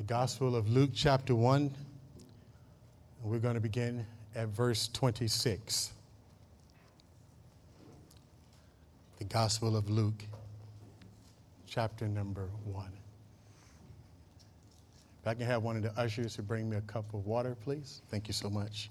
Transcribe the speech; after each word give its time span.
the 0.00 0.06
Gospel 0.06 0.56
of 0.56 0.66
Luke, 0.70 0.92
chapter 0.94 1.34
1. 1.34 1.70
We're 3.22 3.38
going 3.38 3.52
to 3.52 3.60
begin 3.60 4.06
at 4.34 4.48
verse 4.48 4.88
26. 4.94 5.92
The 9.18 9.24
Gospel 9.26 9.76
of 9.76 9.90
Luke, 9.90 10.24
chapter 11.66 12.08
number 12.08 12.48
1. 12.64 12.86
If 15.20 15.28
I 15.28 15.34
can 15.34 15.44
have 15.44 15.62
one 15.62 15.76
of 15.76 15.82
the 15.82 15.92
ushers 16.00 16.34
to 16.36 16.42
bring 16.42 16.70
me 16.70 16.78
a 16.78 16.82
cup 16.82 17.12
of 17.12 17.26
water, 17.26 17.54
please. 17.62 18.00
Thank 18.10 18.26
you 18.26 18.32
so 18.32 18.48
much. 18.48 18.88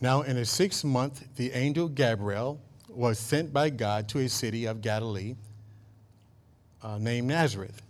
Now, 0.00 0.22
in 0.22 0.36
the 0.36 0.46
sixth 0.46 0.84
month, 0.84 1.22
the 1.36 1.52
angel 1.52 1.86
Gabriel 1.86 2.62
was 2.88 3.18
sent 3.18 3.52
by 3.52 3.68
God 3.68 4.08
to 4.08 4.20
a 4.20 4.28
city 4.30 4.64
of 4.64 4.80
Galilee 4.80 5.34
uh, 6.82 6.96
named 6.96 7.28
Nazareth 7.28 7.82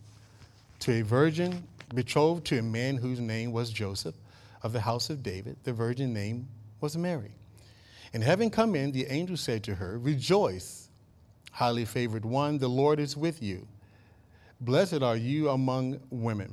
to 0.81 0.93
a 0.93 1.03
virgin 1.03 1.67
betrothed 1.95 2.45
to 2.47 2.59
a 2.59 2.63
man 2.63 2.97
whose 2.97 3.21
name 3.21 3.53
was 3.53 3.71
Joseph 3.71 4.15
of 4.63 4.73
the 4.73 4.81
house 4.81 5.11
of 5.11 5.23
David. 5.23 5.57
The 5.65 5.73
virgin 5.73 6.13
name 6.13 6.49
was 6.81 6.97
Mary. 6.97 7.33
And 8.13 8.23
having 8.23 8.51
come 8.51 8.75
in, 8.75 8.93
the 8.93 9.07
angel 9.07 9.37
said 9.37 9.63
to 9.65 9.75
her, 9.75 9.99
Rejoice, 9.99 10.89
highly 11.53 11.85
favored 11.85 12.25
one, 12.25 12.59
the 12.59 12.69
Lord 12.69 12.99
is 12.99 13.17
with 13.17 13.43
you. 13.43 13.67
Blessed 14.61 15.03
are 15.03 15.17
you 15.17 15.51
among 15.51 16.01
women. 16.11 16.53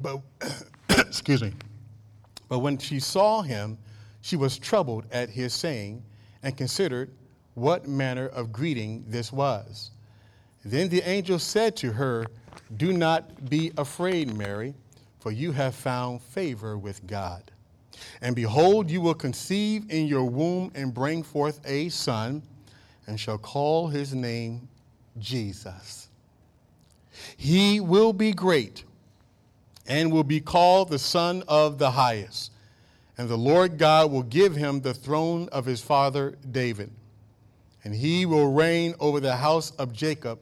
But, 0.00 0.20
excuse 0.88 1.42
me. 1.42 1.52
But 2.48 2.60
when 2.60 2.78
she 2.78 3.00
saw 3.00 3.42
him, 3.42 3.78
she 4.20 4.36
was 4.36 4.58
troubled 4.58 5.06
at 5.10 5.30
his 5.30 5.52
saying 5.52 6.02
and 6.42 6.56
considered 6.56 7.10
what 7.54 7.86
manner 7.86 8.28
of 8.28 8.52
greeting 8.52 9.04
this 9.08 9.32
was. 9.32 9.90
Then 10.64 10.88
the 10.88 11.02
angel 11.02 11.38
said 11.38 11.76
to 11.76 11.92
her, 11.92 12.26
Do 12.76 12.92
not 12.92 13.48
be 13.50 13.72
afraid, 13.76 14.34
Mary, 14.34 14.74
for 15.20 15.30
you 15.32 15.52
have 15.52 15.74
found 15.74 16.22
favor 16.22 16.76
with 16.78 17.06
God. 17.06 17.42
And 18.20 18.34
behold, 18.34 18.90
you 18.90 19.00
will 19.00 19.14
conceive 19.14 19.90
in 19.90 20.06
your 20.06 20.24
womb 20.24 20.72
and 20.74 20.92
bring 20.92 21.22
forth 21.22 21.60
a 21.64 21.88
son, 21.90 22.42
and 23.06 23.18
shall 23.18 23.38
call 23.38 23.88
his 23.88 24.14
name 24.14 24.68
Jesus. 25.18 26.08
He 27.36 27.80
will 27.80 28.12
be 28.12 28.32
great 28.32 28.84
and 29.86 30.12
will 30.12 30.24
be 30.24 30.40
called 30.40 30.88
the 30.88 30.98
Son 30.98 31.42
of 31.48 31.78
the 31.78 31.90
Highest. 31.90 32.52
And 33.18 33.28
the 33.28 33.36
Lord 33.36 33.78
God 33.78 34.10
will 34.10 34.22
give 34.22 34.56
him 34.56 34.80
the 34.80 34.94
throne 34.94 35.48
of 35.50 35.66
his 35.66 35.80
father 35.80 36.36
David. 36.50 36.90
And 37.84 37.94
he 37.94 38.24
will 38.24 38.50
reign 38.52 38.94
over 39.00 39.20
the 39.20 39.36
house 39.36 39.72
of 39.72 39.92
Jacob 39.92 40.38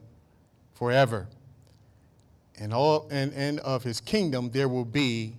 forever. 0.74 1.26
And, 2.58 2.74
all, 2.74 3.08
and, 3.10 3.32
and 3.34 3.60
of 3.60 3.82
his 3.82 4.00
kingdom 4.00 4.50
there 4.50 4.68
will 4.68 4.84
be 4.84 5.34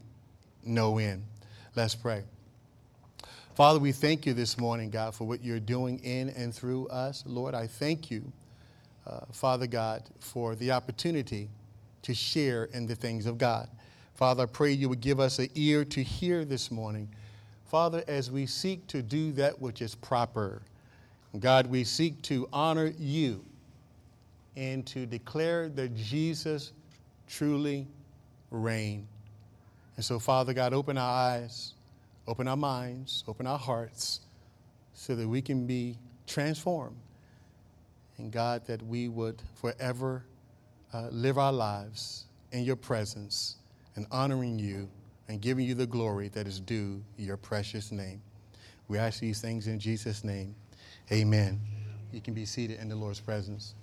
no 0.64 0.98
end. 0.98 1.24
Let's 1.76 1.96
pray. 1.96 2.24
Father, 3.56 3.80
we 3.80 3.92
thank 3.92 4.26
you 4.26 4.34
this 4.34 4.58
morning, 4.58 4.90
God, 4.90 5.14
for 5.14 5.28
what 5.28 5.44
you're 5.44 5.60
doing 5.60 6.00
in 6.00 6.30
and 6.30 6.54
through 6.54 6.88
us. 6.88 7.24
Lord, 7.28 7.54
I 7.54 7.68
thank 7.68 8.10
you 8.10 8.32
uh, 9.08 9.22
Father 9.32 9.68
God, 9.68 10.04
for 10.20 10.56
the 10.56 10.72
opportunity 10.72 11.50
to 12.04 12.14
share 12.14 12.66
in 12.66 12.88
the 12.88 12.96
things 12.96 13.26
of 13.26 13.38
God. 13.38 13.68
Father, 14.16 14.44
I 14.44 14.46
pray 14.46 14.72
you 14.72 14.90
would 14.90 15.02
give 15.02 15.20
us 15.20 15.40
an 15.40 15.50
ear 15.56 15.84
to 15.86 16.04
hear 16.04 16.46
this 16.46 16.72
morning. 16.72 17.10
Father, 17.66 18.04
as 18.08 18.30
we 18.30 18.46
seek 18.46 18.86
to 18.88 19.02
do 19.02 19.32
that 19.34 19.60
which 19.60 19.82
is 19.82 19.96
proper, 19.96 20.62
God, 21.40 21.68
we 21.68 21.84
seek 21.84 22.22
to 22.24 22.48
honor 22.52 22.92
you 22.98 23.44
and 24.56 24.86
to 24.88 25.06
declare 25.06 25.70
that 25.70 25.96
Jesus 25.96 26.74
truly 27.32 27.88
reign. 28.50 29.08
And 29.96 30.06
so, 30.06 30.20
Father 30.20 30.54
God, 30.54 30.74
open 30.74 30.98
our 30.98 31.14
eyes, 31.14 31.74
open 32.28 32.48
our 32.48 32.58
minds, 32.58 33.24
open 33.28 33.48
our 33.48 33.58
hearts 33.58 34.20
so 34.94 35.16
that 35.16 35.28
we 35.28 35.42
can 35.42 35.66
be 35.66 35.98
transformed 36.28 36.98
and 38.18 38.32
God, 38.32 38.66
that 38.68 38.82
we 38.84 39.08
would 39.08 39.42
forever 39.56 40.24
uh, 40.94 41.08
live 41.12 41.38
our 41.38 41.54
lives 41.54 42.26
in 42.52 42.64
your 42.64 42.76
presence 42.76 43.56
and 43.96 44.06
honoring 44.12 44.60
you 44.60 44.88
and 45.28 45.42
giving 45.42 45.66
you 45.66 45.74
the 45.74 45.88
glory 45.88 46.28
that 46.30 46.46
is 46.48 46.60
due 46.60 47.02
your 47.18 47.38
precious 47.38 47.92
name. 47.92 48.22
We 48.88 48.98
ask 48.98 49.20
these 49.20 49.42
things 49.42 49.68
in 49.68 49.80
Jesus' 49.80 50.24
name. 50.24 50.54
Amen. 51.12 51.60
You 52.12 52.22
can 52.22 52.34
be 52.34 52.46
seated 52.46 52.80
in 52.80 52.90
the 52.90 52.96
Lord's 52.96 53.20
presence. 53.20 53.74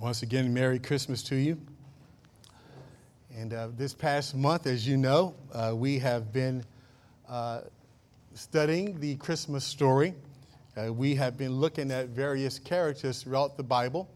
Once 0.00 0.22
again, 0.22 0.54
Merry 0.54 0.78
Christmas 0.78 1.24
to 1.24 1.34
you. 1.34 1.60
And 3.36 3.52
uh, 3.52 3.70
this 3.76 3.92
past 3.92 4.32
month, 4.32 4.68
as 4.68 4.86
you 4.86 4.96
know, 4.96 5.34
uh, 5.52 5.72
we 5.74 5.98
have 5.98 6.32
been 6.32 6.62
uh, 7.28 7.62
studying 8.32 9.00
the 9.00 9.16
Christmas 9.16 9.64
story. 9.64 10.14
Uh, 10.76 10.92
we 10.92 11.16
have 11.16 11.36
been 11.36 11.56
looking 11.56 11.90
at 11.90 12.10
various 12.10 12.60
characters 12.60 13.24
throughout 13.24 13.56
the 13.56 13.64
Bible 13.64 14.08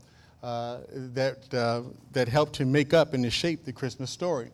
uh, 0.45 0.83
that, 0.87 1.53
uh, 1.53 1.83
that 2.13 2.29
help 2.29 2.53
to 2.53 2.65
make 2.65 2.95
up 2.95 3.13
and 3.13 3.25
to 3.25 3.31
shape 3.31 3.65
the 3.65 3.73
Christmas 3.73 4.09
story. 4.09 4.51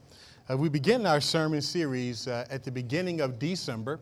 We 0.56 0.70
begin 0.70 1.04
our 1.04 1.20
sermon 1.20 1.60
series 1.60 2.26
at 2.26 2.64
the 2.64 2.70
beginning 2.70 3.20
of 3.20 3.38
December. 3.38 4.00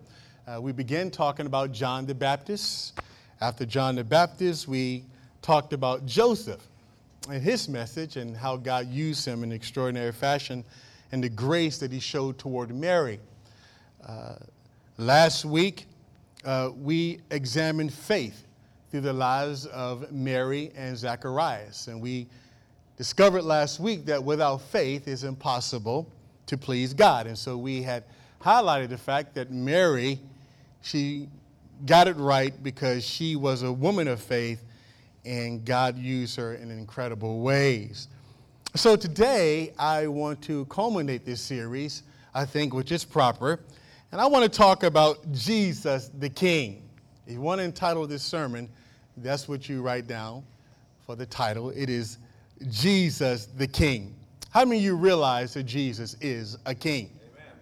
we 0.61 0.71
began 0.71 1.11
talking 1.11 1.47
about 1.47 1.73
John 1.73 2.07
the 2.07 2.15
Baptist. 2.15 3.01
After 3.41 3.67
John 3.67 3.97
the 3.97 4.05
Baptist, 4.05 4.69
we 4.69 5.03
talked 5.43 5.73
about 5.73 6.07
Joseph 6.07 6.63
and 7.29 7.43
his 7.43 7.69
message 7.69 8.17
and 8.17 8.37
how 8.37 8.57
God 8.57 8.89
used 8.89 9.27
him 9.27 9.43
in 9.43 9.53
extraordinary 9.53 10.13
fashion 10.13 10.65
and 11.13 11.23
the 11.23 11.29
grace 11.29 11.79
that 11.79 11.93
he 11.93 12.01
showed 12.01 12.39
toward 12.39 12.75
Mary. 12.75 13.19
Uh, 14.07 14.35
last 14.99 15.45
week, 15.45 15.87
uh, 16.45 16.71
we 16.81 17.21
examined 17.31 17.93
faith 17.93 18.45
through 18.91 19.01
the 19.01 19.13
lives 19.13 19.67
of 19.67 20.11
Mary 20.13 20.71
and 20.77 20.97
Zacharias. 20.97 21.89
And 21.89 22.01
we 22.01 22.27
discovered 22.97 23.43
last 23.43 23.81
week 23.81 24.07
that 24.07 24.23
without 24.23 24.63
faith, 24.63 25.09
it's 25.09 25.25
impossible 25.25 26.09
to 26.47 26.57
please 26.57 26.95
God. 26.95 27.27
And 27.27 27.37
so 27.37 27.57
we 27.57 27.83
had 27.83 28.05
highlighted 28.41 28.89
the 28.89 28.99
fact 28.99 29.35
that 29.35 29.51
Mary, 29.51 30.21
she 30.83 31.29
got 31.85 32.09
it 32.09 32.17
right 32.17 32.63
because 32.63 33.05
she 33.05 33.37
was 33.37 33.63
a 33.63 33.73
woman 33.73 34.09
of 34.09 34.21
faith 34.21 34.63
and 35.27 35.65
God 35.65 35.99
used 35.99 36.37
her 36.37 36.55
in 36.55 36.71
incredible 36.71 37.41
ways. 37.41 38.09
So 38.75 38.97
today, 38.97 39.73
I 39.79 40.07
want 40.07 40.41
to 40.43 40.65
culminate 40.67 41.25
this 41.25 41.41
series, 41.41 42.05
I 42.35 42.45
think, 42.45 42.73
which 42.73 42.93
is 42.93 43.05
proper 43.05 43.61
and 44.13 44.21
I 44.21 44.27
want 44.27 44.45
to 44.45 44.49
talk 44.49 44.83
about 44.83 45.31
Jesus 45.33 46.11
the 46.19 46.29
King. 46.29 46.83
If 47.27 47.35
you 47.35 47.41
want 47.41 47.59
to 47.59 47.65
entitle 47.65 48.07
this 48.07 48.23
sermon, 48.23 48.69
that's 49.19 49.49
what 49.49 49.69
you 49.69 49.83
write 49.83 50.07
down 50.07 50.45
for 51.05 51.17
the 51.17 51.27
title. 51.27 51.71
It 51.71 51.91
is 51.91 52.19
Jesus 52.71 53.47
the 53.47 53.67
King. 53.67 54.15
How 54.51 54.65
many 54.65 54.79
of 54.79 54.85
you 54.85 54.97
realize 54.97 55.55
that 55.55 55.65
Jesus 55.65 56.17
is 56.21 56.57
a 56.67 56.75
king? 56.75 57.11
Amen. 57.21 57.53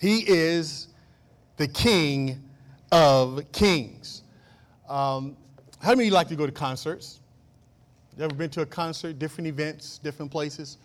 He 0.00 0.24
is 0.26 0.88
the 1.58 1.68
King 1.68 2.42
of 2.90 3.44
kings. 3.52 4.22
Um, 4.88 5.36
how 5.86 5.92
many 5.92 6.02
of 6.02 6.06
you 6.06 6.14
like 6.14 6.26
to 6.26 6.34
go 6.34 6.46
to 6.46 6.50
concerts? 6.50 7.20
You 8.18 8.24
ever 8.24 8.34
been 8.34 8.50
to 8.50 8.62
a 8.62 8.66
concert, 8.66 9.20
different 9.20 9.46
events, 9.46 9.98
different 9.98 10.32
places? 10.32 10.78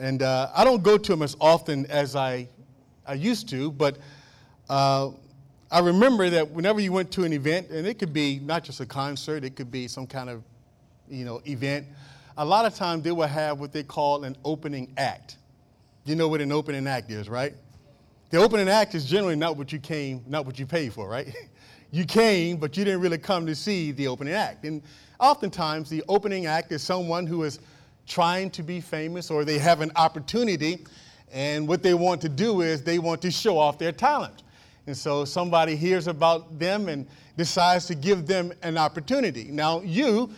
And 0.00 0.22
uh, 0.22 0.50
I 0.56 0.64
don't 0.64 0.82
go 0.82 0.96
to 0.96 1.12
them 1.12 1.20
as 1.20 1.36
often 1.42 1.84
as 1.90 2.16
I 2.16 2.48
I 3.06 3.12
used 3.12 3.50
to, 3.50 3.70
but 3.70 3.98
uh, 4.70 5.10
I 5.70 5.80
remember 5.80 6.30
that 6.30 6.50
whenever 6.50 6.80
you 6.80 6.90
went 6.90 7.10
to 7.12 7.24
an 7.24 7.34
event, 7.34 7.68
and 7.68 7.86
it 7.86 7.98
could 7.98 8.14
be 8.14 8.40
not 8.42 8.64
just 8.64 8.80
a 8.80 8.86
concert, 8.86 9.44
it 9.44 9.56
could 9.56 9.70
be 9.70 9.88
some 9.88 10.06
kind 10.06 10.30
of, 10.30 10.42
you 11.06 11.26
know, 11.26 11.42
event. 11.46 11.86
A 12.38 12.44
lot 12.46 12.64
of 12.64 12.74
times 12.74 13.02
they 13.02 13.12
will 13.12 13.26
have 13.26 13.60
what 13.60 13.74
they 13.74 13.82
call 13.82 14.24
an 14.24 14.38
opening 14.42 14.90
act. 14.96 15.36
You 16.06 16.16
know 16.16 16.28
what 16.28 16.40
an 16.40 16.50
opening 16.50 16.86
act 16.86 17.10
is, 17.10 17.28
right? 17.28 17.52
The 18.30 18.38
opening 18.38 18.70
act 18.70 18.94
is 18.94 19.04
generally 19.04 19.36
not 19.36 19.58
what 19.58 19.70
you 19.70 19.78
came, 19.78 20.24
not 20.26 20.46
what 20.46 20.58
you 20.58 20.64
paid 20.64 20.94
for, 20.94 21.10
right? 21.10 21.30
you 21.94 22.04
came, 22.04 22.56
but 22.56 22.76
you 22.76 22.84
didn't 22.84 23.00
really 23.00 23.18
come 23.18 23.46
to 23.46 23.54
see 23.54 23.92
the 23.92 24.08
opening 24.08 24.34
act. 24.34 24.64
And 24.64 24.82
oftentimes 25.20 25.88
the 25.88 26.02
opening 26.08 26.46
act 26.46 26.72
is 26.72 26.82
someone 26.82 27.26
who 27.26 27.44
is 27.44 27.60
trying 28.06 28.50
to 28.50 28.62
be 28.62 28.80
famous 28.80 29.30
or 29.30 29.44
they 29.44 29.58
have 29.58 29.80
an 29.80 29.92
opportunity 29.96 30.84
and 31.34 31.66
what 31.66 31.82
they 31.82 31.94
want 31.94 32.20
to 32.22 32.28
do 32.28 32.60
is 32.60 32.82
they 32.82 33.00
want 33.00 33.20
to 33.22 33.30
show 33.30 33.58
off 33.58 33.76
their 33.76 33.92
talent. 33.92 34.44
And 34.86 34.96
so 34.96 35.24
somebody 35.24 35.74
hears 35.74 36.06
about 36.06 36.58
them 36.58 36.88
and 36.88 37.06
decides 37.36 37.86
to 37.86 37.94
give 37.94 38.26
them 38.26 38.52
an 38.62 38.78
opportunity. 38.78 39.44
Now, 39.50 39.80
you 39.80 40.30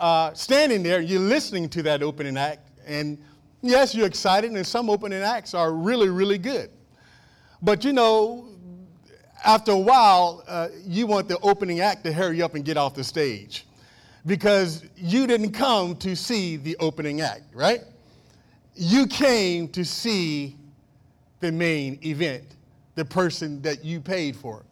uh, 0.00 0.32
standing 0.34 0.82
there, 0.82 1.00
you're 1.00 1.20
listening 1.20 1.68
to 1.70 1.82
that 1.84 2.02
opening 2.02 2.36
act, 2.36 2.68
and 2.86 3.16
yes, 3.60 3.94
you're 3.94 4.06
excited, 4.06 4.50
and 4.50 4.66
some 4.66 4.90
opening 4.90 5.22
acts 5.22 5.54
are 5.54 5.72
really, 5.72 6.08
really 6.08 6.38
good. 6.38 6.70
But 7.62 7.84
you 7.84 7.92
know, 7.92 8.48
after 9.44 9.72
a 9.72 9.78
while, 9.78 10.44
uh, 10.46 10.68
you 10.84 11.06
want 11.06 11.28
the 11.28 11.38
opening 11.40 11.80
act 11.80 12.04
to 12.04 12.12
hurry 12.12 12.42
up 12.42 12.54
and 12.54 12.64
get 12.64 12.76
off 12.76 12.94
the 12.94 13.04
stage 13.04 13.66
because 14.26 14.84
you 14.96 15.26
didn't 15.26 15.52
come 15.52 15.96
to 15.96 16.14
see 16.14 16.56
the 16.56 16.76
opening 16.78 17.20
act, 17.20 17.42
right? 17.54 17.80
You 18.74 19.06
came 19.06 19.68
to 19.68 19.84
see 19.84 20.56
the 21.40 21.50
main 21.50 21.98
event, 22.04 22.56
the 22.94 23.04
person 23.04 23.60
that 23.62 23.84
you 23.84 24.00
paid 24.00 24.36
for. 24.36 24.62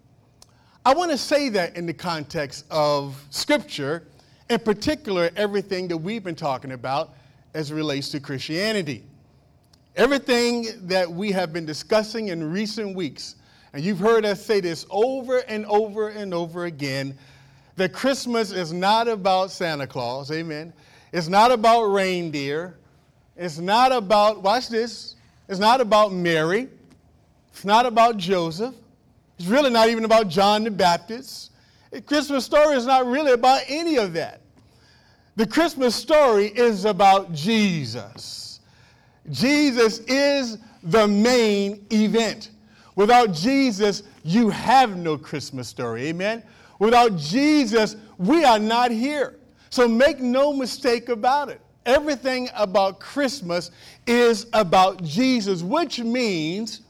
I 0.84 0.94
want 0.94 1.10
to 1.10 1.18
say 1.18 1.48
that 1.50 1.76
in 1.76 1.84
the 1.84 1.92
context 1.92 2.64
of 2.70 3.22
Scripture, 3.30 4.04
in 4.48 4.60
particular, 4.60 5.30
everything 5.36 5.88
that 5.88 5.96
we've 5.96 6.24
been 6.24 6.34
talking 6.34 6.72
about 6.72 7.14
as 7.54 7.70
it 7.70 7.74
relates 7.74 8.08
to 8.10 8.20
Christianity. 8.20 9.04
Everything 9.96 10.68
that 10.86 11.10
we 11.10 11.32
have 11.32 11.52
been 11.52 11.66
discussing 11.66 12.28
in 12.28 12.50
recent 12.50 12.94
weeks, 12.94 13.36
and 13.72 13.84
you've 13.84 13.98
heard 13.98 14.24
us 14.24 14.44
say 14.44 14.60
this 14.60 14.86
over 14.90 15.38
and 15.38 15.64
over 15.66 16.08
and 16.08 16.34
over 16.34 16.64
again, 16.64 17.16
that 17.76 17.92
Christmas 17.92 18.52
is 18.52 18.72
not 18.72 19.08
about 19.08 19.50
Santa 19.50 19.86
Claus, 19.86 20.30
amen. 20.30 20.72
It's 21.12 21.28
not 21.28 21.50
about 21.50 21.84
reindeer. 21.86 22.76
It's 23.36 23.58
not 23.58 23.90
about, 23.90 24.42
watch 24.42 24.68
this, 24.68 25.16
it's 25.48 25.58
not 25.58 25.80
about 25.80 26.12
Mary. 26.12 26.68
It's 27.52 27.64
not 27.64 27.86
about 27.86 28.16
Joseph. 28.16 28.74
It's 29.38 29.48
really 29.48 29.70
not 29.70 29.88
even 29.88 30.04
about 30.04 30.28
John 30.28 30.64
the 30.64 30.70
Baptist. 30.70 31.50
The 31.90 32.00
Christmas 32.00 32.44
story 32.44 32.76
is 32.76 32.86
not 32.86 33.06
really 33.06 33.32
about 33.32 33.62
any 33.66 33.96
of 33.96 34.12
that. 34.12 34.40
The 35.36 35.46
Christmas 35.46 35.94
story 35.94 36.46
is 36.48 36.84
about 36.84 37.32
Jesus. 37.32 38.60
Jesus 39.30 40.00
is 40.00 40.58
the 40.82 41.08
main 41.08 41.84
event. 41.90 42.50
Without 43.00 43.32
Jesus, 43.32 44.02
you 44.24 44.50
have 44.50 44.94
no 44.94 45.16
Christmas 45.16 45.68
story. 45.68 46.08
Amen? 46.08 46.42
Without 46.78 47.16
Jesus, 47.16 47.96
we 48.18 48.44
are 48.44 48.58
not 48.58 48.90
here. 48.90 49.38
So 49.70 49.88
make 49.88 50.20
no 50.20 50.52
mistake 50.52 51.08
about 51.08 51.48
it. 51.48 51.62
Everything 51.86 52.50
about 52.54 53.00
Christmas 53.00 53.70
is 54.06 54.48
about 54.52 55.02
Jesus, 55.02 55.62
which 55.62 56.00
means 56.00 56.82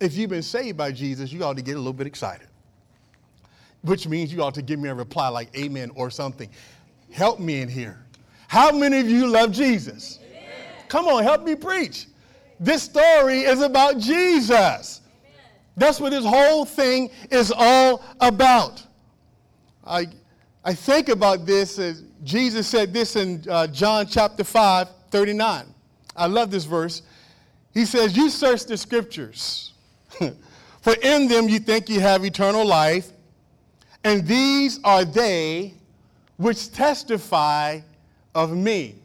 if 0.00 0.14
you've 0.14 0.30
been 0.30 0.40
saved 0.40 0.78
by 0.78 0.90
Jesus, 0.90 1.30
you 1.30 1.44
ought 1.44 1.58
to 1.58 1.62
get 1.62 1.74
a 1.74 1.78
little 1.78 1.92
bit 1.92 2.06
excited. 2.06 2.48
Which 3.82 4.08
means 4.08 4.32
you 4.32 4.42
ought 4.42 4.54
to 4.54 4.62
give 4.62 4.80
me 4.80 4.88
a 4.88 4.94
reply 4.94 5.28
like 5.28 5.54
amen 5.54 5.90
or 5.94 6.08
something. 6.10 6.48
Help 7.10 7.40
me 7.40 7.60
in 7.60 7.68
here. 7.68 8.02
How 8.48 8.72
many 8.72 9.00
of 9.00 9.10
you 9.10 9.26
love 9.26 9.52
Jesus? 9.52 10.18
Amen. 10.22 10.40
Come 10.88 11.08
on, 11.08 11.22
help 11.22 11.44
me 11.44 11.56
preach. 11.56 12.06
This 12.58 12.82
story 12.82 13.40
is 13.40 13.60
about 13.60 13.98
Jesus. 13.98 15.01
That's 15.76 16.00
what 16.00 16.10
this 16.10 16.24
whole 16.24 16.64
thing 16.64 17.10
is 17.30 17.52
all 17.54 18.04
about. 18.20 18.82
I, 19.84 20.06
I 20.64 20.74
think 20.74 21.08
about 21.08 21.46
this 21.46 21.78
as 21.78 22.04
Jesus 22.22 22.68
said 22.68 22.92
this 22.92 23.16
in 23.16 23.44
uh, 23.48 23.66
John 23.66 24.06
chapter 24.06 24.44
5, 24.44 24.88
39. 25.10 25.66
I 26.14 26.26
love 26.26 26.50
this 26.50 26.64
verse. 26.64 27.02
He 27.72 27.84
says, 27.86 28.16
You 28.16 28.28
search 28.28 28.66
the 28.66 28.76
scriptures, 28.76 29.72
for 30.82 30.94
in 31.02 31.26
them 31.26 31.48
you 31.48 31.58
think 31.58 31.88
you 31.88 32.00
have 32.00 32.24
eternal 32.24 32.66
life, 32.66 33.10
and 34.04 34.26
these 34.26 34.78
are 34.84 35.04
they 35.04 35.74
which 36.36 36.70
testify 36.72 37.80
of 38.34 38.56
me. 38.56 38.96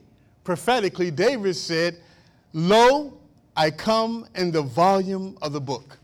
Prophetically, 0.43 1.11
David 1.11 1.55
said, 1.55 1.97
Lo, 2.53 3.13
I 3.55 3.71
come 3.71 4.27
in 4.35 4.51
the 4.51 4.61
volume 4.61 5.37
of 5.41 5.53
the 5.53 5.61
book. 5.61 5.96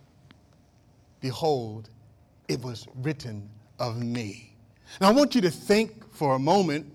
Behold, 1.23 1.89
it 2.49 2.61
was 2.61 2.85
written 2.95 3.49
of 3.79 4.03
me. 4.03 4.53
Now, 4.99 5.07
I 5.07 5.11
want 5.13 5.33
you 5.33 5.39
to 5.39 5.49
think 5.49 6.13
for 6.13 6.35
a 6.35 6.39
moment 6.39 6.85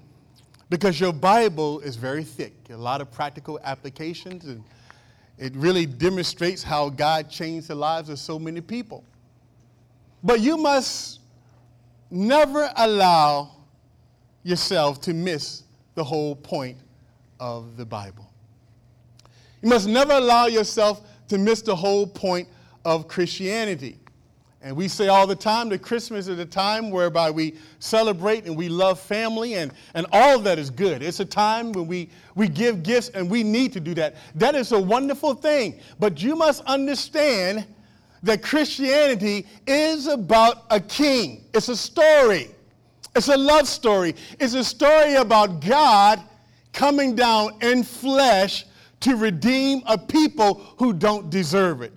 because 0.68 1.00
your 1.00 1.14
Bible 1.14 1.80
is 1.80 1.96
very 1.96 2.22
thick, 2.22 2.52
a 2.68 2.76
lot 2.76 3.00
of 3.00 3.10
practical 3.10 3.58
applications, 3.64 4.44
and 4.44 4.62
it 5.38 5.56
really 5.56 5.86
demonstrates 5.86 6.62
how 6.62 6.90
God 6.90 7.30
changed 7.30 7.68
the 7.68 7.74
lives 7.74 8.10
of 8.10 8.18
so 8.18 8.38
many 8.38 8.60
people. 8.60 9.02
But 10.22 10.40
you 10.40 10.58
must 10.58 11.20
never 12.10 12.70
allow 12.76 13.52
yourself 14.42 15.00
to 15.00 15.14
miss 15.14 15.62
the 15.94 16.04
whole 16.04 16.36
point 16.36 16.76
of 17.40 17.78
the 17.78 17.86
Bible. 17.86 18.30
You 19.62 19.70
must 19.70 19.88
never 19.88 20.12
allow 20.12 20.48
yourself 20.48 21.00
to 21.28 21.38
miss 21.38 21.62
the 21.62 21.74
whole 21.74 22.06
point 22.06 22.46
of 22.84 23.08
Christianity. 23.08 23.96
And 24.60 24.76
we 24.76 24.88
say 24.88 25.06
all 25.06 25.26
the 25.26 25.36
time 25.36 25.68
that 25.68 25.82
Christmas 25.82 26.26
is 26.26 26.38
a 26.40 26.44
time 26.44 26.90
whereby 26.90 27.30
we 27.30 27.54
celebrate 27.78 28.44
and 28.44 28.56
we 28.56 28.68
love 28.68 28.98
family, 28.98 29.54
and, 29.54 29.72
and 29.94 30.04
all 30.10 30.40
that 30.40 30.58
is 30.58 30.68
good. 30.68 31.00
It's 31.00 31.20
a 31.20 31.24
time 31.24 31.72
when 31.72 31.86
we, 31.86 32.10
we 32.34 32.48
give 32.48 32.82
gifts, 32.82 33.10
and 33.10 33.30
we 33.30 33.44
need 33.44 33.72
to 33.74 33.80
do 33.80 33.94
that. 33.94 34.16
That 34.34 34.56
is 34.56 34.72
a 34.72 34.80
wonderful 34.80 35.34
thing. 35.34 35.78
But 36.00 36.20
you 36.20 36.34
must 36.34 36.64
understand 36.64 37.66
that 38.24 38.42
Christianity 38.42 39.46
is 39.66 40.08
about 40.08 40.64
a 40.70 40.80
king, 40.80 41.44
it's 41.54 41.68
a 41.68 41.76
story, 41.76 42.50
it's 43.14 43.28
a 43.28 43.36
love 43.36 43.68
story, 43.68 44.16
it's 44.40 44.54
a 44.54 44.64
story 44.64 45.14
about 45.14 45.60
God 45.60 46.20
coming 46.72 47.14
down 47.14 47.52
in 47.62 47.84
flesh 47.84 48.64
to 49.00 49.14
redeem 49.14 49.82
a 49.86 49.96
people 49.96 50.54
who 50.78 50.92
don't 50.92 51.30
deserve 51.30 51.82
it. 51.82 51.92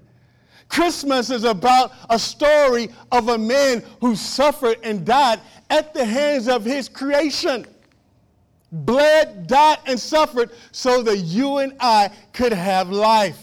Christmas 0.72 1.30
is 1.30 1.44
about 1.44 1.92
a 2.10 2.18
story 2.18 2.90
of 3.12 3.28
a 3.28 3.38
man 3.38 3.84
who 4.00 4.16
suffered 4.16 4.78
and 4.84 5.06
died 5.06 5.42
at 5.70 5.94
the 5.94 6.06
hands 6.06 6.48
of 6.48 6.64
his 6.64 6.88
creation. 6.88 7.68
Bled, 8.72 9.48
died, 9.48 9.80
and 9.86 10.00
suffered 10.00 10.52
so 10.72 11.04
that 11.04 11.18
you 11.18 11.58
and 11.58 11.74
I 11.82 12.10
could 12.32 12.54
have 12.54 12.90
life. 12.90 13.38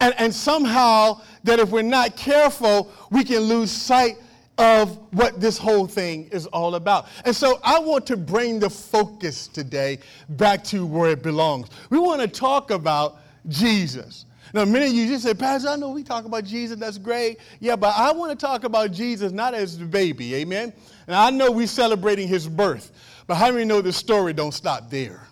And, 0.00 0.14
and 0.16 0.34
somehow, 0.34 1.20
that 1.44 1.58
if 1.58 1.70
we're 1.70 1.82
not 1.82 2.16
careful, 2.16 2.90
we 3.10 3.22
can 3.22 3.40
lose 3.40 3.70
sight 3.70 4.16
of 4.56 4.96
what 5.12 5.40
this 5.40 5.58
whole 5.58 5.86
thing 5.86 6.28
is 6.32 6.46
all 6.46 6.76
about. 6.76 7.06
And 7.26 7.36
so 7.36 7.60
I 7.62 7.78
want 7.78 8.06
to 8.06 8.16
bring 8.16 8.58
the 8.60 8.70
focus 8.70 9.46
today 9.46 9.98
back 10.30 10.64
to 10.64 10.86
where 10.86 11.10
it 11.10 11.22
belongs. 11.22 11.68
We 11.90 11.98
want 11.98 12.22
to 12.22 12.28
talk 12.28 12.70
about 12.70 13.18
Jesus. 13.48 14.25
Now, 14.56 14.64
many 14.64 14.86
of 14.86 14.92
you 14.94 15.06
just 15.06 15.22
say, 15.22 15.34
Pastor, 15.34 15.68
I 15.68 15.76
know 15.76 15.90
we 15.90 16.02
talk 16.02 16.24
about 16.24 16.44
Jesus, 16.44 16.78
that's 16.78 16.96
great. 16.96 17.40
Yeah, 17.60 17.76
but 17.76 17.94
I 17.94 18.10
want 18.10 18.30
to 18.30 18.46
talk 18.46 18.64
about 18.64 18.90
Jesus 18.90 19.30
not 19.30 19.52
as 19.52 19.76
the 19.76 19.84
baby, 19.84 20.34
amen? 20.36 20.72
And 21.06 21.14
I 21.14 21.28
know 21.28 21.50
we're 21.50 21.66
celebrating 21.66 22.26
his 22.26 22.48
birth, 22.48 22.90
but 23.26 23.34
how 23.34 23.52
many 23.52 23.66
know 23.66 23.82
the 23.82 23.92
story 23.92 24.32
don't 24.32 24.54
stop 24.54 24.88
there? 24.88 25.28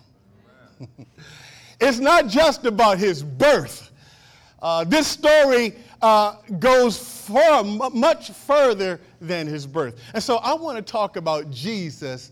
it's 1.81 1.97
not 1.97 2.27
just 2.27 2.67
about 2.67 2.99
his 2.99 3.23
birth. 3.23 3.89
Uh, 4.61 4.83
this 4.83 5.07
story 5.07 5.73
uh, 6.03 6.35
goes 6.59 6.95
far, 7.25 7.63
much 7.63 8.29
further 8.29 9.01
than 9.19 9.47
his 9.47 9.65
birth. 9.65 9.99
And 10.13 10.21
so 10.21 10.35
I 10.35 10.53
want 10.53 10.77
to 10.77 10.83
talk 10.83 11.15
about 11.15 11.49
Jesus, 11.49 12.31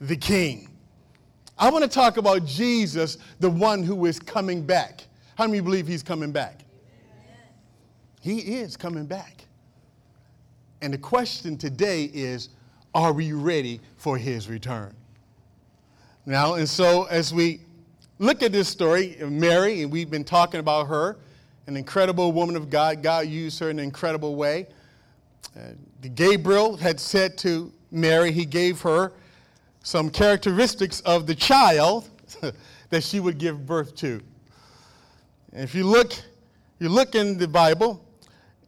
the 0.00 0.16
King. 0.16 0.70
I 1.58 1.68
want 1.68 1.84
to 1.84 1.90
talk 1.90 2.16
about 2.16 2.46
Jesus, 2.46 3.18
the 3.40 3.50
one 3.50 3.82
who 3.82 4.06
is 4.06 4.18
coming 4.18 4.62
back. 4.64 5.02
How 5.36 5.46
many 5.46 5.60
believe 5.60 5.86
he's 5.86 6.02
coming 6.02 6.32
back? 6.32 6.60
He 8.20 8.38
is 8.38 8.76
coming 8.76 9.06
back. 9.06 9.44
And 10.82 10.92
the 10.92 10.98
question 10.98 11.56
today 11.56 12.04
is 12.12 12.50
are 12.94 13.12
we 13.12 13.32
ready 13.32 13.80
for 13.96 14.18
his 14.18 14.48
return? 14.48 14.94
Now, 16.26 16.54
and 16.54 16.68
so 16.68 17.04
as 17.04 17.32
we 17.32 17.60
look 18.18 18.42
at 18.42 18.52
this 18.52 18.68
story 18.68 19.18
of 19.20 19.32
Mary, 19.32 19.82
and 19.82 19.90
we've 19.90 20.10
been 20.10 20.24
talking 20.24 20.60
about 20.60 20.88
her, 20.88 21.16
an 21.66 21.76
incredible 21.76 22.32
woman 22.32 22.56
of 22.56 22.68
God, 22.68 23.02
God 23.02 23.26
used 23.26 23.58
her 23.60 23.70
in 23.70 23.78
an 23.78 23.84
incredible 23.84 24.34
way. 24.34 24.66
Uh, 25.56 25.70
Gabriel 26.14 26.76
had 26.76 27.00
said 27.00 27.38
to 27.38 27.72
Mary, 27.90 28.32
he 28.32 28.44
gave 28.44 28.80
her 28.80 29.12
some 29.82 30.10
characteristics 30.10 31.00
of 31.00 31.26
the 31.26 31.34
child 31.34 32.08
that 32.90 33.02
she 33.02 33.20
would 33.20 33.38
give 33.38 33.66
birth 33.66 33.94
to. 33.96 34.20
If 35.52 35.74
you 35.74 35.84
look, 35.84 36.12
you 36.78 36.88
look 36.88 37.14
in 37.14 37.36
the 37.36 37.48
Bible, 37.48 38.04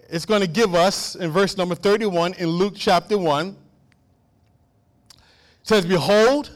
it's 0.09 0.27
going 0.27 0.41
to 0.41 0.49
give 0.49 0.75
us 0.75 1.15
in 1.15 1.31
verse 1.31 1.57
number 1.57 1.75
31 1.75 2.35
in 2.35 2.49
Luke 2.49 2.75
chapter 2.77 3.17
1. 3.17 3.49
It 3.49 3.57
says, 5.63 5.87
Behold, 5.87 6.51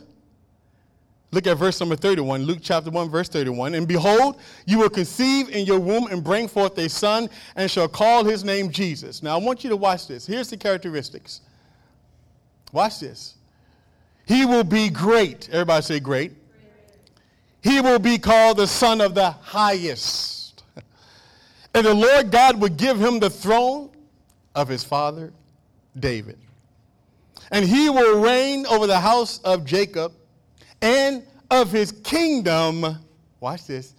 look 1.31 1.47
at 1.47 1.57
verse 1.57 1.79
number 1.79 1.95
31, 1.95 2.43
Luke 2.43 2.59
chapter 2.61 2.91
1, 2.91 3.09
verse 3.09 3.29
31. 3.29 3.75
And 3.75 3.87
behold, 3.87 4.41
you 4.67 4.79
will 4.79 4.91
conceive 4.91 5.49
in 5.51 5.65
your 5.65 5.79
womb 5.79 6.09
and 6.09 6.25
bring 6.25 6.49
forth 6.49 6.77
a 6.79 6.89
son, 6.89 7.31
and 7.55 7.71
shall 7.71 7.89
call 7.89 8.25
his 8.25 8.43
name 8.43 8.71
Jesus. 8.71 9.23
Now 9.23 9.39
I 9.39 9.43
want 9.43 9.63
you 9.63 9.71
to 9.71 9.77
watch 9.77 10.09
this. 10.09 10.27
Here's 10.27 10.51
the 10.51 10.57
characteristics. 10.57 11.41
Watch 12.73 12.99
this. 12.99 13.37
He 14.27 14.45
will 14.45 14.65
be 14.65 14.91
great. 14.91 15.49
Everybody 15.51 15.83
say 15.83 16.01
great. 16.01 16.33
He 17.67 17.81
will 17.81 17.99
be 17.99 18.17
called 18.17 18.59
the 18.59 18.69
Son 18.69 19.01
of 19.01 19.17
the 19.17 19.31
Highest. 19.31 20.63
And 21.75 21.85
the 21.85 21.95
Lord 21.95 22.31
God 22.31 22.61
would 22.61 22.77
give 22.77 22.97
him 22.97 23.19
the 23.19 23.29
throne 23.29 23.91
of 24.55 24.69
his 24.69 24.85
father 24.85 25.33
David. 25.99 26.39
And 27.51 27.65
he 27.65 27.91
will 27.91 28.21
reign 28.21 28.67
over 28.67 28.87
the 28.87 29.01
house 29.01 29.41
of 29.41 29.65
Jacob 29.65 30.13
and 30.81 31.25
of 31.51 31.73
his 31.73 31.91
kingdom. 31.91 32.99
Watch 33.41 33.67
this. 33.67 33.95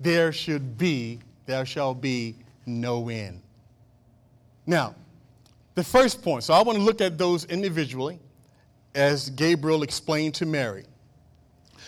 There 0.00 0.32
should 0.32 0.78
be, 0.78 1.18
there 1.44 1.66
shall 1.66 1.92
be 1.92 2.36
no 2.64 3.10
end. 3.10 3.42
Now, 4.64 4.94
the 5.74 5.84
first 5.84 6.22
point, 6.22 6.44
so 6.44 6.54
I 6.54 6.62
want 6.62 6.78
to 6.78 6.82
look 6.82 7.02
at 7.02 7.18
those 7.18 7.44
individually 7.44 8.18
as 8.94 9.28
Gabriel 9.28 9.82
explained 9.82 10.34
to 10.36 10.46
Mary. 10.46 10.84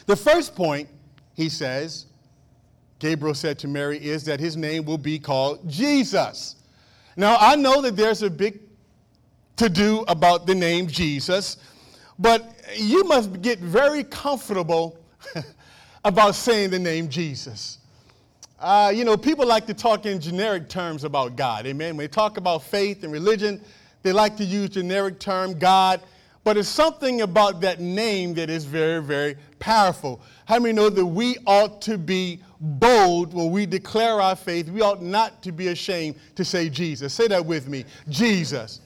The 0.04 0.16
first 0.16 0.54
point, 0.54 0.90
he 1.34 1.48
says, 1.48 2.06
Gabriel 2.98 3.34
said 3.34 3.58
to 3.60 3.68
Mary, 3.68 3.98
is 3.98 4.24
that 4.24 4.38
his 4.38 4.56
name 4.56 4.84
will 4.84 4.98
be 4.98 5.18
called 5.18 5.68
Jesus. 5.68 6.56
Now, 7.16 7.36
I 7.38 7.56
know 7.56 7.82
that 7.82 7.96
there's 7.96 8.22
a 8.22 8.30
big 8.30 8.60
to 9.56 9.68
do 9.68 10.04
about 10.08 10.46
the 10.46 10.54
name 10.54 10.86
Jesus, 10.86 11.56
but 12.18 12.54
you 12.76 13.04
must 13.04 13.42
get 13.42 13.58
very 13.58 14.04
comfortable 14.04 14.98
about 16.04 16.34
saying 16.34 16.70
the 16.70 16.78
name 16.78 17.08
Jesus. 17.08 17.78
Uh, 18.58 18.92
you 18.94 19.04
know, 19.04 19.16
people 19.16 19.46
like 19.46 19.66
to 19.66 19.74
talk 19.74 20.06
in 20.06 20.20
generic 20.20 20.68
terms 20.68 21.04
about 21.04 21.34
God. 21.34 21.66
Amen. 21.66 21.96
When 21.96 22.04
they 22.04 22.08
talk 22.08 22.36
about 22.36 22.62
faith 22.62 23.02
and 23.02 23.12
religion, 23.12 23.60
they 24.02 24.12
like 24.12 24.36
to 24.36 24.44
use 24.44 24.70
generic 24.70 25.18
term 25.18 25.58
God. 25.58 26.00
But 26.44 26.56
it's 26.56 26.68
something 26.68 27.20
about 27.20 27.60
that 27.60 27.80
name 27.80 28.34
that 28.34 28.50
is 28.50 28.64
very, 28.64 29.00
very 29.00 29.36
powerful. 29.60 30.20
How 30.44 30.58
many 30.58 30.72
know 30.74 30.90
that 30.90 31.06
we 31.06 31.36
ought 31.46 31.80
to 31.82 31.96
be 31.96 32.40
bold 32.60 33.32
when 33.32 33.50
we 33.52 33.64
declare 33.64 34.20
our 34.20 34.34
faith? 34.34 34.68
We 34.68 34.80
ought 34.80 35.02
not 35.02 35.42
to 35.44 35.52
be 35.52 35.68
ashamed 35.68 36.16
to 36.34 36.44
say 36.44 36.68
Jesus. 36.68 37.14
Say 37.14 37.28
that 37.28 37.44
with 37.46 37.68
me 37.68 37.84
Jesus. 38.08 38.80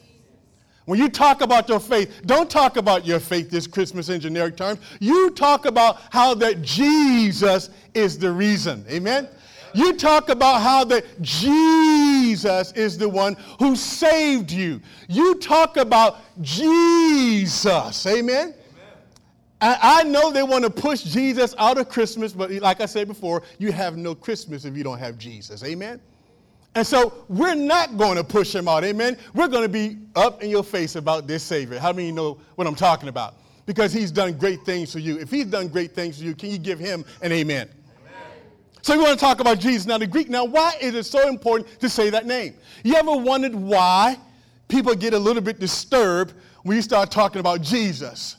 When 0.84 1.00
you 1.00 1.08
talk 1.08 1.40
about 1.40 1.68
your 1.68 1.80
faith, 1.80 2.22
don't 2.26 2.48
talk 2.48 2.76
about 2.76 3.04
your 3.04 3.18
faith 3.18 3.50
this 3.50 3.66
Christmas 3.66 4.08
in 4.08 4.20
generic 4.20 4.56
terms. 4.56 4.78
You 5.00 5.30
talk 5.30 5.64
about 5.64 5.98
how 6.10 6.34
that 6.34 6.62
Jesus 6.62 7.70
is 7.92 8.18
the 8.18 8.30
reason. 8.30 8.84
Amen? 8.88 9.28
You 9.76 9.92
talk 9.92 10.30
about 10.30 10.62
how 10.62 10.84
that 10.84 11.04
Jesus 11.20 12.72
is 12.72 12.96
the 12.96 13.08
one 13.08 13.36
who 13.58 13.76
saved 13.76 14.50
you. 14.50 14.80
You 15.06 15.34
talk 15.34 15.76
about 15.76 16.20
Jesus. 16.40 18.06
Amen? 18.06 18.54
I 19.60 20.02
know 20.04 20.30
they 20.32 20.42
want 20.42 20.64
to 20.64 20.70
push 20.70 21.02
Jesus 21.02 21.54
out 21.58 21.76
of 21.76 21.90
Christmas, 21.90 22.32
but 22.32 22.50
like 22.52 22.80
I 22.80 22.86
said 22.86 23.06
before, 23.06 23.42
you 23.58 23.70
have 23.70 23.98
no 23.98 24.14
Christmas 24.14 24.64
if 24.64 24.74
you 24.76 24.82
don't 24.82 24.98
have 24.98 25.18
Jesus. 25.18 25.62
Amen? 25.62 26.00
And 26.74 26.86
so 26.86 27.24
we're 27.28 27.54
not 27.54 27.98
going 27.98 28.16
to 28.16 28.24
push 28.24 28.54
him 28.54 28.68
out. 28.68 28.82
Amen? 28.82 29.18
We're 29.34 29.48
going 29.48 29.62
to 29.62 29.68
be 29.68 29.98
up 30.14 30.42
in 30.42 30.48
your 30.48 30.64
face 30.64 30.96
about 30.96 31.26
this 31.26 31.42
Savior. 31.42 31.78
How 31.78 31.92
many 31.92 32.06
you 32.06 32.12
know 32.12 32.38
what 32.54 32.66
I'm 32.66 32.74
talking 32.74 33.10
about? 33.10 33.34
Because 33.66 33.92
he's 33.92 34.10
done 34.10 34.38
great 34.38 34.62
things 34.64 34.90
for 34.92 35.00
you. 35.00 35.18
If 35.18 35.30
he's 35.30 35.46
done 35.46 35.68
great 35.68 35.94
things 35.94 36.18
for 36.18 36.24
you, 36.24 36.34
can 36.34 36.50
you 36.50 36.58
give 36.58 36.78
him 36.78 37.04
an 37.20 37.32
amen? 37.32 37.68
So 38.86 38.96
we 38.96 39.02
want 39.02 39.18
to 39.18 39.24
talk 39.24 39.40
about 39.40 39.58
Jesus. 39.58 39.84
Now, 39.84 39.98
the 39.98 40.06
Greek, 40.06 40.30
now, 40.30 40.44
why 40.44 40.74
is 40.80 40.94
it 40.94 41.06
so 41.06 41.28
important 41.28 41.80
to 41.80 41.88
say 41.88 42.08
that 42.10 42.24
name? 42.24 42.54
You 42.84 42.94
ever 42.94 43.16
wondered 43.16 43.52
why 43.52 44.16
people 44.68 44.94
get 44.94 45.12
a 45.12 45.18
little 45.18 45.42
bit 45.42 45.58
disturbed 45.58 46.34
when 46.62 46.76
you 46.76 46.82
start 46.82 47.10
talking 47.10 47.40
about 47.40 47.62
Jesus? 47.62 48.36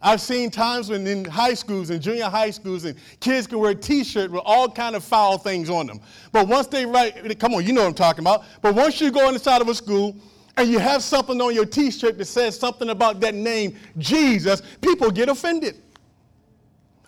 I've 0.00 0.20
seen 0.20 0.52
times 0.52 0.88
when 0.88 1.04
in 1.08 1.24
high 1.24 1.54
schools 1.54 1.90
and 1.90 2.00
junior 2.00 2.26
high 2.26 2.50
schools 2.50 2.84
and 2.84 2.96
kids 3.18 3.48
can 3.48 3.58
wear 3.58 3.74
t-shirts 3.74 4.32
with 4.32 4.42
all 4.44 4.70
kind 4.70 4.94
of 4.94 5.02
foul 5.02 5.36
things 5.36 5.68
on 5.68 5.88
them. 5.88 6.00
But 6.30 6.46
once 6.46 6.68
they 6.68 6.86
write, 6.86 7.40
come 7.40 7.52
on, 7.52 7.66
you 7.66 7.72
know 7.72 7.80
what 7.80 7.88
I'm 7.88 7.94
talking 7.94 8.22
about. 8.22 8.44
But 8.60 8.76
once 8.76 9.00
you 9.00 9.10
go 9.10 9.30
inside 9.30 9.62
of 9.62 9.68
a 9.68 9.74
school 9.74 10.14
and 10.56 10.68
you 10.70 10.78
have 10.78 11.02
something 11.02 11.40
on 11.40 11.56
your 11.56 11.66
t-shirt 11.66 12.18
that 12.18 12.26
says 12.26 12.56
something 12.56 12.90
about 12.90 13.18
that 13.18 13.34
name, 13.34 13.76
Jesus, 13.98 14.62
people 14.80 15.10
get 15.10 15.28
offended. 15.28 15.74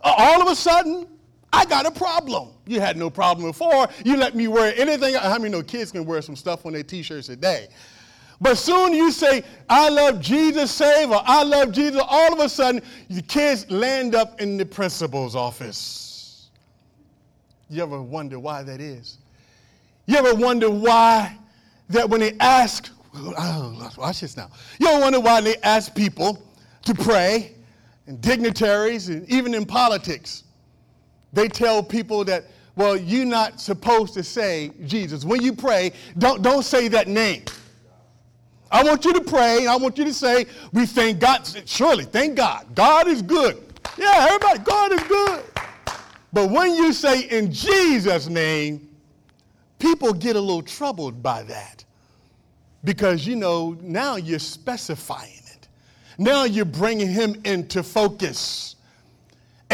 All 0.01 0.43
of 0.43 0.49
a 0.49 0.57
sudden, 0.57 1.07
I 1.55 1.65
got 1.67 1.87
a 1.87 1.91
problem. 1.91 2.49
You 2.67 2.81
had 2.81 2.97
no 2.97 3.09
problem 3.09 3.47
before. 3.47 3.89
You 4.05 4.17
let 4.17 4.35
me 4.35 4.49
wear 4.49 4.75
anything. 4.77 5.15
How 5.15 5.39
many 5.39 5.51
know 5.51 5.63
kids 5.63 5.93
can 5.93 6.05
wear 6.05 6.21
some 6.21 6.35
stuff 6.35 6.67
on 6.67 6.73
their 6.73 6.83
t-shirts 6.83 7.29
today? 7.29 7.69
But 8.41 8.59
soon 8.59 8.93
you 8.93 9.13
say, 9.13 9.45
I 9.69 9.89
love 9.89 10.21
Jesus, 10.21 10.73
Savior. 10.73 11.21
I 11.25 11.45
love 11.45 11.71
Jesus, 11.71 12.03
all 12.05 12.33
of 12.33 12.41
a 12.41 12.49
sudden, 12.49 12.83
the 13.09 13.23
kids 13.23 13.71
land 13.71 14.17
up 14.17 14.41
in 14.41 14.57
the 14.57 14.67
principal's 14.67 15.37
office. 15.37 16.51
You 17.71 17.83
ever 17.85 18.03
wonder 18.03 18.39
why 18.41 18.63
that 18.65 18.81
is? 18.81 19.19
You 20.07 20.17
ever 20.17 20.35
wonder 20.35 20.69
why 20.69 21.39
that 21.89 22.11
when 22.11 22.21
they 22.21 22.37
ask, 22.41 22.91
oh, 23.15 23.93
watch 23.97 24.21
this 24.21 24.37
now. 24.37 24.51
You 24.81 24.89
ever 24.89 25.01
wonder 25.01 25.21
why 25.21 25.41
they 25.41 25.57
ask 25.59 25.95
people 25.95 26.43
to 26.83 26.95
pray, 26.95 27.55
and 28.07 28.21
dignitaries, 28.21 29.09
and 29.09 29.27
even 29.31 29.55
in 29.55 29.65
politics? 29.65 30.44
They 31.35 31.49
tell 31.49 31.83
people 31.83 32.25
that, 32.25 32.45
well, 32.77 32.97
you're 32.97 33.27
not 33.27 33.61
supposed 33.61 34.15
to 34.15 34.23
say 34.23 34.71
Jesus. 34.87 35.25
When 35.25 35.43
you 35.43 35.53
pray, 35.53 35.93
don't, 36.17 36.43
don't 36.43 36.65
say 36.65 36.89
that 36.89 37.09
name. 37.09 37.45
I 38.71 38.83
want 38.83 39.05
you 39.05 39.13
to 39.13 39.21
pray, 39.21 39.59
and 39.59 39.69
I 39.69 39.77
want 39.77 39.99
you 39.99 40.05
to 40.05 40.15
say, 40.15 40.47
we 40.73 40.87
thank 40.87 41.21
God. 41.21 41.49
Surely, 41.65 42.05
thank 42.05 42.37
God. 42.37 42.75
God 42.75 43.07
is 43.07 43.23
good. 43.23 43.63
Yeah, 43.97 44.27
everybody, 44.29 44.59
God 44.61 44.93
is 44.93 45.03
good. 45.03 45.45
But 46.33 46.51
when 46.51 46.75
you 46.75 46.93
say 46.93 47.29
in 47.29 47.53
Jesus' 47.53 48.29
name, 48.29 48.89
people 49.79 50.13
get 50.13 50.35
a 50.35 50.41
little 50.41 50.63
troubled 50.63 51.23
by 51.23 51.45
that. 51.45 51.85
Because, 52.83 53.27
you 53.27 53.37
know, 53.37 53.77
now 53.81 54.17
you're 54.17 54.41
specifying 54.41 55.41
it. 55.53 55.69
Now 56.19 56.45
you're 56.45 56.65
bringing 56.65 57.09
him 57.09 57.41
into 57.45 57.83
focus. 57.83 58.74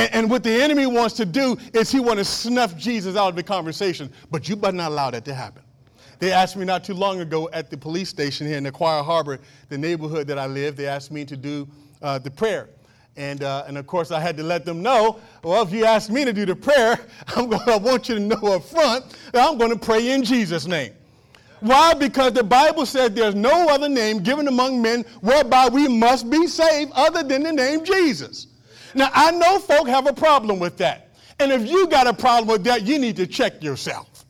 And, 0.00 0.14
and, 0.14 0.30
what 0.30 0.42
the 0.42 0.50
enemy 0.50 0.86
wants 0.86 1.14
to 1.16 1.26
do 1.26 1.58
is 1.74 1.90
he 1.90 2.00
wants 2.00 2.20
to 2.20 2.24
snuff 2.24 2.76
Jesus 2.76 3.16
out 3.16 3.28
of 3.28 3.36
the 3.36 3.42
conversation. 3.42 4.10
But 4.30 4.48
you 4.48 4.56
better 4.56 4.76
not 4.76 4.90
allow 4.90 5.10
that 5.10 5.24
to 5.26 5.34
happen. 5.34 5.62
They 6.18 6.32
asked 6.32 6.56
me 6.56 6.64
not 6.64 6.84
too 6.84 6.94
long 6.94 7.20
ago 7.20 7.48
at 7.52 7.70
the 7.70 7.76
police 7.76 8.08
station 8.08 8.46
here 8.46 8.58
in 8.58 8.64
Aquia 8.64 9.04
Harbor, 9.04 9.40
the 9.68 9.78
neighborhood 9.78 10.26
that 10.26 10.38
I 10.38 10.46
live, 10.46 10.76
they 10.76 10.86
asked 10.86 11.10
me 11.10 11.24
to 11.24 11.36
do 11.36 11.66
uh, 12.02 12.18
the 12.18 12.30
prayer. 12.30 12.68
And, 13.16 13.42
uh, 13.42 13.64
and 13.66 13.76
of 13.76 13.86
course, 13.86 14.10
I 14.10 14.20
had 14.20 14.36
to 14.36 14.42
let 14.42 14.64
them 14.64 14.82
know, 14.82 15.18
well, 15.42 15.62
if 15.62 15.72
you 15.72 15.84
ask 15.84 16.10
me 16.10 16.24
to 16.24 16.32
do 16.32 16.46
the 16.46 16.56
prayer, 16.56 16.98
I'm 17.36 17.48
gonna, 17.48 17.72
I 17.72 17.76
want 17.76 18.08
you 18.08 18.14
to 18.16 18.20
know 18.20 18.54
up 18.54 18.64
front 18.64 19.16
that 19.32 19.48
I'm 19.48 19.58
going 19.58 19.72
to 19.72 19.78
pray 19.78 20.12
in 20.12 20.22
Jesus' 20.22 20.66
name. 20.66 20.92
Why? 21.60 21.92
Because 21.94 22.32
the 22.32 22.44
Bible 22.44 22.86
says 22.86 23.10
there's 23.10 23.34
no 23.34 23.68
other 23.68 23.88
name 23.88 24.22
given 24.22 24.48
among 24.48 24.80
men 24.80 25.04
whereby 25.20 25.68
we 25.68 25.88
must 25.88 26.30
be 26.30 26.46
saved 26.46 26.92
other 26.94 27.22
than 27.22 27.42
the 27.42 27.52
name 27.52 27.84
Jesus. 27.84 28.46
Now, 28.94 29.10
I 29.12 29.30
know 29.30 29.58
folk 29.58 29.88
have 29.88 30.06
a 30.06 30.12
problem 30.12 30.58
with 30.58 30.76
that. 30.78 31.10
And 31.38 31.52
if 31.52 31.68
you 31.68 31.86
got 31.88 32.06
a 32.06 32.12
problem 32.12 32.48
with 32.48 32.64
that, 32.64 32.82
you 32.82 32.98
need 32.98 33.16
to 33.16 33.26
check 33.26 33.62
yourself. 33.62 34.26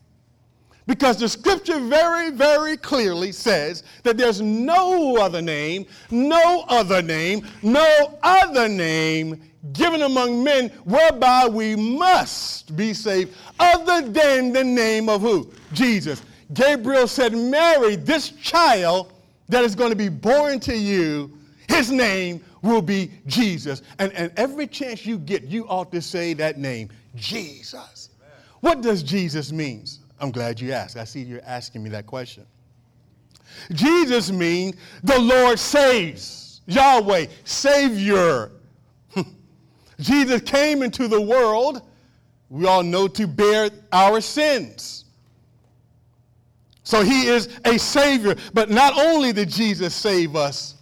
Because 0.87 1.17
the 1.17 1.29
scripture 1.29 1.79
very, 1.79 2.31
very 2.31 2.75
clearly 2.75 3.31
says 3.31 3.83
that 4.03 4.17
there's 4.17 4.41
no 4.41 5.17
other 5.17 5.41
name, 5.41 5.85
no 6.09 6.65
other 6.67 7.01
name, 7.01 7.45
no 7.61 8.19
other 8.23 8.67
name 8.67 9.41
given 9.73 10.01
among 10.01 10.43
men 10.43 10.69
whereby 10.85 11.47
we 11.47 11.75
must 11.75 12.75
be 12.75 12.93
saved 12.93 13.35
other 13.59 14.07
than 14.09 14.51
the 14.51 14.63
name 14.63 15.07
of 15.07 15.21
who? 15.21 15.51
Jesus. 15.71 16.23
Gabriel 16.53 17.07
said, 17.07 17.33
Mary, 17.33 17.95
this 17.95 18.31
child 18.31 19.13
that 19.49 19.63
is 19.63 19.75
going 19.75 19.91
to 19.91 19.95
be 19.95 20.09
born 20.09 20.59
to 20.61 20.75
you, 20.75 21.31
his 21.69 21.91
name 21.91 22.43
will 22.61 22.81
be 22.81 23.11
Jesus. 23.27 23.81
And, 23.99 24.11
and 24.13 24.31
every 24.37 24.67
chance 24.67 25.05
you 25.05 25.17
get, 25.17 25.43
you 25.43 25.67
ought 25.67 25.91
to 25.91 26.01
say 26.01 26.33
that 26.35 26.57
name, 26.57 26.89
Jesus. 27.15 28.09
Amen. 28.19 28.31
What 28.61 28.81
does 28.81 29.03
Jesus 29.03 29.51
mean? 29.51 29.85
I'm 30.19 30.31
glad 30.31 30.59
you 30.59 30.71
asked. 30.71 30.97
I 30.97 31.03
see 31.03 31.21
you're 31.21 31.41
asking 31.45 31.83
me 31.83 31.89
that 31.89 32.05
question. 32.05 32.45
Jesus 33.73 34.31
means 34.31 34.75
the 35.03 35.19
Lord 35.19 35.59
saves. 35.59 36.61
Yahweh, 36.67 37.25
Savior. 37.43 38.51
Jesus 39.99 40.41
came 40.41 40.83
into 40.83 41.07
the 41.07 41.19
world, 41.19 41.81
we 42.49 42.65
all 42.65 42.83
know, 42.83 43.07
to 43.07 43.27
bear 43.27 43.69
our 43.91 44.21
sins. 44.21 45.05
So 46.83 47.03
he 47.03 47.27
is 47.27 47.59
a 47.65 47.77
Savior. 47.77 48.35
But 48.53 48.69
not 48.69 48.97
only 48.97 49.33
did 49.33 49.49
Jesus 49.49 49.93
save 49.93 50.35
us, 50.35 50.75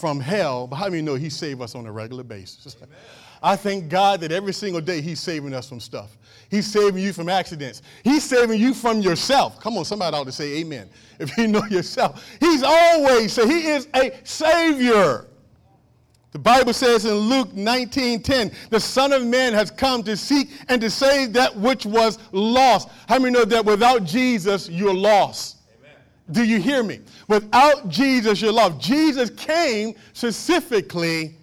from 0.00 0.18
hell, 0.18 0.66
but 0.66 0.76
how 0.76 0.86
many 0.86 1.02
know 1.02 1.14
He 1.14 1.30
saved 1.30 1.60
us 1.60 1.74
on 1.74 1.86
a 1.86 1.92
regular 1.92 2.24
basis? 2.24 2.76
I 3.42 3.56
thank 3.56 3.88
God 3.88 4.20
that 4.20 4.32
every 4.32 4.52
single 4.52 4.80
day 4.80 5.00
He's 5.00 5.20
saving 5.20 5.54
us 5.54 5.68
from 5.68 5.80
stuff. 5.80 6.16
He's 6.50 6.66
saving 6.66 7.02
you 7.02 7.12
from 7.12 7.28
accidents. 7.28 7.82
He's 8.02 8.24
saving 8.24 8.60
you 8.60 8.74
from 8.74 9.00
yourself. 9.00 9.60
Come 9.60 9.78
on, 9.78 9.84
somebody 9.84 10.16
ought 10.16 10.24
to 10.24 10.32
say 10.32 10.58
amen. 10.58 10.88
If 11.20 11.36
you 11.36 11.48
know 11.48 11.64
yourself, 11.66 12.26
He's 12.40 12.62
always, 12.62 13.32
so 13.32 13.46
He 13.46 13.66
is 13.66 13.88
a 13.94 14.18
Savior. 14.24 15.26
The 16.32 16.38
Bible 16.38 16.72
says 16.72 17.04
in 17.04 17.14
Luke 17.14 17.50
19:10, 17.54 18.54
the 18.70 18.78
Son 18.80 19.12
of 19.12 19.24
Man 19.24 19.52
has 19.52 19.70
come 19.70 20.02
to 20.04 20.16
seek 20.16 20.50
and 20.68 20.80
to 20.80 20.88
save 20.88 21.32
that 21.32 21.56
which 21.56 21.84
was 21.84 22.18
lost. 22.32 22.88
How 23.08 23.18
many 23.18 23.32
know 23.32 23.44
that 23.44 23.64
without 23.64 24.04
Jesus, 24.04 24.68
you're 24.68 24.94
lost? 24.94 25.56
Do 26.30 26.44
you 26.44 26.60
hear 26.60 26.82
me? 26.84 27.00
Without 27.30 27.88
Jesus, 27.88 28.42
you're 28.42 28.52
lost. 28.52 28.80
Jesus 28.80 29.30
came 29.30 29.94
specifically 30.14 31.36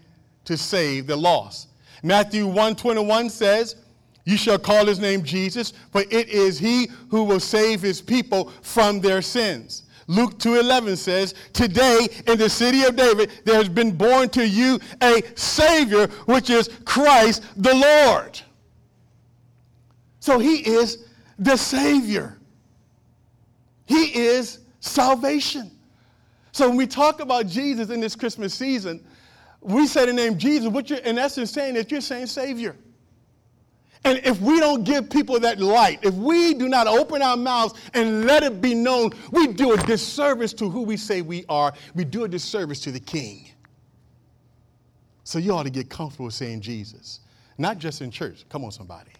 to 0.43 0.57
save 0.57 1.07
the 1.07 1.15
lost. 1.15 1.69
Matthew 2.03 2.45
121 2.45 3.29
says, 3.29 3.77
You 4.25 4.35
shall 4.35 4.59
call 4.59 4.85
his 4.85 4.99
name 4.99 5.23
Jesus, 5.23 5.71
for 5.93 6.01
it 6.01 6.27
is 6.27 6.59
he 6.59 6.89
who 7.09 7.23
will 7.23 7.39
save 7.39 7.81
his 7.81 8.01
people 8.01 8.51
from 8.61 8.99
their 8.99 9.21
sins. 9.21 9.83
Luke 10.07 10.37
2:11 10.39 10.97
says, 10.97 11.33
"Today 11.53 12.09
in 12.27 12.37
the 12.37 12.49
city 12.49 12.83
of 12.83 12.97
David 12.97 13.31
there 13.45 13.55
has 13.55 13.69
been 13.69 13.91
born 13.91 14.27
to 14.29 14.45
you 14.45 14.79
a 15.01 15.21
savior 15.35 16.07
which 16.25 16.49
is 16.49 16.69
Christ 16.83 17.43
the 17.55 17.73
Lord." 17.73 18.41
So 20.19 20.39
he 20.39 20.57
is 20.67 20.97
the 21.39 21.57
savior. 21.57 22.37
He 23.85 24.13
is 24.15 24.59
salvation. 24.79 25.71
So 26.57 26.67
when 26.67 26.75
we 26.75 26.87
talk 26.87 27.19
about 27.19 27.45
Jesus 27.45 27.91
in 27.91 27.99
this 27.99 28.15
Christmas 28.15 28.51
season, 28.51 29.05
we 29.61 29.85
say 29.85 30.07
the 30.07 30.13
name 30.13 30.39
Jesus, 30.39 30.67
what 30.67 30.89
you're 30.89 30.97
in 30.97 31.19
essence 31.19 31.51
saying 31.51 31.75
is 31.75 31.91
you're 31.91 32.01
saying 32.01 32.25
Savior. 32.25 32.75
And 34.03 34.17
if 34.23 34.41
we 34.41 34.59
don't 34.59 34.83
give 34.83 35.07
people 35.07 35.39
that 35.41 35.59
light, 35.59 35.99
if 36.01 36.15
we 36.15 36.55
do 36.55 36.67
not 36.67 36.87
open 36.87 37.21
our 37.21 37.37
mouths 37.37 37.75
and 37.93 38.25
let 38.25 38.41
it 38.41 38.59
be 38.59 38.73
known, 38.73 39.11
we 39.29 39.45
do 39.45 39.73
a 39.73 39.77
disservice 39.77 40.51
to 40.53 40.67
who 40.67 40.81
we 40.81 40.97
say 40.97 41.21
we 41.21 41.45
are. 41.47 41.73
We 41.93 42.03
do 42.03 42.23
a 42.23 42.27
disservice 42.27 42.79
to 42.79 42.91
the 42.91 43.01
King. 43.01 43.51
So 45.25 45.37
you 45.37 45.53
ought 45.53 45.67
to 45.67 45.69
get 45.69 45.91
comfortable 45.91 46.31
saying 46.31 46.61
Jesus, 46.61 47.19
not 47.59 47.77
just 47.77 48.01
in 48.01 48.09
church. 48.09 48.45
Come 48.49 48.65
on, 48.65 48.71
somebody. 48.71 49.11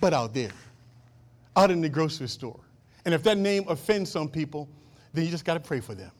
But 0.00 0.14
out 0.14 0.34
there, 0.34 0.52
out 1.56 1.72
in 1.72 1.80
the 1.80 1.88
grocery 1.88 2.28
store. 2.28 2.60
And 3.06 3.12
if 3.12 3.24
that 3.24 3.38
name 3.38 3.64
offends 3.66 4.08
some 4.08 4.28
people, 4.28 4.68
then 5.12 5.24
you 5.24 5.32
just 5.32 5.44
got 5.44 5.54
to 5.54 5.60
pray 5.60 5.80
for 5.80 5.96
them 5.96 6.12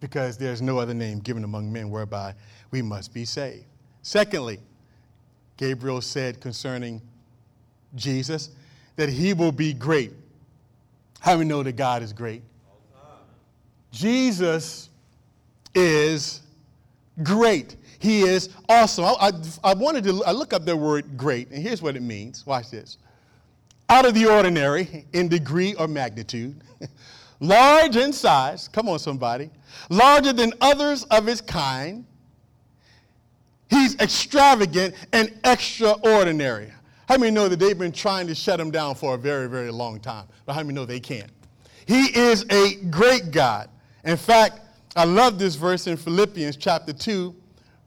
because 0.00 0.36
there's 0.36 0.62
no 0.62 0.78
other 0.78 0.94
name 0.94 1.18
given 1.18 1.44
among 1.44 1.72
men 1.72 1.90
whereby 1.90 2.34
we 2.70 2.82
must 2.82 3.12
be 3.12 3.24
saved. 3.24 3.64
Secondly, 4.02 4.58
Gabriel 5.56 6.00
said 6.00 6.40
concerning 6.40 7.02
Jesus 7.94 8.50
that 8.96 9.08
he 9.08 9.32
will 9.32 9.52
be 9.52 9.72
great. 9.72 10.12
How 11.20 11.32
do 11.32 11.40
we 11.40 11.44
know 11.44 11.62
that 11.62 11.76
God 11.76 12.02
is 12.02 12.12
great? 12.12 12.42
Jesus 13.90 14.88
is 15.74 16.40
great. 17.22 17.76
He 17.98 18.22
is 18.22 18.50
awesome. 18.68 19.04
I, 19.04 19.14
I, 19.20 19.32
I, 19.64 19.74
wanted 19.74 20.04
to 20.04 20.22
I 20.24 20.32
look 20.32 20.52
up 20.52 20.64
the 20.64 20.76
word 20.76 21.16
great, 21.16 21.50
and 21.50 21.60
here's 21.60 21.82
what 21.82 21.96
it 21.96 22.02
means. 22.02 22.46
Watch 22.46 22.70
this. 22.70 22.98
Out 23.88 24.06
of 24.06 24.14
the 24.14 24.26
ordinary 24.26 25.06
in 25.12 25.28
degree 25.28 25.74
or 25.74 25.88
magnitude, 25.88 26.60
large 27.40 27.96
in 27.96 28.12
size, 28.12 28.68
come 28.68 28.88
on, 28.88 28.98
somebody, 28.98 29.50
larger 29.90 30.32
than 30.32 30.52
others 30.60 31.04
of 31.04 31.26
his 31.26 31.40
kind. 31.40 32.04
He's 33.70 33.94
extravagant 34.00 34.94
and 35.12 35.38
extraordinary. 35.44 36.72
How 37.08 37.16
many 37.16 37.30
know 37.30 37.48
that 37.48 37.58
they've 37.58 37.78
been 37.78 37.92
trying 37.92 38.26
to 38.26 38.34
shut 38.34 38.60
him 38.60 38.70
down 38.70 38.94
for 38.94 39.14
a 39.14 39.18
very, 39.18 39.48
very 39.48 39.70
long 39.70 40.00
time? 40.00 40.26
But 40.46 40.54
how 40.54 40.62
many 40.62 40.74
know 40.74 40.84
they 40.84 41.00
can't? 41.00 41.30
He 41.86 42.06
is 42.16 42.44
a 42.50 42.76
great 42.90 43.30
God. 43.30 43.70
In 44.04 44.16
fact, 44.16 44.60
I 44.94 45.04
love 45.04 45.38
this 45.38 45.54
verse 45.54 45.86
in 45.86 45.96
Philippians 45.96 46.56
chapter 46.56 46.92
2, 46.92 47.34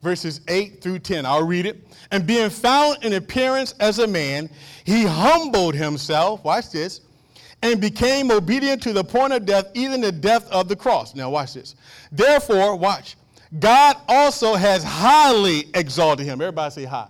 verses 0.01 0.41
8 0.48 0.81
through 0.81 1.00
10. 1.00 1.25
I'll 1.25 1.46
read 1.46 1.65
it. 1.65 1.88
And 2.12 2.25
being 2.25 2.50
found 2.50 3.03
in 3.03 3.13
appearance 3.13 3.74
as 3.79 4.00
a 4.00 4.08
man, 4.08 4.50
he 4.86 5.05
humbled 5.05 5.75
himself, 5.75 6.43
watch 6.43 6.72
this, 6.72 7.01
and 7.61 7.79
became 7.79 8.31
obedient 8.31 8.81
to 8.83 8.93
the 8.93 9.03
point 9.03 9.33
of 9.33 9.45
death, 9.45 9.67
even 9.74 10.01
the 10.01 10.11
death 10.11 10.50
of 10.50 10.67
the 10.67 10.75
cross. 10.75 11.15
Now, 11.15 11.29
watch 11.29 11.53
this. 11.53 11.75
Therefore, 12.11 12.75
watch, 12.75 13.15
God 13.59 13.97
also 14.07 14.55
has 14.55 14.83
highly 14.83 15.67
exalted 15.74 16.25
him. 16.25 16.41
Everybody 16.41 16.71
say 16.71 16.85
hi. 16.85 17.07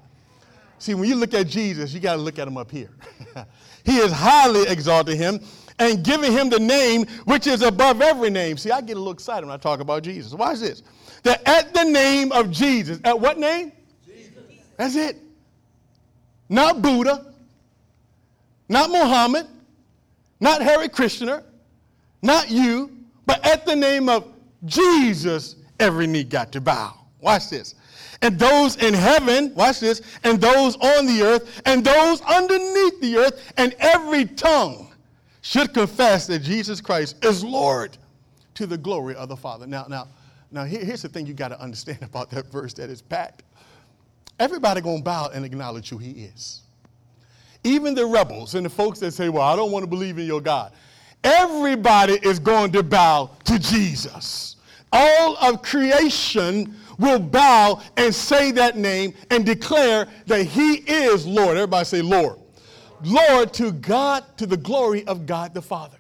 See, 0.80 0.96
when 0.96 1.08
you 1.08 1.16
look 1.16 1.34
at 1.34 1.48
Jesus, 1.48 1.94
you 1.94 2.00
got 2.00 2.16
to 2.16 2.22
look 2.22 2.40
at 2.40 2.48
him 2.48 2.58
up 2.58 2.72
here. 2.72 2.90
he 3.86 3.98
has 3.98 4.12
highly 4.12 4.68
exalted 4.68 5.16
him 5.16 5.40
and 5.78 6.04
given 6.04 6.32
him 6.32 6.50
the 6.50 6.60
name 6.60 7.06
which 7.26 7.48
is 7.48 7.62
above 7.62 8.02
every 8.02 8.30
name. 8.30 8.58
See, 8.58 8.72
I 8.72 8.82
get 8.82 8.98
a 8.98 9.00
little 9.00 9.14
excited 9.14 9.46
when 9.46 9.54
I 9.54 9.58
talk 9.58 9.80
about 9.80 10.04
Jesus. 10.04 10.34
Watch 10.34 10.60
this. 10.60 10.82
That 11.24 11.48
at 11.48 11.74
the 11.74 11.84
name 11.84 12.32
of 12.32 12.50
Jesus, 12.50 13.00
at 13.04 13.20
what 13.20 13.38
name? 13.38 13.72
Jesus. 14.06 14.34
That's 14.78 14.96
it. 14.96 15.18
Not 16.50 16.82
Buddha, 16.82 17.34
not 18.68 18.90
Muhammad, 18.90 19.48
not 20.42 20.62
Hare 20.62 20.90
Krishna, 20.90 21.44
not 22.22 22.50
you, 22.52 22.92
but 23.26 23.46
at 23.46 23.66
the 23.66 23.76
name 23.76 24.10
of 24.10 24.34
Jesus, 24.66 25.56
every 25.80 26.08
knee 26.08 26.24
got 26.24 26.52
to 26.52 26.60
bow. 26.60 26.94
Watch 27.22 27.50
this. 27.50 27.76
And 28.24 28.38
those 28.38 28.76
in 28.78 28.94
heaven, 28.94 29.54
watch 29.56 29.80
this, 29.80 30.02
and 30.24 30.42
those 30.42 30.76
on 30.76 31.06
the 31.06 31.22
earth, 31.24 31.62
and 31.66 31.84
those 31.84 32.22
underneath 32.22 33.00
the 33.02 33.18
earth, 33.18 33.54
and 33.58 33.74
every 33.80 34.26
tongue 34.26 34.92
should 35.42 35.74
confess 35.74 36.28
that 36.28 36.40
Jesus 36.40 36.82
Christ 36.82 37.24
is 37.24 37.44
Lord 37.44 37.98
to 38.56 38.68
the 38.68 38.78
glory 38.78 39.16
of 39.16 39.30
the 39.30 39.36
Father. 39.36 39.66
Now, 39.66 39.86
now, 39.90 40.08
now 40.52 40.66
here, 40.66 40.84
here's 40.84 41.02
the 41.02 41.10
thing 41.10 41.26
you 41.26 41.34
got 41.34 41.50
to 41.50 41.60
understand 41.60 42.00
about 42.02 42.30
that 42.32 42.52
verse 42.52 42.74
that 42.76 42.90
is 42.90 43.02
packed. 43.02 43.44
Everybody 44.40 44.82
gonna 44.82 45.04
bow 45.04 45.30
and 45.34 45.46
acknowledge 45.46 45.90
who 45.90 45.98
he 45.98 46.12
is. 46.12 46.62
Even 47.64 47.94
the 47.94 48.06
rebels 48.06 48.56
and 48.56 48.66
the 48.66 48.70
folks 48.70 49.00
that 49.00 49.12
say, 49.14 49.30
well, 49.30 49.44
I 49.44 49.56
don't 49.56 49.72
want 49.72 49.84
to 49.84 49.90
believe 49.90 50.18
in 50.18 50.26
your 50.26 50.42
God. 50.42 50.72
Everybody 51.24 52.14
is 52.14 52.40
going 52.40 52.72
to 52.72 52.82
bow 52.82 53.30
to 53.46 53.60
Jesus. 53.60 54.56
All 54.92 55.38
of 55.38 55.62
creation 55.62 56.76
will 56.98 57.20
bow 57.20 57.82
and 57.98 58.14
say 58.14 58.52
that 58.52 58.78
name 58.78 59.14
and 59.30 59.46
declare 59.46 60.08
that 60.26 60.46
he 60.46 60.76
is 60.76 61.26
Lord. 61.26 61.58
Everybody 61.58 61.86
say 61.86 62.02
Lord. 62.02 62.40
Lord 63.04 63.54
to 63.54 63.72
God, 63.72 64.26
to 64.38 64.46
the 64.46 64.58
glory 64.58 65.06
of 65.08 65.26
God 65.26 65.54
the 65.54 65.62
Father. 65.62 65.98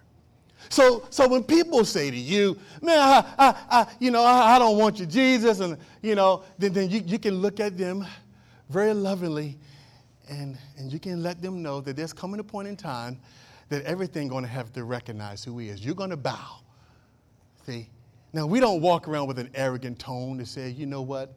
So, 0.69 1.05
so 1.09 1.27
when 1.27 1.43
people 1.43 1.83
say 1.83 2.09
to 2.09 2.17
you, 2.17 2.57
man, 2.81 2.97
I, 2.97 3.25
I, 3.37 3.55
I 3.69 3.87
you 3.99 4.09
know, 4.11 4.23
I, 4.23 4.55
I, 4.55 4.59
don't 4.59 4.77
want 4.77 4.99
you, 4.99 5.05
Jesus, 5.05 5.59
and, 5.59 5.77
you 6.01 6.15
know, 6.15 6.43
then, 6.57 6.71
then 6.71 6.89
you, 6.89 7.01
you 7.05 7.19
can 7.19 7.35
look 7.35 7.59
at 7.59 7.77
them 7.77 8.05
very 8.69 8.93
lovingly 8.93 9.57
and, 10.31 10.57
and 10.77 10.91
you 10.91 10.97
can 10.97 11.21
let 11.21 11.41
them 11.41 11.61
know 11.61 11.81
that 11.81 11.95
there's 11.95 12.13
coming 12.13 12.39
a 12.39 12.43
point 12.43 12.67
in 12.67 12.77
time 12.77 13.19
that 13.69 13.83
everything 13.83 14.27
going 14.27 14.43
to 14.43 14.49
have 14.49 14.71
to 14.73 14.83
recognize 14.85 15.43
who 15.43 15.57
he 15.59 15.69
is. 15.69 15.85
You're 15.85 15.95
going 15.95 16.09
to 16.09 16.17
bow. 16.17 16.61
See? 17.65 17.89
Now, 18.33 18.47
we 18.47 18.61
don't 18.61 18.81
walk 18.81 19.07
around 19.07 19.27
with 19.27 19.39
an 19.39 19.49
arrogant 19.53 19.99
tone 19.99 20.37
to 20.37 20.45
say, 20.45 20.69
you 20.69 20.85
know 20.85 21.01
what? 21.01 21.33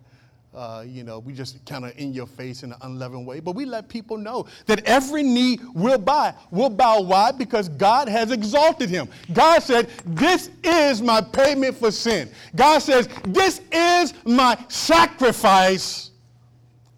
Uh, 0.55 0.85
you 0.87 1.03
know, 1.03 1.19
we 1.19 1.33
just 1.33 1.65
kind 1.67 1.85
of 1.85 1.93
in 1.99 2.15
your 2.15 2.27
face 2.27 2.63
in 2.63 2.71
an 2.71 2.79
unloving 2.83 3.27
way. 3.27 3.41
But 3.41 3.57
we 3.57 3.65
let 3.65 3.89
people 3.89 4.17
know 4.17 4.47
that 4.67 4.85
every 4.85 5.25
knee 5.25 5.59
will 5.75 5.99
bow. 5.99 6.33
Will 6.53 6.71
bow. 6.71 7.01
Why? 7.01 7.33
Because 7.33 7.69
God 7.69 8.09
has 8.09 8.31
exalted 8.31 8.89
him. 8.89 9.09
God 9.33 9.65
said, 9.65 9.91
This 10.07 10.51
is 10.63 11.03
my 11.03 11.21
payment 11.21 11.77
for 11.77 11.91
sin. 11.91 12.31
God 12.55 12.79
says, 12.79 13.09
This 13.25 13.63
is 13.73 14.15
my 14.25 14.57
sacrifice 14.69 16.13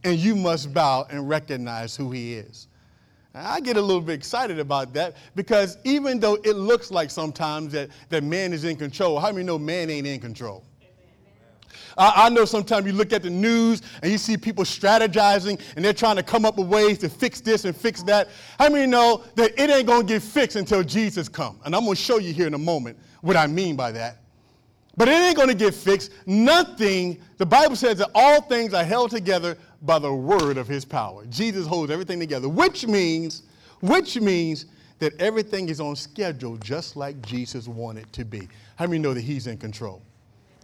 and 0.07 0.21
you 0.21 0.37
must 0.37 0.73
bow 0.73 1.05
and 1.11 1.29
recognize 1.29 1.97
who 1.97 2.13
he 2.13 2.35
is. 2.35 2.69
I 3.35 3.59
get 3.61 3.77
a 3.77 3.83
little 3.83 4.01
bit 4.01 4.15
excited 4.15 4.61
about 4.61 4.95
that 4.95 5.17
because 5.35 5.79
even 5.83 6.21
though 6.21 6.37
it 6.37 6.55
looks 6.55 6.93
like 6.93 7.11
sometimes 7.11 7.73
that, 7.73 7.91
that 8.09 8.23
man 8.23 8.53
is 8.53 8.63
in 8.63 8.77
control, 8.77 9.19
how 9.19 9.33
many 9.33 9.45
know 9.45 9.59
man 9.59 9.91
ain't 9.91 10.07
in 10.07 10.21
control? 10.21 10.65
I, 11.99 12.29
know 12.29 12.45
sometimes 12.45 12.87
you 12.87 12.93
look 12.93 13.13
at 13.13 13.23
the 13.23 13.31
news 13.31 13.83
and 14.03 14.13
you 14.13 14.19
see 14.19 14.37
people 14.37 14.65
strategizing 14.65 15.61
and 15.75 15.85
they're 15.85 15.95
trying 15.95 16.17
to 16.17 16.23
come 16.23 16.45
up 16.45 16.59
with 16.59 16.69
ways 16.69 16.99
to 16.99 17.09
fix 17.09 17.41
this 17.41 17.65
and 17.65 17.75
fix 17.75 18.03
that. 18.03 18.29
How 18.59 18.69
many 18.69 18.87
know 18.87 19.25
that 19.35 19.59
it 19.59 19.71
ain't 19.71 19.87
going 19.87 20.07
to 20.07 20.15
get 20.15 20.23
fixed 20.23 20.57
until 20.57 20.83
Jesus 20.83 21.29
comes? 21.29 21.59
And 21.65 21.75
I'm 21.75 21.85
going 21.85 21.97
to 21.97 22.01
show 22.01 22.19
you 22.19 22.35
here 22.35 22.47
in 22.47 22.55
a 22.55 22.59
moment 22.59 22.99
what 23.23 23.37
I 23.37 23.47
mean 23.47 23.77
by 23.77 23.93
that. 23.93 24.19
But 24.97 25.09
it 25.09 25.13
ain't 25.13 25.37
going 25.37 25.49
to 25.49 25.55
get 25.55 25.75
fixed. 25.75 26.13
Nothing, 26.27 27.21
the 27.37 27.47
Bible 27.47 27.77
says 27.77 27.99
that 27.99 28.11
all 28.15 28.41
things 28.43 28.73
are 28.73 28.85
held 28.85 29.11
together 29.11 29.57
by 29.87 29.99
the 29.99 30.13
word 30.13 30.59
of 30.59 30.67
his 30.67 30.85
power. 30.85 31.25
Jesus 31.27 31.67
holds 31.67 31.91
everything 31.91 32.19
together, 32.19 32.49
which 32.49 32.87
means, 32.87 33.45
which 33.81 34.21
means 34.21 34.67
that 34.99 35.19
everything 35.21 35.69
is 35.69 35.81
on 35.81 35.95
schedule 35.95 36.57
just 36.59 36.97
like 36.97 37.21
Jesus 37.23 37.69
wanted 37.69 38.13
to 38.13 38.25
be. 38.25 38.49
How 38.77 38.87
many 38.87 38.99
know 38.99 39.15
that 39.15 39.21
he's 39.21 39.47
in 39.47 39.59
control? 39.59 40.03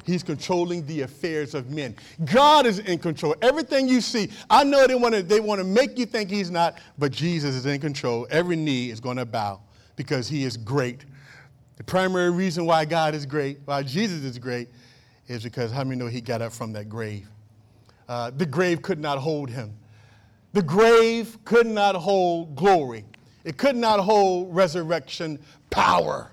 He's 0.05 0.23
controlling 0.23 0.85
the 0.87 1.03
affairs 1.03 1.55
of 1.55 1.71
men. 1.71 1.95
God 2.25 2.67
is 2.67 2.81
in 2.81 2.99
control. 2.99 3.37
Everything 3.41 3.89
you 3.89 4.01
see, 4.01 4.31
I 4.51 4.65
know 4.65 4.87
they 4.87 4.97
want 4.97 5.15
to 5.15 5.23
they 5.23 5.39
want 5.39 5.61
to 5.61 5.65
make 5.65 5.97
you 5.97 6.07
think 6.07 6.29
he's 6.29 6.51
not, 6.51 6.79
but 6.99 7.13
Jesus 7.13 7.55
is 7.55 7.67
in 7.67 7.81
control. 7.81 8.27
Every 8.31 8.57
knee 8.57 8.91
is 8.91 8.99
going 8.99 9.17
to 9.19 9.27
bow 9.27 9.61
because 9.95 10.29
he 10.29 10.43
is 10.43 10.57
great. 10.57 11.05
The 11.77 11.85
primary 11.85 12.31
reason 12.31 12.67
why 12.67 12.85
God 12.85 13.15
is 13.15 13.27
great, 13.27 13.61
why 13.65 13.85
Jesus 13.85 14.25
is 14.25 14.39
great, 14.39 14.69
is 15.29 15.45
because 15.45 15.71
how 15.71 15.85
many 15.85 15.97
know 15.97 16.09
he 16.09 16.21
got 16.21 16.43
up 16.43 16.53
from 16.53 16.73
that 16.73 16.89
grave? 16.89 17.29
Uh, 18.09 18.31
the 18.31 18.47
grave 18.47 18.83
could 18.83 18.99
not 18.99 19.19
hold 19.19 19.51
him. 19.51 19.75
The 20.53 20.63
grave 20.63 21.39
could 21.45 21.67
not 21.67 21.95
hold 21.95 22.55
glory. 22.55 23.05
It 23.45 23.57
could 23.57 23.77
not 23.77 24.01
hold 24.01 24.55
resurrection 24.55 25.39
power. 25.71 26.31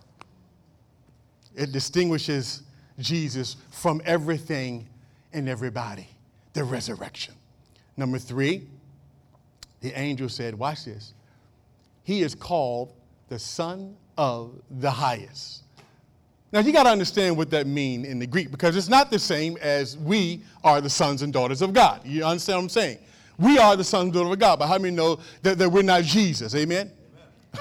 It 1.55 1.71
distinguishes 1.71 2.63
Jesus 2.99 3.55
from 3.71 4.01
everything 4.05 4.87
and 5.33 5.47
everybody. 5.47 6.07
The 6.53 6.63
resurrection. 6.63 7.35
Number 7.97 8.17
three, 8.17 8.67
the 9.81 9.97
angel 9.97 10.29
said, 10.29 10.55
Watch 10.55 10.85
this. 10.85 11.13
He 12.03 12.21
is 12.21 12.35
called 12.35 12.93
the 13.27 13.39
Son 13.39 13.95
of 14.17 14.53
the 14.69 14.91
Highest. 14.91 15.63
Now 16.51 16.61
you 16.61 16.73
got 16.73 16.83
to 16.83 16.89
understand 16.89 17.37
what 17.37 17.51
that 17.51 17.67
means 17.67 18.07
in 18.07 18.17
the 18.17 18.25
Greek 18.25 18.49
because 18.49 18.75
it's 18.75 18.89
not 18.89 19.11
the 19.11 19.19
same 19.19 19.57
as 19.57 19.97
we 19.97 20.41
are 20.63 20.81
the 20.81 20.89
sons 20.89 21.21
and 21.21 21.31
daughters 21.31 21.61
of 21.61 21.73
God. 21.73 22.01
You 22.03 22.25
understand 22.25 22.57
what 22.57 22.63
I'm 22.63 22.69
saying? 22.69 22.97
We 23.37 23.57
are 23.59 23.75
the 23.75 23.83
sons 23.83 24.05
and 24.05 24.13
daughters 24.13 24.33
of 24.33 24.39
God, 24.39 24.59
but 24.59 24.67
how 24.67 24.77
many 24.77 24.95
know 24.95 25.19
that, 25.43 25.57
that 25.59 25.69
we're 25.69 25.83
not 25.83 26.03
Jesus? 26.03 26.55
Amen? 26.55 26.91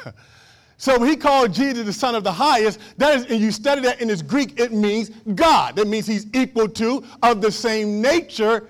Amen. 0.01 0.15
so 0.79 0.99
when 0.99 1.11
he 1.11 1.17
called 1.17 1.53
Jesus 1.53 1.85
the 1.85 1.93
Son 1.93 2.15
of 2.15 2.25
the 2.25 2.33
Highest, 2.33 2.81
that 2.97 3.15
is, 3.17 3.27
and 3.27 3.41
you 3.41 3.53
study 3.53 3.83
that 3.83 4.01
in 4.01 4.09
his 4.09 4.23
Greek, 4.23 4.59
it 4.59 4.73
means 4.73 5.11
God. 5.35 5.77
That 5.77 5.87
means 5.87 6.07
he's 6.07 6.27
equal 6.35 6.69
to, 6.69 7.05
of 7.23 7.43
the 7.43 7.53
same 7.53 8.01
nature 8.01 8.67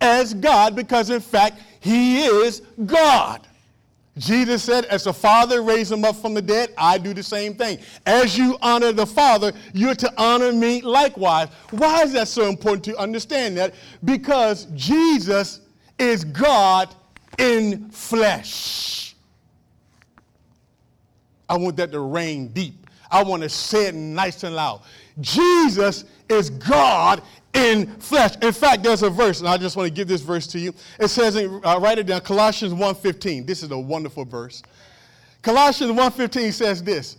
as 0.00 0.32
God, 0.32 0.74
because 0.74 1.10
in 1.10 1.20
fact, 1.20 1.60
he 1.80 2.24
is 2.24 2.62
God. 2.86 3.47
Jesus 4.18 4.62
said, 4.64 4.84
As 4.86 5.04
the 5.04 5.12
Father 5.12 5.62
raised 5.62 5.92
him 5.92 6.04
up 6.04 6.16
from 6.16 6.34
the 6.34 6.42
dead, 6.42 6.74
I 6.76 6.98
do 6.98 7.14
the 7.14 7.22
same 7.22 7.54
thing. 7.54 7.78
As 8.04 8.36
you 8.36 8.58
honor 8.60 8.92
the 8.92 9.06
Father, 9.06 9.52
you're 9.72 9.94
to 9.94 10.12
honor 10.18 10.52
me 10.52 10.82
likewise. 10.82 11.48
Why 11.70 12.02
is 12.02 12.12
that 12.12 12.28
so 12.28 12.48
important 12.48 12.84
to 12.86 12.96
understand 12.98 13.56
that? 13.56 13.74
Because 14.04 14.66
Jesus 14.74 15.60
is 15.98 16.24
God 16.24 16.94
in 17.38 17.88
flesh. 17.90 19.14
I 21.48 21.56
want 21.56 21.76
that 21.76 21.92
to 21.92 22.00
ring 22.00 22.48
deep. 22.48 22.86
I 23.10 23.22
want 23.22 23.42
to 23.42 23.48
say 23.48 23.86
it 23.86 23.94
nice 23.94 24.42
and 24.42 24.54
loud. 24.54 24.82
Jesus 25.20 26.04
is 26.28 26.50
God 26.50 27.22
in 27.58 27.86
flesh. 27.98 28.36
In 28.40 28.52
fact, 28.52 28.82
there's 28.82 29.02
a 29.02 29.10
verse, 29.10 29.40
and 29.40 29.48
I 29.48 29.56
just 29.56 29.76
want 29.76 29.88
to 29.88 29.94
give 29.94 30.08
this 30.08 30.22
verse 30.22 30.46
to 30.48 30.58
you. 30.58 30.72
It 30.98 31.08
says, 31.08 31.36
uh, 31.36 31.78
write 31.80 31.98
it 31.98 32.06
down, 32.06 32.20
Colossians 32.20 32.72
1.15. 32.72 33.46
This 33.46 33.62
is 33.62 33.70
a 33.70 33.78
wonderful 33.78 34.24
verse. 34.24 34.62
Colossians 35.42 35.92
1.15 35.92 36.52
says 36.52 36.82
this, 36.82 37.16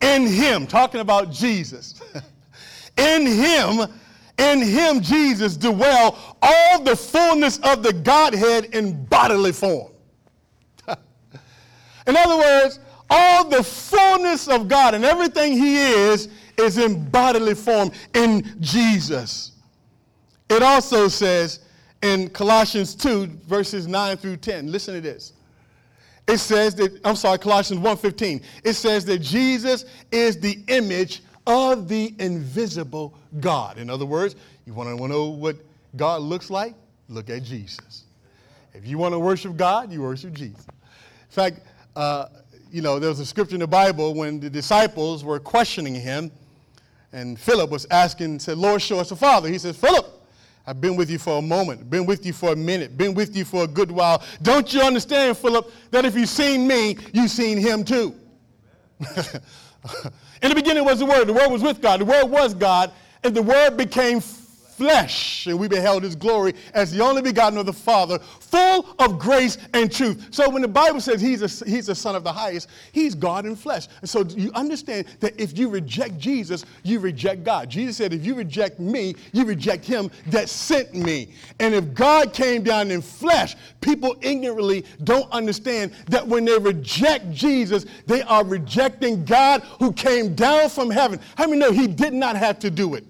in 0.00 0.26
him, 0.26 0.66
talking 0.66 1.00
about 1.00 1.30
Jesus, 1.30 2.00
in 2.96 3.26
him, 3.26 3.80
in 4.38 4.62
him, 4.62 5.00
Jesus, 5.00 5.56
dwell 5.56 6.36
all 6.40 6.82
the 6.82 6.96
fullness 6.96 7.58
of 7.58 7.82
the 7.82 7.92
Godhead 7.92 8.66
in 8.74 9.04
bodily 9.06 9.52
form. 9.52 9.92
in 10.88 12.16
other 12.16 12.36
words, 12.36 12.80
all 13.10 13.48
the 13.48 13.62
fullness 13.62 14.48
of 14.48 14.68
God 14.68 14.94
and 14.94 15.04
everything 15.04 15.52
he 15.52 15.76
is, 15.76 16.28
is 16.58 16.78
in 16.78 17.08
bodily 17.10 17.54
form 17.54 17.90
in 18.14 18.56
Jesus. 18.60 19.52
It 20.52 20.62
also 20.62 21.08
says 21.08 21.60
in 22.02 22.28
Colossians 22.28 22.94
2, 22.94 23.26
verses 23.46 23.86
9 23.86 24.16
through 24.16 24.36
10, 24.36 24.70
listen 24.70 24.94
to 24.94 25.00
this. 25.00 25.32
It 26.28 26.38
says 26.38 26.74
that, 26.76 27.00
I'm 27.04 27.16
sorry, 27.16 27.38
Colossians 27.38 27.80
1.15. 27.80 28.42
It 28.64 28.74
says 28.74 29.04
that 29.06 29.18
Jesus 29.18 29.84
is 30.10 30.38
the 30.38 30.58
image 30.68 31.22
of 31.46 31.88
the 31.88 32.14
invisible 32.18 33.14
God. 33.40 33.78
In 33.78 33.90
other 33.90 34.06
words, 34.06 34.36
you 34.66 34.74
want 34.74 34.96
to 34.96 35.08
know 35.08 35.26
what 35.26 35.56
God 35.96 36.22
looks 36.22 36.50
like? 36.50 36.74
Look 37.08 37.30
at 37.30 37.42
Jesus. 37.42 38.04
If 38.74 38.86
you 38.86 38.98
want 38.98 39.12
to 39.14 39.18
worship 39.18 39.56
God, 39.56 39.92
you 39.92 40.02
worship 40.02 40.32
Jesus. 40.32 40.66
In 40.66 41.30
fact, 41.30 41.60
uh, 41.96 42.26
you 42.70 42.82
know, 42.82 42.98
there 42.98 43.08
was 43.08 43.20
a 43.20 43.26
scripture 43.26 43.56
in 43.56 43.60
the 43.60 43.66
Bible 43.66 44.14
when 44.14 44.40
the 44.40 44.48
disciples 44.48 45.24
were 45.24 45.40
questioning 45.40 45.94
him, 45.94 46.30
and 47.12 47.38
Philip 47.38 47.70
was 47.70 47.86
asking, 47.90 48.38
said, 48.38 48.56
Lord, 48.56 48.80
show 48.80 48.98
us 48.98 49.10
the 49.10 49.16
Father. 49.16 49.48
He 49.48 49.58
says, 49.58 49.76
Philip, 49.76 50.21
I've 50.66 50.80
been 50.80 50.94
with 50.94 51.10
you 51.10 51.18
for 51.18 51.38
a 51.38 51.42
moment, 51.42 51.90
been 51.90 52.06
with 52.06 52.24
you 52.24 52.32
for 52.32 52.52
a 52.52 52.56
minute, 52.56 52.96
been 52.96 53.14
with 53.14 53.36
you 53.36 53.44
for 53.44 53.64
a 53.64 53.66
good 53.66 53.90
while. 53.90 54.22
Don't 54.42 54.72
you 54.72 54.80
understand, 54.80 55.36
Philip, 55.36 55.72
that 55.90 56.04
if 56.04 56.14
you've 56.14 56.28
seen 56.28 56.68
me, 56.68 56.96
you've 57.12 57.30
seen 57.30 57.58
him 57.58 57.82
too? 57.84 58.14
In 60.42 60.48
the 60.48 60.54
beginning 60.54 60.84
was 60.84 61.00
the 61.00 61.06
Word, 61.06 61.26
the 61.26 61.32
Word 61.32 61.48
was 61.48 61.62
with 61.62 61.80
God, 61.80 62.00
the 62.00 62.04
Word 62.04 62.26
was 62.26 62.54
God, 62.54 62.92
and 63.24 63.34
the 63.34 63.42
Word 63.42 63.76
became 63.76 64.20
flesh, 64.76 65.46
and 65.46 65.58
we 65.58 65.68
beheld 65.68 66.02
his 66.02 66.16
glory 66.16 66.54
as 66.74 66.90
the 66.90 67.00
only 67.02 67.22
begotten 67.22 67.58
of 67.58 67.66
the 67.66 67.72
Father, 67.72 68.18
full 68.18 68.94
of 68.98 69.18
grace 69.18 69.58
and 69.74 69.92
truth. 69.92 70.28
So 70.30 70.48
when 70.48 70.62
the 70.62 70.68
Bible 70.68 71.00
says 71.00 71.20
he's 71.20 71.42
a, 71.42 71.64
he's 71.64 71.88
a 71.88 71.94
son 71.94 72.16
of 72.16 72.24
the 72.24 72.32
highest, 72.32 72.68
he's 72.92 73.14
God 73.14 73.46
in 73.46 73.54
flesh. 73.54 73.88
And 74.00 74.08
so 74.08 74.24
you 74.24 74.50
understand 74.54 75.06
that 75.20 75.38
if 75.40 75.56
you 75.58 75.68
reject 75.68 76.18
Jesus, 76.18 76.64
you 76.82 76.98
reject 77.00 77.44
God. 77.44 77.68
Jesus 77.70 77.96
said, 77.96 78.12
if 78.12 78.24
you 78.24 78.34
reject 78.34 78.80
me, 78.80 79.14
you 79.32 79.44
reject 79.44 79.84
him 79.84 80.10
that 80.28 80.48
sent 80.48 80.94
me. 80.94 81.28
And 81.60 81.74
if 81.74 81.92
God 81.94 82.32
came 82.32 82.62
down 82.62 82.90
in 82.90 83.02
flesh, 83.02 83.56
people 83.80 84.16
ignorantly 84.20 84.84
don't 85.04 85.30
understand 85.32 85.92
that 86.08 86.26
when 86.26 86.44
they 86.44 86.58
reject 86.58 87.30
Jesus, 87.30 87.86
they 88.06 88.22
are 88.22 88.44
rejecting 88.44 89.24
God 89.24 89.62
who 89.78 89.92
came 89.92 90.34
down 90.34 90.70
from 90.70 90.90
heaven. 90.90 91.20
How 91.36 91.46
many 91.46 91.58
know 91.58 91.72
he 91.72 91.86
did 91.86 92.12
not 92.12 92.36
have 92.36 92.58
to 92.60 92.70
do 92.70 92.94
it? 92.94 93.04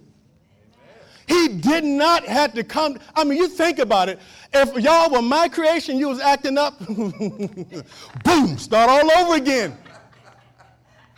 He 1.26 1.48
did 1.48 1.84
not 1.84 2.24
have 2.24 2.52
to 2.54 2.64
come. 2.64 2.98
I 3.14 3.24
mean, 3.24 3.38
you 3.38 3.48
think 3.48 3.78
about 3.78 4.08
it. 4.08 4.18
If 4.52 4.76
y'all 4.82 5.10
were 5.10 5.22
my 5.22 5.48
creation, 5.48 5.98
you 5.98 6.08
was 6.08 6.20
acting 6.20 6.58
up, 6.58 6.78
boom, 6.86 8.58
start 8.58 8.90
all 8.90 9.10
over 9.18 9.36
again. 9.36 9.76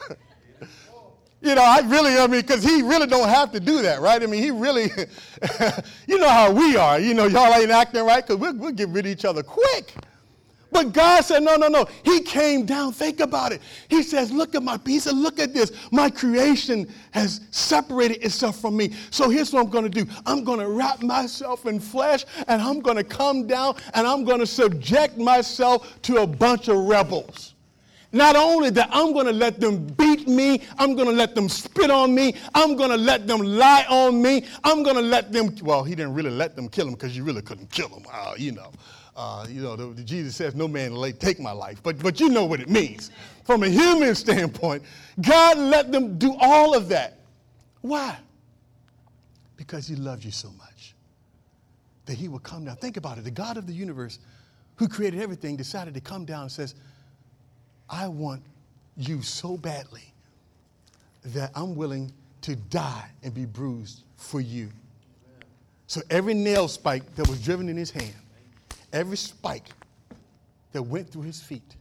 you 1.41 1.55
know, 1.55 1.65
I 1.65 1.81
really, 1.87 2.17
I 2.17 2.27
mean, 2.27 2.43
because 2.43 2.63
he 2.63 2.83
really 2.83 3.07
don't 3.07 3.29
have 3.29 3.53
to 3.53 3.61
do 3.61 3.83
that, 3.83 4.01
right? 4.01 4.23
I 4.23 4.27
mean, 4.27 4.43
he 4.43 4.51
really, 4.51 4.91
you 6.07 6.19
know 6.19 6.29
how 6.29 6.53
we 6.53 6.77
are. 6.77 6.99
You 6.99 7.15
know, 7.15 7.27
y'all 7.27 7.53
ain't 7.55 7.71
acting 7.71 8.05
right 8.05 8.25
because 8.25 8.41
we'll, 8.41 8.57
we'll 8.57 8.73
get 8.73 8.89
rid 8.91 9.07
of 9.07 9.13
each 9.13 9.25
other 9.25 9.43
quick. 9.43 9.95
But 10.75 10.93
God 10.93 11.25
said, 11.25 11.45
no, 11.45 11.55
no, 11.55 11.69
no. 11.69 11.87
He 12.03 12.21
came 12.21 12.67
down. 12.67 12.93
Think 12.93 13.21
about 13.21 13.53
it. 13.53 13.63
He 13.89 14.03
says, 14.03 14.33
look 14.33 14.57
at 14.57 14.63
my 14.65 14.77
piece. 14.77 15.07
Look 15.07 15.39
at 15.39 15.55
this. 15.55 15.71
My 15.93 16.11
creation 16.11 16.93
has 17.13 17.43
separated 17.53 18.25
itself 18.25 18.61
from 18.61 18.77
me. 18.77 18.93
So 19.13 19.31
here's 19.31 19.53
what 19.53 19.65
I'm 19.65 19.71
going 19.71 19.85
to 19.85 20.05
do. 20.05 20.11
I'm 20.27 20.43
going 20.43 20.59
to 20.59 20.69
wrap 20.69 21.01
myself 21.01 21.67
in 21.67 21.79
flesh 21.79 22.25
and 22.49 22.61
I'm 22.61 22.81
going 22.81 22.97
to 22.97 23.05
come 23.05 23.47
down 23.47 23.77
and 23.95 24.05
I'm 24.05 24.25
going 24.25 24.41
to 24.41 24.49
subject 24.49 25.17
myself 25.17 26.03
to 26.03 26.23
a 26.23 26.27
bunch 26.27 26.67
of 26.67 26.77
rebels. 26.77 27.55
Not 28.11 28.35
only 28.35 28.71
that, 28.71 28.89
I'm 28.91 29.13
going 29.13 29.27
to 29.27 29.33
let 29.33 29.61
them 29.61 29.87
beat 29.87 30.27
me. 30.27 30.61
I'm 30.77 30.97
going 30.97 31.09
to 31.09 31.15
let 31.15 31.37
them 31.37 31.49
spit 31.49 31.91
on 31.91 32.13
me. 32.13 32.35
I'm 32.53 32.75
going 32.75 32.91
to 32.91 32.97
let 32.97 33.29
them 33.29 33.43
lie 33.43 33.87
on 33.89 34.21
me. 34.21 34.45
I'm 34.65 34.83
going 34.83 34.97
to 34.97 35.03
let 35.03 35.31
them, 35.31 35.55
well, 35.63 35.85
he 35.85 35.95
didn't 35.95 36.15
really 36.15 36.31
let 36.31 36.57
them 36.57 36.69
kill 36.69 36.89
him 36.89 36.95
because 36.95 37.17
you 37.17 37.23
really 37.23 37.43
couldn't 37.43 37.71
kill 37.71 37.89
him, 37.89 38.05
uh, 38.13 38.35
you 38.37 38.51
know. 38.51 38.73
Uh, 39.17 39.47
you 39.49 39.63
know, 39.63 39.77
the, 39.77 39.87
the 39.87 40.03
Jesus 40.03 40.35
says, 40.35 40.55
no 40.55 40.67
man 40.67 40.95
lay 40.95 41.13
take 41.13 41.39
my 41.39 41.53
life. 41.53 41.83
But, 41.83 41.99
but 42.01 42.19
you 42.19 42.29
know 42.29 42.45
what 42.45 42.61
it 42.61 42.69
means. 42.69 43.11
From 43.45 43.63
a 43.63 43.69
human 43.69 44.15
standpoint, 44.15 44.83
God 45.21 45.57
let 45.59 45.93
them 45.93 46.19
do 46.19 46.35
all 46.41 46.75
of 46.75 46.89
that. 46.89 47.19
Why? 47.81 48.17
Because 49.57 49.87
he 49.87 49.95
loves 49.95 50.25
you 50.25 50.33
so 50.33 50.51
much 50.59 50.95
that 52.07 52.19
he 52.19 52.29
will 52.29 52.41
come 52.41 52.65
down. 52.65 52.77
Think 52.77 52.97
about 52.97 53.19
it. 53.19 53.25
The 53.25 53.31
God 53.31 53.57
of 53.57 53.67
the 53.67 53.73
universe 53.73 54.19
who 54.77 54.89
created 54.89 55.21
everything 55.21 55.57
decided 55.57 55.95
to 55.95 56.01
come 56.01 56.25
down 56.25 56.43
and 56.43 56.53
says, 56.53 56.75
I 57.89 58.09
want 58.09 58.43
you 58.97 59.23
so 59.23 59.57
badly 59.57 60.13
that 61.27 61.51
I'm 61.55 61.77
willing 61.77 62.13
to 62.43 62.57
die 62.57 63.11
and 63.23 63.33
be 63.33 63.47
bruised 63.47 64.03
for 64.17 64.41
you. 64.41 64.71
So 65.87 66.03
every 66.11 66.35
nail 66.35 66.69
spike 66.69 67.15
that 67.15 67.29
was 67.29 67.43
driven 67.43 67.69
in 67.69 67.77
his 67.77 67.91
hand, 67.91 68.15
every 68.95 69.17
spike 69.17 69.69
that 70.73 70.83
went 70.83 71.11
through 71.11 71.23
his 71.23 71.43
feet, 71.43 71.77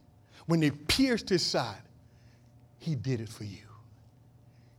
when 0.46 0.60
they 0.60 0.70
pierced 0.70 1.28
his 1.28 1.44
side, 1.44 1.80
he 2.78 2.94
did 2.94 3.20
it 3.20 3.28
for 3.30 3.44
you. 3.44 3.56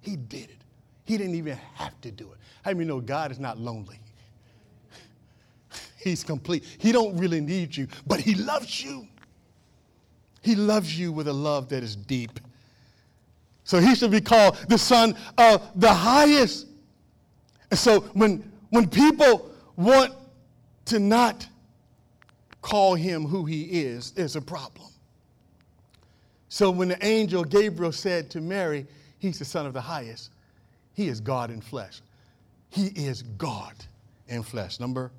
He 0.02 0.15
did 0.15 0.50
it. 0.50 0.62
He 1.06 1.17
didn't 1.17 1.36
even 1.36 1.58
have 1.74 2.00
to 2.02 2.12
do 2.12 2.32
it. 2.32 2.38
How 2.62 2.74
do 2.74 2.80
you 2.80 2.86
know 2.86 3.00
God 3.00 3.32
is 3.32 3.39
not 3.39 3.58
lonely? 3.58 4.00
He's 5.98 6.24
complete. 6.24 6.63
He 6.78 6.91
don't 6.91 7.17
really 7.17 7.41
need 7.41 7.76
you, 7.76 7.88
but 8.06 8.19
he 8.19 8.36
loves 8.36 8.84
you. 8.84 9.08
He 10.43 10.54
loves 10.54 10.98
you 10.98 11.12
with 11.12 11.28
a 11.28 11.34
love 11.34 11.69
that 11.69 11.84
is 11.84 11.95
deep. 11.95 12.39
So 13.63 13.80
he 13.80 13.95
should 13.95 14.12
be 14.12 14.21
called 14.21 14.58
the 14.69 14.78
son 14.78 15.15
of 15.39 15.67
the 15.76 15.91
highest. 15.91 16.67
And 17.71 17.80
so 17.80 18.02
when, 18.13 18.52
when 18.69 18.88
people 18.88 19.50
want 19.76 20.13
to 20.86 21.00
not 21.00 21.48
call 22.65 22.95
him 22.95 23.28
who 23.28 23.45
he 23.45 23.62
is, 23.84 24.10
there's 24.10 24.36
a 24.36 24.41
problem. 24.41 24.88
So 26.49 26.71
when 26.71 26.88
the 26.88 27.06
angel 27.06 27.43
Gabriel 27.43 27.91
said 27.91 28.32
to 28.32 28.41
Mary, 28.41 28.88
He's 29.19 29.38
the 29.38 29.45
Son 29.45 29.67
of 29.67 29.73
the 29.73 29.82
highest, 29.82 30.32
he 30.95 31.08
is 31.08 31.19
God 31.19 31.51
in 31.51 31.62
flesh. 31.62 32.01
He 32.71 32.88
is 32.88 33.21
God 33.21 33.75
in 34.28 34.41
flesh. 34.41 34.80
Number, 34.80 35.12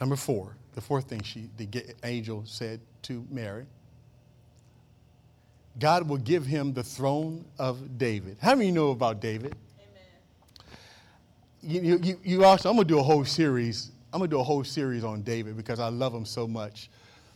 number 0.00 0.16
four, 0.16 0.54
the 0.74 0.82
fourth 0.82 1.06
thing 1.06 1.22
she, 1.22 1.48
the 1.56 1.94
angel 2.04 2.42
said 2.44 2.78
to 3.02 3.26
Mary, 3.30 3.64
God 5.78 6.06
will 6.06 6.18
give 6.18 6.44
him 6.44 6.74
the 6.74 6.82
throne 6.82 7.46
of 7.58 7.96
David. 7.96 8.36
How 8.38 8.54
many 8.54 8.66
you 8.66 8.72
know 8.72 8.90
about 8.90 9.20
David? 9.20 9.56
Amen. 11.62 11.84
you, 11.84 11.98
you, 12.02 12.20
you 12.22 12.44
also, 12.44 12.68
I'm 12.68 12.76
going 12.76 12.86
to 12.86 12.94
do 12.94 12.98
a 12.98 13.02
whole 13.02 13.24
series. 13.24 13.92
I'm 14.12 14.18
going 14.18 14.28
to 14.30 14.36
do 14.36 14.40
a 14.40 14.44
whole 14.44 14.64
series 14.64 15.04
on 15.04 15.22
David 15.22 15.56
because 15.56 15.78
I 15.78 15.88
love 15.88 16.12
him 16.12 16.24
so 16.24 16.48
much. 16.48 16.90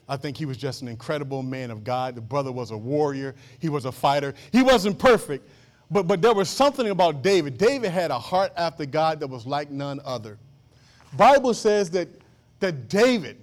I 0.08 0.16
think 0.16 0.36
he 0.36 0.44
was 0.44 0.56
just 0.56 0.82
an 0.82 0.88
incredible 0.88 1.42
man 1.42 1.70
of 1.70 1.84
God. 1.84 2.14
The 2.14 2.20
brother 2.20 2.52
was 2.52 2.70
a 2.70 2.76
warrior, 2.76 3.34
he 3.58 3.68
was 3.68 3.84
a 3.84 3.92
fighter. 3.92 4.34
He 4.52 4.62
wasn't 4.62 4.98
perfect, 4.98 5.48
but, 5.90 6.06
but 6.06 6.20
there 6.20 6.34
was 6.34 6.48
something 6.48 6.90
about 6.90 7.22
David. 7.22 7.56
David 7.58 7.90
had 7.90 8.10
a 8.10 8.18
heart 8.18 8.52
after 8.56 8.84
God 8.86 9.20
that 9.20 9.28
was 9.28 9.46
like 9.46 9.70
none 9.70 10.00
other. 10.04 10.38
Bible 11.16 11.54
says 11.54 11.90
that, 11.90 12.08
that 12.58 12.88
David, 12.88 13.38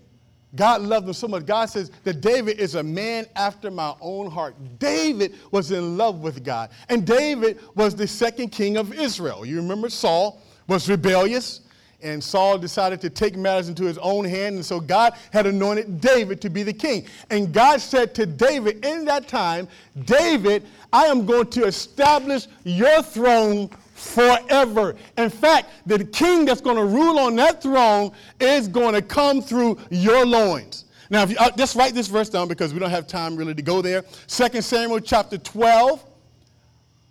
God 0.55 0.81
loved 0.81 1.07
him 1.07 1.13
so 1.13 1.27
much. 1.29 1.45
God 1.45 1.67
says 1.67 1.91
that 2.03 2.19
David 2.19 2.59
is 2.59 2.75
a 2.75 2.83
man 2.83 3.25
after 3.35 3.71
my 3.71 3.95
own 4.01 4.29
heart. 4.29 4.55
David 4.77 5.35
was 5.51 5.71
in 5.71 5.97
love 5.97 6.19
with 6.19 6.43
God. 6.43 6.71
And 6.89 7.07
David 7.07 7.59
was 7.75 7.95
the 7.95 8.07
second 8.07 8.49
king 8.49 8.75
of 8.75 8.93
Israel. 8.93 9.45
You 9.45 9.55
remember 9.55 9.89
Saul 9.89 10.41
was 10.67 10.89
rebellious, 10.89 11.61
and 12.03 12.23
Saul 12.23 12.57
decided 12.57 13.01
to 13.01 13.09
take 13.09 13.35
matters 13.35 13.69
into 13.69 13.83
his 13.83 13.97
own 13.99 14.25
hand. 14.25 14.55
And 14.55 14.65
so 14.65 14.79
God 14.79 15.13
had 15.31 15.45
anointed 15.45 16.01
David 16.01 16.41
to 16.41 16.49
be 16.49 16.63
the 16.63 16.73
king. 16.73 17.05
And 17.29 17.53
God 17.53 17.81
said 17.81 18.15
to 18.15 18.25
David 18.25 18.85
in 18.85 19.05
that 19.05 19.27
time, 19.27 19.67
David, 20.05 20.65
I 20.91 21.05
am 21.05 21.25
going 21.25 21.47
to 21.51 21.65
establish 21.65 22.47
your 22.63 23.01
throne 23.01 23.69
forever. 23.93 24.95
In 25.17 25.29
fact, 25.29 25.69
the 25.85 26.03
king 26.05 26.45
that's 26.45 26.61
going 26.61 26.77
to 26.77 26.85
rule 26.85 27.19
on 27.19 27.35
that 27.35 27.61
throne 27.61 28.11
is 28.39 28.67
going 28.67 28.95
to 28.95 29.01
come 29.01 29.41
through 29.41 29.77
your 29.89 30.25
loins. 30.25 30.85
Now, 31.09 31.23
if 31.23 31.31
you, 31.31 31.37
uh, 31.39 31.51
just 31.51 31.75
write 31.75 31.93
this 31.93 32.07
verse 32.07 32.29
down 32.29 32.47
because 32.47 32.73
we 32.73 32.79
don't 32.79 32.89
have 32.89 33.05
time 33.05 33.35
really 33.35 33.53
to 33.53 33.61
go 33.61 33.81
there. 33.81 34.03
2 34.27 34.61
Samuel 34.61 34.99
chapter 34.99 35.37
12. 35.37 36.05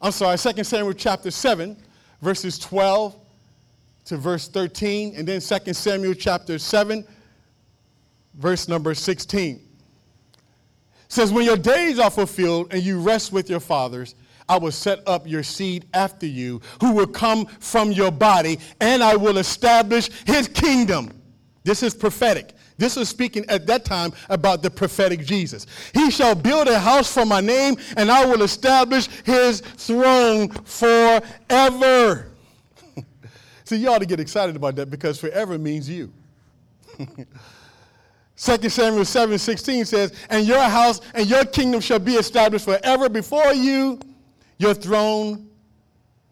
I'm 0.03 0.13
sorry, 0.13 0.39
2 0.39 0.65
Samuel 0.65 0.95
chapter 0.95 1.31
7, 1.31 1.77
verses 2.23 2.59
12 2.59 3.20
to 4.11 4.17
verse 4.17 4.49
13, 4.49 5.15
and 5.17 5.27
then 5.27 5.41
2 5.41 5.73
Samuel 5.73 6.15
chapter 6.15 6.59
7, 6.59 7.07
verse 8.35 8.67
number 8.67 8.93
16. 8.93 9.55
It 9.55 9.63
says, 11.07 11.33
When 11.33 11.45
your 11.45 11.57
days 11.57 12.01
are 12.01 12.11
fulfilled 12.11 12.75
and 12.75 12.83
you 12.83 12.99
rest 13.01 13.33
with 13.33 13.49
your 13.49 13.61
fathers, 13.61 14.17
I 14.49 14.59
will 14.59 14.73
set 14.73 15.07
up 15.07 15.29
your 15.29 15.45
seed 15.45 15.87
after 15.95 16.27
you, 16.27 16.61
who 16.81 16.93
will 16.93 17.07
come 17.07 17.47
from 17.61 17.93
your 17.93 18.11
body, 18.11 18.59
and 18.81 19.01
I 19.01 19.15
will 19.15 19.39
establish 19.39 20.11
his 20.27 20.49
kingdom. 20.49 21.13
This 21.63 21.85
is 21.85 21.95
prophetic. 21.95 22.55
This 22.79 22.97
is 22.97 23.09
speaking 23.09 23.45
at 23.49 23.65
that 23.69 23.85
time 23.85 24.13
about 24.29 24.61
the 24.61 24.73
prophetic 24.73 25.25
Jesus. 25.25 25.67
He 25.95 26.11
shall 26.11 26.35
build 26.35 26.67
a 26.67 26.81
house 26.81 27.15
for 27.15 27.25
my 27.25 27.41
name, 27.41 27.77
and 27.97 28.11
I 28.11 28.25
will 28.25 28.43
establish 28.43 29.07
his 29.23 29.61
throne 29.61 30.49
forever. 30.49 32.27
See, 33.71 33.77
you 33.77 33.89
ought 33.89 34.01
to 34.01 34.07
get 34.07 34.19
excited 34.19 34.57
about 34.57 34.75
that 34.75 34.91
because 34.91 35.21
forever 35.21 35.57
means 35.57 35.89
you. 35.89 36.13
2 36.99 38.69
Samuel 38.69 39.05
7 39.05 39.39
16 39.39 39.85
says, 39.85 40.13
And 40.29 40.45
your 40.45 40.61
house 40.61 41.01
and 41.15 41.31
your 41.31 41.45
kingdom 41.45 41.81
shall 41.81 42.01
be 42.01 42.15
established 42.15 42.65
forever 42.65 43.09
before 43.09 43.55
you 43.55 44.01
your 44.59 44.75
throne 44.75 45.49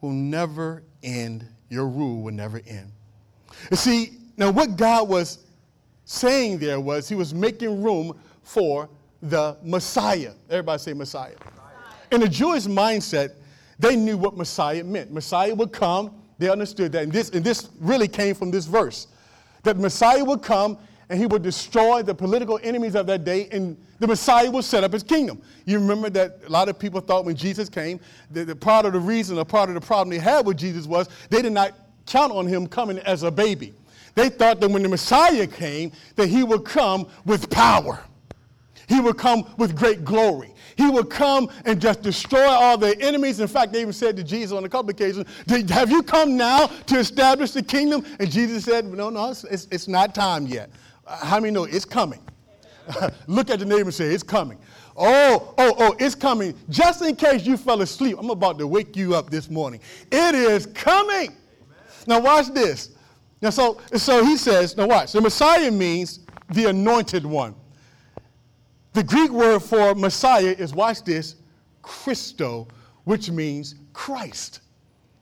will 0.01 0.11
never 0.11 0.83
end. 1.05 1.47
Your 1.69 1.87
rule 1.87 2.23
will 2.23 2.35
never 2.35 2.61
end. 2.67 2.91
You 3.71 3.77
see, 3.77 4.19
now 4.37 4.51
what 4.51 4.77
God 4.77 5.09
was 5.09 5.47
saying 6.07 6.59
there 6.59 6.81
was 6.81 7.09
he 7.09 7.15
was 7.15 7.33
making 7.33 7.85
room 7.85 8.19
for 8.43 8.91
the 9.23 9.57
Messiah. 9.63 10.33
Everybody 10.51 10.81
say 10.81 10.93
Messiah. 10.93 11.35
Messiah. 11.39 11.55
In 12.11 12.21
the 12.21 12.29
Jewish 12.29 12.65
mindset, 12.65 13.35
they 13.79 13.95
knew 13.95 14.19
what 14.19 14.37
Messiah 14.37 14.83
meant. 14.83 15.13
Messiah 15.13 15.55
would 15.55 15.71
come, 15.73 16.19
they 16.39 16.49
understood 16.49 16.93
that. 16.93 17.03
And 17.05 17.13
this, 17.13 17.31
and 17.31 17.45
this 17.45 17.69
really 17.81 18.09
came 18.09 18.35
from 18.35 18.51
this 18.51 18.67
verse 18.67 19.09
that 19.65 19.77
the 19.77 19.83
Messiah 19.83 20.25
would 20.25 20.43
come 20.43 20.79
and 21.11 21.19
he 21.19 21.27
would 21.27 21.43
destroy 21.43 22.03
the 22.03 22.15
political 22.15 22.61
enemies 22.63 22.95
of 22.95 23.07
that 23.07 23.25
day, 23.25 23.49
and 23.51 23.77
the 23.99 24.07
Messiah 24.07 24.51
would 24.51 24.65
set 24.65 24.85
up 24.85 24.93
his 24.93 25.03
kingdom. 25.03 25.41
You 25.65 25.79
remember 25.79 26.11
that 26.11 26.41
a 26.47 26.51
lot 26.51 26.69
of 26.69 26.79
people 26.79 27.01
thought 27.01 27.25
when 27.25 27.35
Jesus 27.35 27.69
came, 27.69 27.99
that 28.31 28.47
the 28.47 28.55
part 28.55 28.85
of 28.85 28.93
the 28.93 29.01
reason 29.01 29.39
or 29.39 29.45
part 29.45 29.71
of 29.71 29.75
the 29.75 29.81
problem 29.81 30.11
they 30.11 30.19
had 30.23 30.47
with 30.47 30.59
Jesus 30.59 30.87
was 30.87 31.09
they 31.31 31.41
did 31.41 31.53
not 31.53 31.73
count 32.05 32.33
on 32.33 32.47
him 32.47 32.67
coming 32.67 32.99
as 33.01 33.23
a 33.23 33.31
baby. 33.31 33.73
They 34.15 34.29
thought 34.29 34.61
that 34.61 34.71
when 34.71 34.83
the 34.83 34.89
Messiah 34.89 35.47
came, 35.47 35.93
that 36.17 36.29
he 36.29 36.43
would 36.43 36.65
come 36.65 37.09
with 37.25 37.49
power. 37.49 38.01
He 38.89 39.01
would 39.01 39.17
come 39.17 39.47
with 39.57 39.77
great 39.77 40.05
glory. 40.05 40.53
He 40.79 40.89
would 40.89 41.11
come 41.11 41.51
and 41.65 41.81
just 41.81 42.03
destroy 42.03 42.47
all 42.47 42.79
their 42.79 42.95
enemies. 43.01 43.41
In 43.41 43.49
fact, 43.49 43.73
they 43.73 43.81
even 43.81 43.93
said 43.93 44.17
to 44.17 44.23
Jesus 44.23 44.57
on 44.57 44.65
a 44.65 44.69
couple 44.69 44.91
occasions, 44.91 45.27
Have 45.71 45.91
you 45.91 46.05
come 46.05 46.37
now 46.37 46.69
to 46.69 46.99
establish 47.01 47.51
the 47.51 47.65
kingdom? 47.65 48.07
And 48.21 48.31
Jesus 48.31 48.65
said, 48.65 48.87
No, 48.87 49.11
no, 49.11 49.31
it's, 49.31 49.43
it's, 49.43 49.67
it's 49.73 49.89
not 49.89 50.15
time 50.15 50.47
yet. 50.47 50.71
Uh, 51.05 51.17
how 51.27 51.41
many 51.41 51.53
know 51.53 51.65
it's 51.65 51.85
coming? 51.85 52.21
Look 53.27 53.51
at 53.51 53.59
the 53.59 53.65
neighbor 53.65 53.83
and 53.83 53.95
say, 53.95 54.15
It's 54.15 54.23
coming. 54.23 54.57
Oh, 54.97 55.53
oh, 55.59 55.75
oh, 55.79 55.97
it's 55.99 56.15
coming. 56.15 56.55
Just 56.71 57.03
in 57.03 57.17
case 57.17 57.45
you 57.45 57.57
fell 57.57 57.83
asleep, 57.83 58.17
I'm 58.17 58.31
about 58.31 58.57
to 58.61 58.67
wake 58.69 58.97
you 58.97 59.17
up 59.17 59.31
this 59.31 59.51
morning. 59.51 59.81
It 60.13 60.35
is 60.37 60.67
coming. 60.67 61.31
Amen. 61.31 61.37
Now, 62.07 62.21
watch 62.21 62.55
this. 62.55 62.91
Now, 63.43 63.51
so, 63.51 63.81
so 63.95 64.25
he 64.25 64.37
says, 64.37 64.77
now 64.77 64.87
watch. 64.87 65.11
The 65.11 65.21
Messiah 65.21 65.73
means 65.73 66.21
the 66.51 66.67
anointed 66.67 67.27
one. 67.27 67.57
The 68.99 69.05
Greek 69.05 69.31
word 69.31 69.61
for 69.61 69.95
Messiah 69.95 70.57
is, 70.59 70.75
watch 70.75 71.05
this, 71.05 71.37
Christo, 71.83 72.67
which 73.05 73.31
means 73.31 73.77
Christ. 73.93 74.59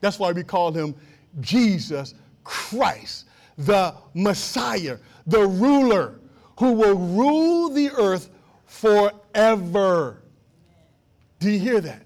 That's 0.01 0.19
why 0.19 0.33
we 0.33 0.45
call 0.45 0.73
him 0.73 0.95
Jesus 1.41 2.15
Christ, 2.43 3.27
the 3.59 3.95
Messiah, 4.15 4.97
the 5.27 5.47
ruler 5.47 6.21
who 6.59 6.73
will 6.73 6.95
rule 6.95 7.69
the 7.69 7.91
earth 7.91 8.31
forever. 8.65 10.23
Do 11.39 11.51
you 11.51 11.59
hear 11.59 11.83
that? 11.83 12.01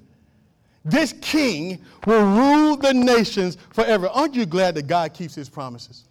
This 0.84 1.14
king 1.20 1.78
will 2.04 2.24
rule 2.24 2.76
the 2.78 2.92
nations 2.92 3.58
forever. 3.72 4.08
Aren't 4.08 4.34
you 4.34 4.44
glad 4.44 4.74
that 4.74 4.88
God 4.88 5.14
keeps 5.14 5.36
his 5.36 5.48
promises? 5.48 6.08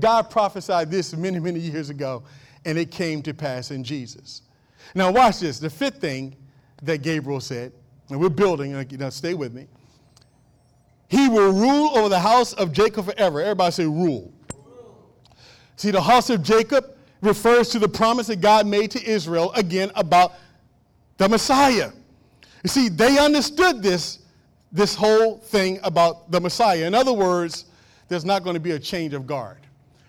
God 0.00 0.28
prophesied 0.28 0.90
this 0.90 1.14
many, 1.14 1.38
many 1.38 1.60
years 1.60 1.88
ago, 1.88 2.24
and 2.64 2.78
it 2.78 2.90
came 2.90 3.22
to 3.22 3.34
pass 3.34 3.70
in 3.70 3.84
Jesus. 3.84 4.42
Now, 4.94 5.10
watch 5.10 5.40
this. 5.40 5.58
The 5.58 5.70
fifth 5.70 6.00
thing 6.00 6.36
that 6.82 7.02
Gabriel 7.02 7.40
said, 7.40 7.72
and 8.08 8.20
we're 8.20 8.28
building, 8.28 8.72
now 8.98 9.08
stay 9.10 9.34
with 9.34 9.52
me. 9.54 9.66
He 11.08 11.28
will 11.28 11.52
rule 11.52 11.96
over 11.98 12.08
the 12.08 12.20
house 12.20 12.52
of 12.54 12.72
Jacob 12.72 13.06
forever. 13.06 13.40
Everybody 13.40 13.72
say, 13.72 13.84
rule. 13.84 14.32
See, 15.76 15.90
the 15.90 16.00
house 16.00 16.30
of 16.30 16.42
Jacob 16.42 16.96
refers 17.20 17.68
to 17.70 17.78
the 17.78 17.88
promise 17.88 18.26
that 18.28 18.40
God 18.40 18.66
made 18.66 18.90
to 18.92 19.04
Israel 19.04 19.52
again 19.52 19.90
about 19.94 20.34
the 21.16 21.28
Messiah. 21.28 21.90
You 22.62 22.68
see, 22.68 22.88
they 22.88 23.18
understood 23.18 23.82
this, 23.82 24.20
this 24.72 24.94
whole 24.94 25.38
thing 25.38 25.80
about 25.82 26.30
the 26.30 26.40
Messiah. 26.40 26.86
In 26.86 26.94
other 26.94 27.12
words, 27.12 27.66
there's 28.08 28.24
not 28.24 28.44
going 28.44 28.54
to 28.54 28.60
be 28.60 28.72
a 28.72 28.78
change 28.78 29.14
of 29.14 29.26
guard. 29.26 29.58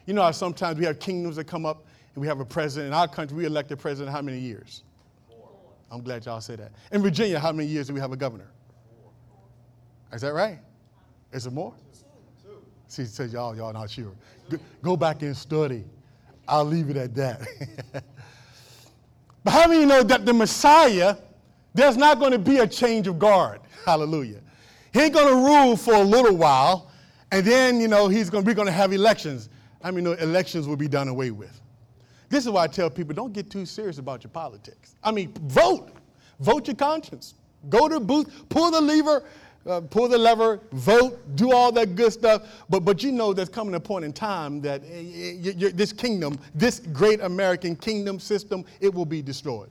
You 0.05 0.13
know 0.13 0.21
how 0.21 0.31
sometimes 0.31 0.77
we 0.77 0.85
have 0.85 0.99
kingdoms 0.99 1.35
that 1.37 1.45
come 1.45 1.65
up 1.65 1.85
and 2.15 2.21
we 2.21 2.27
have 2.27 2.39
a 2.39 2.45
president. 2.45 2.87
In 2.87 2.93
our 2.93 3.07
country, 3.07 3.37
we 3.37 3.45
elect 3.45 3.71
a 3.71 3.77
president 3.77 4.13
how 4.13 4.21
many 4.21 4.39
years? 4.39 4.83
Four. 5.27 5.49
I'm 5.89 6.01
glad 6.01 6.25
y'all 6.25 6.41
say 6.41 6.55
that. 6.55 6.71
In 6.91 7.01
Virginia, 7.01 7.39
how 7.39 7.51
many 7.51 7.69
years 7.69 7.87
do 7.87 7.93
we 7.93 7.99
have 7.99 8.11
a 8.11 8.17
governor? 8.17 8.47
Four. 8.99 10.15
Is 10.15 10.21
that 10.21 10.33
right? 10.33 10.59
Is 11.31 11.45
it 11.45 11.53
more? 11.53 11.73
Two. 12.43 12.61
She 12.89 13.05
says 13.05 13.31
y'all, 13.31 13.55
y'all 13.55 13.73
not 13.73 13.89
sure. 13.89 14.11
Go 14.81 14.97
back 14.97 15.21
and 15.21 15.35
study. 15.35 15.85
I'll 16.47 16.65
leave 16.65 16.89
it 16.89 16.97
at 16.97 17.15
that. 17.15 17.47
but 19.43 19.51
how 19.51 19.67
many 19.67 19.81
you 19.81 19.85
know 19.85 20.03
that 20.03 20.25
the 20.25 20.33
Messiah, 20.33 21.15
there's 21.73 21.95
not 21.95 22.19
going 22.19 22.33
to 22.33 22.39
be 22.39 22.57
a 22.57 22.67
change 22.67 23.07
of 23.07 23.17
guard? 23.17 23.61
Hallelujah. 23.85 24.41
He 24.91 24.99
ain't 24.99 25.13
going 25.13 25.27
to 25.27 25.35
rule 25.35 25.77
for 25.77 25.93
a 25.93 26.03
little 26.03 26.35
while, 26.35 26.91
and 27.31 27.45
then, 27.45 27.79
you 27.79 27.87
know, 27.87 28.09
he's 28.09 28.29
going 28.29 28.43
to, 28.43 28.47
be 28.49 28.53
going 28.53 28.65
to 28.65 28.73
have 28.73 28.91
elections. 28.91 29.47
I 29.81 29.91
mean, 29.91 30.05
elections 30.05 30.67
will 30.67 30.75
be 30.75 30.89
done 30.89 31.07
away 31.07 31.31
with. 31.31 31.61
This 32.31 32.45
is 32.45 32.49
why 32.49 32.63
I 32.63 32.67
tell 32.67 32.89
people 32.89 33.13
don't 33.13 33.33
get 33.33 33.51
too 33.51 33.65
serious 33.65 33.97
about 33.97 34.23
your 34.23 34.31
politics. 34.31 34.95
I 35.03 35.11
mean, 35.11 35.33
vote. 35.43 35.91
Vote 36.39 36.65
your 36.65 36.77
conscience. 36.77 37.33
Go 37.69 37.89
to 37.89 37.95
the 37.95 37.99
booth, 37.99 38.47
pull 38.47 38.71
the 38.71 38.79
lever, 38.79 39.25
uh, 39.67 39.81
pull 39.81 40.07
the 40.07 40.17
lever, 40.17 40.61
vote, 40.71 41.19
do 41.35 41.51
all 41.51 41.73
that 41.73 41.95
good 41.95 42.13
stuff. 42.13 42.63
But, 42.69 42.85
but 42.85 43.03
you 43.03 43.11
know 43.11 43.33
there's 43.33 43.49
coming 43.49 43.75
a 43.75 43.81
point 43.81 44.05
in 44.05 44.13
time 44.13 44.61
that 44.61 44.81
uh, 44.81 45.69
this 45.73 45.91
kingdom, 45.91 46.39
this 46.55 46.79
great 46.79 47.19
American 47.19 47.75
kingdom 47.75 48.17
system, 48.17 48.63
it 48.79 48.93
will 48.93 49.05
be 49.05 49.21
destroyed. 49.21 49.69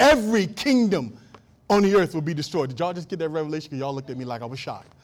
Every 0.00 0.46
kingdom 0.46 1.18
on 1.68 1.82
the 1.82 1.94
earth 1.94 2.14
will 2.14 2.22
be 2.22 2.34
destroyed. 2.34 2.70
Did 2.70 2.80
y'all 2.80 2.94
just 2.94 3.10
get 3.10 3.18
that 3.18 3.28
revelation? 3.28 3.68
Because 3.68 3.80
y'all 3.80 3.94
looked 3.94 4.08
at 4.08 4.16
me 4.16 4.24
like 4.24 4.40
I 4.40 4.46
was 4.46 4.58
shocked. 4.58 4.94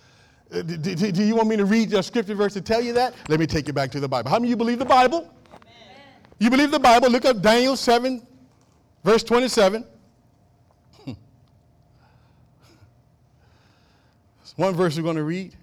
Uh, 0.54 0.62
do, 0.62 0.76
do, 0.76 1.10
do, 1.10 1.24
you 1.24 1.34
want 1.34 1.48
me 1.48 1.56
to 1.56 1.64
read 1.64 1.92
a 1.94 2.02
scripture 2.02 2.34
verse 2.36 2.52
to 2.52 2.60
tell 2.60 2.80
you 2.80 2.92
that? 2.92 3.12
Let 3.28 3.40
me 3.40 3.46
take 3.46 3.66
you 3.66 3.72
back 3.72 3.90
to 3.90 3.98
the 3.98 4.06
Bible. 4.06 4.30
How 4.30 4.36
many 4.36 4.46
of 4.46 4.50
you 4.50 4.56
believe 4.56 4.78
the 4.78 4.84
Bible? 4.84 5.28
Amen. 5.50 5.64
You 6.38 6.48
believe 6.48 6.70
the 6.70 6.78
Bible? 6.78 7.10
Look 7.10 7.24
up 7.24 7.42
Daniel 7.42 7.76
7, 7.76 8.24
verse 9.02 9.24
27. 9.24 9.84
One 14.56 14.74
verse 14.76 14.96
we're 14.96 15.02
going 15.02 15.16
to 15.16 15.24
read. 15.24 15.56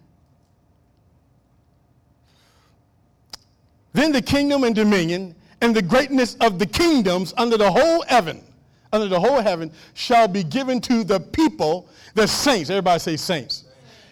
Then 3.93 4.12
the 4.12 4.21
kingdom 4.21 4.65
and 4.65 4.75
dominion 4.75 5.36
and 5.62 5.73
the 5.73 5.82
greatness 5.82 6.36
of 6.41 6.60
the 6.60 6.65
kingdoms 6.65 7.34
under 7.38 7.56
the 7.56 7.71
whole 7.71 8.04
heaven, 8.10 8.43
under 8.91 9.08
the 9.08 9.21
whole 9.21 9.39
heaven, 9.39 9.71
shall 9.93 10.27
be 10.27 10.43
given 10.43 10.82
to 10.82 11.06
the 11.06 11.21
people, 11.21 11.88
the 12.15 12.27
saints. 12.27 12.69
Everybody 12.69 12.99
say 12.99 13.15
saints 13.15 13.63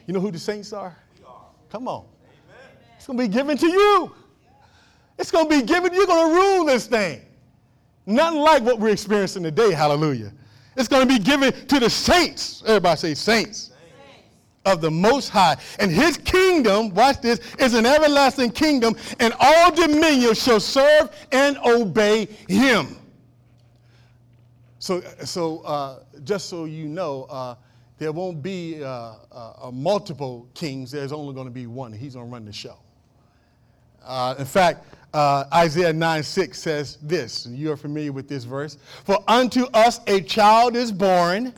you 0.10 0.14
know 0.14 0.22
who 0.22 0.32
the 0.32 0.40
saints 0.40 0.74
are? 0.74 0.98
Come 1.70 1.88
on. 1.88 2.04
It's 2.98 3.06
going 3.06 3.20
to 3.20 3.28
be 3.28 3.32
given 3.32 3.56
to 3.60 3.68
you. 3.68 4.12
It's 5.20 5.30
going 5.30 5.48
to 5.48 5.60
be 5.60 5.64
given, 5.64 5.94
you're 5.94 6.08
going 6.08 6.32
to 6.32 6.36
rule 6.36 6.66
this 6.66 6.88
thing. 6.88 7.22
Nothing 8.08 8.40
like 8.40 8.64
what 8.64 8.80
we're 8.80 8.90
experiencing 8.90 9.44
today, 9.44 9.72
hallelujah. 9.72 10.34
It's 10.76 10.88
going 10.88 11.08
to 11.08 11.14
be 11.14 11.24
given 11.24 11.54
to 11.68 11.80
the 11.80 11.92
saints. 11.92 12.64
Everybody 12.66 12.98
say 12.98 13.14
saints 13.14 13.72
of 14.66 14.82
the 14.82 14.90
Most 14.90 15.30
High. 15.30 15.58
And 15.78 15.92
his 15.92 16.18
kingdom, 16.18 16.90
watch 16.96 17.22
this, 17.22 17.40
is 17.60 17.76
an 17.76 17.86
everlasting 17.86 18.50
kingdom, 18.50 18.96
and 19.20 19.32
all 19.40 19.72
dominion 19.72 20.34
shall 20.34 20.60
serve 20.60 21.16
and 21.32 21.56
obey 21.60 22.26
him. 22.48 22.98
So, 24.80 25.02
so 25.24 25.60
uh, 25.60 26.00
just 26.24 26.50
so 26.50 26.66
you 26.66 26.88
know, 26.88 27.28
uh, 27.30 27.54
there 28.00 28.12
won't 28.12 28.42
be 28.42 28.84
uh, 28.84 29.14
uh 29.32 29.72
multiple 29.72 30.48
kings. 30.54 30.92
There's 30.92 31.12
only 31.12 31.34
going 31.34 31.48
to 31.48 31.54
be 31.54 31.68
one. 31.68 31.94
He's 31.94 32.16
going 32.16 32.26
to 32.26 32.32
run 32.32 32.46
the 32.46 32.54
show. 32.54 32.78
Uh, 34.04 34.36
in 34.40 34.46
fact, 34.46 34.86
uh, 35.14 35.46
Isaiah 35.54 35.94
9 35.94 36.24
6 36.24 36.60
says 36.60 36.98
this, 37.02 37.46
and 37.46 37.58
you 37.58 37.72
are 37.72 37.78
familiar 37.78 38.12
with 38.12 38.28
this 38.30 38.44
verse 38.44 38.78
For 39.04 39.24
unto 39.28 39.66
us 39.74 40.00
a 40.08 40.22
child 40.22 40.76
is 40.76 40.92
born, 40.92 41.54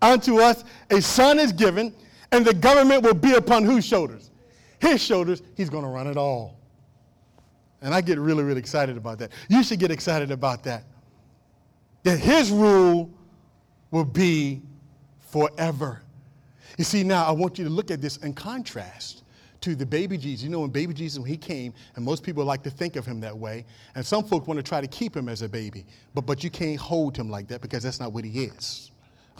unto 0.00 0.40
us 0.40 0.64
a 0.90 1.00
son 1.00 1.38
is 1.38 1.52
given 1.52 1.92
and 2.32 2.44
the 2.44 2.54
government 2.54 3.02
will 3.02 3.14
be 3.14 3.32
upon 3.32 3.64
whose 3.64 3.84
shoulders? 3.84 4.30
His 4.78 5.02
shoulders. 5.02 5.42
He's 5.56 5.70
going 5.70 5.84
to 5.84 5.88
run 5.88 6.06
it 6.06 6.16
all. 6.16 6.58
And 7.80 7.94
I 7.94 8.00
get 8.00 8.18
really, 8.18 8.42
really 8.42 8.58
excited 8.58 8.96
about 8.96 9.18
that. 9.18 9.30
You 9.48 9.62
should 9.62 9.78
get 9.78 9.90
excited 9.90 10.30
about 10.30 10.64
that. 10.64 10.84
That 12.02 12.18
his 12.18 12.50
rule 12.50 13.10
will 13.90 14.04
be 14.04 14.62
forever. 15.36 16.00
You 16.78 16.84
see, 16.84 17.02
now 17.02 17.26
I 17.26 17.30
want 17.30 17.58
you 17.58 17.64
to 17.64 17.70
look 17.70 17.90
at 17.90 18.00
this 18.00 18.16
in 18.18 18.32
contrast 18.32 19.22
to 19.60 19.74
the 19.74 19.84
baby 19.84 20.16
Jesus. 20.16 20.42
You 20.42 20.48
know, 20.48 20.60
when 20.60 20.70
baby 20.70 20.94
Jesus, 20.94 21.18
when 21.18 21.28
he 21.28 21.36
came, 21.36 21.74
and 21.94 22.02
most 22.02 22.22
people 22.22 22.42
like 22.42 22.62
to 22.62 22.70
think 22.70 22.96
of 22.96 23.04
him 23.04 23.20
that 23.20 23.36
way, 23.36 23.66
and 23.94 24.06
some 24.06 24.24
folk 24.24 24.48
want 24.48 24.56
to 24.56 24.62
try 24.62 24.80
to 24.80 24.86
keep 24.86 25.14
him 25.14 25.28
as 25.28 25.42
a 25.42 25.48
baby, 25.48 25.84
but, 26.14 26.22
but 26.22 26.42
you 26.42 26.48
can't 26.48 26.80
hold 26.80 27.14
him 27.14 27.28
like 27.28 27.48
that 27.48 27.60
because 27.60 27.82
that's 27.82 28.00
not 28.00 28.14
what 28.14 28.24
he 28.24 28.44
is. 28.44 28.90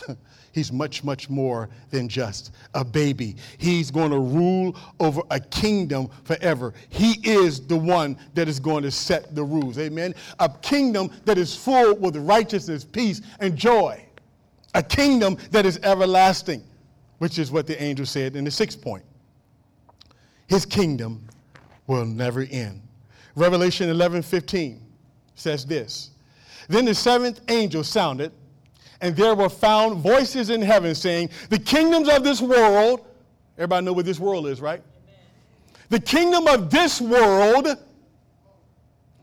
He's 0.53 0.71
much, 0.71 1.03
much 1.03 1.31
more 1.31 1.71
than 1.91 2.11
just 2.11 2.53
a 2.75 2.85
baby. 2.85 3.37
He's 3.57 3.91
going 3.91 4.11
to 4.11 4.19
rule 4.19 4.77
over 5.01 5.23
a 5.31 5.41
kingdom 5.41 6.11
forever. 6.25 6.75
He 6.91 7.21
is 7.27 7.67
the 7.67 7.77
one 7.77 8.19
that 8.35 8.49
is 8.49 8.61
going 8.61 8.83
to 8.83 8.91
set 8.91 9.35
the 9.35 9.45
rules. 9.45 9.79
Amen. 9.79 10.15
A 10.41 10.51
kingdom 10.61 11.11
that 11.25 11.39
is 11.39 11.57
full 11.57 11.95
with 11.97 12.17
righteousness, 12.17 12.85
peace, 12.85 13.23
and 13.41 13.57
joy. 13.57 14.06
A 14.77 14.83
kingdom 14.83 15.39
that 15.53 15.65
is 15.65 15.81
everlasting, 15.83 16.63
which 17.17 17.39
is 17.39 17.51
what 17.51 17.67
the 17.67 17.83
angel 17.83 18.05
said 18.05 18.37
in 18.37 18.45
the 18.45 18.51
sixth 18.51 18.83
point. 18.83 19.03
His 20.49 20.67
kingdom 20.67 21.27
will 21.87 22.05
never 22.05 22.43
end. 22.43 22.83
Revelation 23.35 23.89
11 23.89 24.21
15 24.21 24.83
says 25.35 25.65
this 25.65 26.11
Then 26.69 26.85
the 26.85 26.95
seventh 26.95 27.41
angel 27.49 27.85
sounded 27.85 28.33
and 29.01 29.17
there 29.17 29.35
were 29.35 29.49
found 29.49 29.97
voices 29.97 30.51
in 30.51 30.61
heaven 30.61 30.95
saying, 30.95 31.31
The 31.49 31.59
kingdoms 31.59 32.11
of 32.11 32.23
this 32.23 32.43
world, 32.43 33.07
everybody 33.57 33.87
know 33.87 33.95
what 33.95 34.05
this 34.05 34.21
world 34.21 34.47
is, 34.47 34.61
right? 34.61 34.83
Amen. 35.05 35.21
The 35.89 36.01
kingdom 36.01 36.47
of 36.49 36.71
this 36.71 37.01
world, 37.01 37.69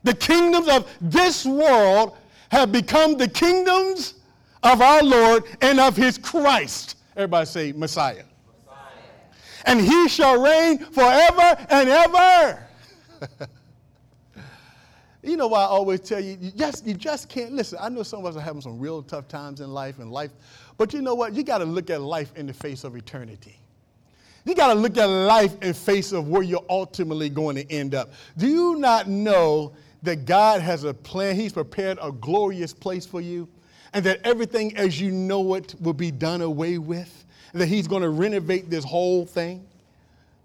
the 0.02 0.14
kingdoms 0.14 0.68
of 0.68 0.90
this 1.00 1.46
world 1.46 2.16
have 2.50 2.72
become 2.72 3.16
the 3.16 3.28
kingdoms 3.28 4.14
of 4.64 4.80
our 4.80 5.02
Lord 5.02 5.44
and 5.60 5.78
of 5.78 5.96
his 5.96 6.18
Christ. 6.18 6.96
Everybody 7.16 7.46
say 7.46 7.72
Messiah. 7.72 8.24
Messiah. 8.46 8.80
And 9.66 9.80
he 9.80 10.08
shall 10.08 10.42
reign 10.42 10.78
forever 10.78 11.66
and 11.70 11.88
ever. 11.88 12.66
You 15.24 15.38
know 15.38 15.46
why 15.46 15.62
I 15.62 15.66
always 15.66 16.00
tell 16.00 16.20
you, 16.20 16.36
you 16.38 16.50
just, 16.50 16.86
you 16.86 16.92
just 16.92 17.30
can't 17.30 17.52
listen. 17.52 17.78
I 17.80 17.88
know 17.88 18.02
some 18.02 18.20
of 18.20 18.26
us 18.26 18.36
are 18.36 18.44
having 18.44 18.60
some 18.60 18.78
real 18.78 19.02
tough 19.02 19.26
times 19.26 19.62
in 19.62 19.72
life 19.72 19.98
and 19.98 20.12
life, 20.12 20.30
but 20.76 20.92
you 20.92 21.00
know 21.00 21.14
what? 21.14 21.32
You 21.32 21.42
got 21.42 21.58
to 21.58 21.64
look 21.64 21.88
at 21.88 22.02
life 22.02 22.32
in 22.36 22.46
the 22.46 22.52
face 22.52 22.84
of 22.84 22.94
eternity. 22.94 23.58
You 24.44 24.54
got 24.54 24.74
to 24.74 24.78
look 24.78 24.98
at 24.98 25.06
life 25.06 25.56
in 25.62 25.72
face 25.72 26.12
of 26.12 26.28
where 26.28 26.42
you're 26.42 26.64
ultimately 26.68 27.30
going 27.30 27.56
to 27.56 27.72
end 27.72 27.94
up. 27.94 28.12
Do 28.36 28.46
you 28.46 28.76
not 28.76 29.08
know 29.08 29.72
that 30.02 30.26
God 30.26 30.60
has 30.60 30.84
a 30.84 30.92
plan? 30.92 31.36
He's 31.36 31.54
prepared 31.54 31.98
a 32.02 32.12
glorious 32.12 32.74
place 32.74 33.06
for 33.06 33.22
you, 33.22 33.48
and 33.94 34.04
that 34.04 34.20
everything 34.24 34.76
as 34.76 35.00
you 35.00 35.10
know 35.10 35.54
it 35.54 35.74
will 35.80 35.94
be 35.94 36.10
done 36.10 36.42
away 36.42 36.76
with, 36.78 37.24
that 37.54 37.66
He's 37.66 37.88
going 37.88 38.02
to 38.02 38.10
renovate 38.10 38.68
this 38.68 38.84
whole 38.84 39.24
thing? 39.24 39.66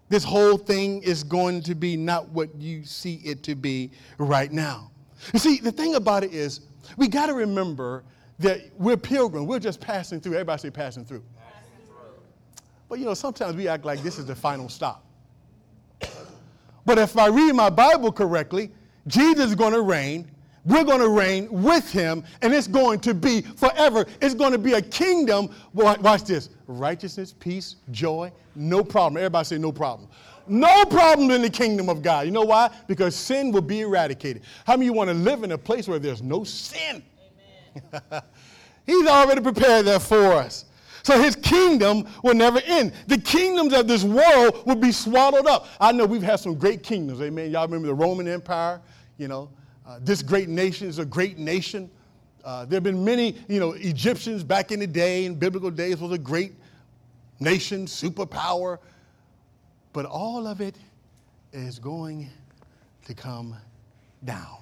this 0.09 0.23
whole 0.23 0.57
thing 0.57 1.01
is 1.03 1.23
going 1.23 1.61
to 1.61 1.75
be 1.75 1.95
not 1.95 2.27
what 2.29 2.53
you 2.55 2.83
see 2.83 3.21
it 3.23 3.43
to 3.43 3.55
be 3.55 3.91
right 4.17 4.51
now. 4.51 4.91
You 5.33 5.39
see, 5.39 5.59
the 5.59 5.71
thing 5.71 5.95
about 5.95 6.23
it 6.23 6.33
is, 6.33 6.61
we 6.97 7.07
got 7.07 7.27
to 7.27 7.33
remember 7.33 8.03
that 8.39 8.61
we're 8.77 8.97
pilgrims. 8.97 9.47
We're 9.47 9.59
just 9.59 9.79
passing 9.79 10.19
through. 10.19 10.33
Everybody 10.33 10.61
say 10.61 10.69
passing 10.71 11.05
through. 11.05 11.23
passing 11.37 11.85
through. 11.85 12.63
But 12.87 12.99
you 12.99 13.05
know, 13.05 13.13
sometimes 13.13 13.55
we 13.55 13.67
act 13.67 13.85
like 13.85 14.01
this 14.01 14.17
is 14.17 14.25
the 14.25 14.35
final 14.35 14.67
stop. 14.67 15.05
But 16.85 16.97
if 16.97 17.17
I 17.17 17.27
read 17.27 17.53
my 17.53 17.69
Bible 17.69 18.11
correctly, 18.11 18.71
Jesus 19.05 19.47
is 19.47 19.55
going 19.55 19.73
to 19.73 19.81
reign 19.81 20.31
we're 20.65 20.83
going 20.83 20.99
to 20.99 21.09
reign 21.09 21.47
with 21.49 21.91
him, 21.91 22.23
and 22.41 22.53
it's 22.53 22.67
going 22.67 22.99
to 23.01 23.13
be 23.13 23.41
forever. 23.41 24.05
It's 24.21 24.35
going 24.35 24.51
to 24.51 24.57
be 24.57 24.73
a 24.73 24.81
kingdom. 24.81 25.49
Watch 25.73 26.23
this 26.23 26.49
righteousness, 26.67 27.33
peace, 27.37 27.77
joy, 27.91 28.31
no 28.55 28.83
problem. 28.83 29.17
Everybody 29.17 29.45
say 29.45 29.57
no 29.57 29.71
problem. 29.71 30.09
No 30.47 30.83
problem 30.85 31.29
in 31.31 31.43
the 31.43 31.49
kingdom 31.49 31.89
of 31.89 32.01
God. 32.01 32.25
You 32.25 32.31
know 32.31 32.43
why? 32.43 32.69
Because 32.87 33.15
sin 33.15 33.51
will 33.51 33.61
be 33.61 33.81
eradicated. 33.81 34.41
How 34.65 34.73
many 34.73 34.85
you 34.85 34.93
want 34.93 35.09
to 35.09 35.13
live 35.13 35.43
in 35.43 35.51
a 35.51 35.57
place 35.57 35.87
where 35.87 35.99
there's 35.99 36.23
no 36.23 36.43
sin? 36.43 37.03
He's 38.85 39.07
already 39.07 39.41
prepared 39.41 39.85
that 39.85 40.01
for 40.01 40.33
us. 40.33 40.65
So 41.03 41.21
his 41.21 41.35
kingdom 41.35 42.07
will 42.23 42.33
never 42.33 42.59
end. 42.65 42.93
The 43.07 43.17
kingdoms 43.17 43.73
of 43.73 43.87
this 43.87 44.03
world 44.03 44.65
will 44.65 44.75
be 44.75 44.91
swallowed 44.91 45.47
up. 45.47 45.67
I 45.79 45.91
know 45.91 46.05
we've 46.05 46.23
had 46.23 46.39
some 46.39 46.55
great 46.55 46.83
kingdoms. 46.83 47.21
Amen. 47.21 47.51
Y'all 47.51 47.65
remember 47.65 47.87
the 47.87 47.93
Roman 47.93 48.27
Empire? 48.27 48.81
You 49.17 49.27
know, 49.27 49.49
uh, 49.89 49.97
this 50.01 50.21
great 50.21 50.49
nation 50.49 50.87
is 50.87 50.99
a 50.99 51.05
great 51.05 51.39
nation. 51.39 51.89
Uh, 52.45 52.63
there 52.63 52.77
have 52.77 52.83
been 52.83 53.03
many, 53.03 53.35
you 53.47 53.59
know, 53.59 53.71
Egyptians 53.71 54.43
back 54.43 54.71
in 54.71 54.79
the 54.79 54.85
day, 54.85 55.25
in 55.25 55.33
biblical 55.33 55.71
days, 55.71 55.99
was 55.99 56.11
a 56.11 56.17
great 56.17 56.53
nation, 57.39 57.87
superpower. 57.87 58.77
But 59.91 60.05
all 60.05 60.45
of 60.45 60.61
it 60.61 60.75
is 61.53 61.79
going 61.79 62.29
to 63.05 63.15
come 63.15 63.55
down 64.25 64.59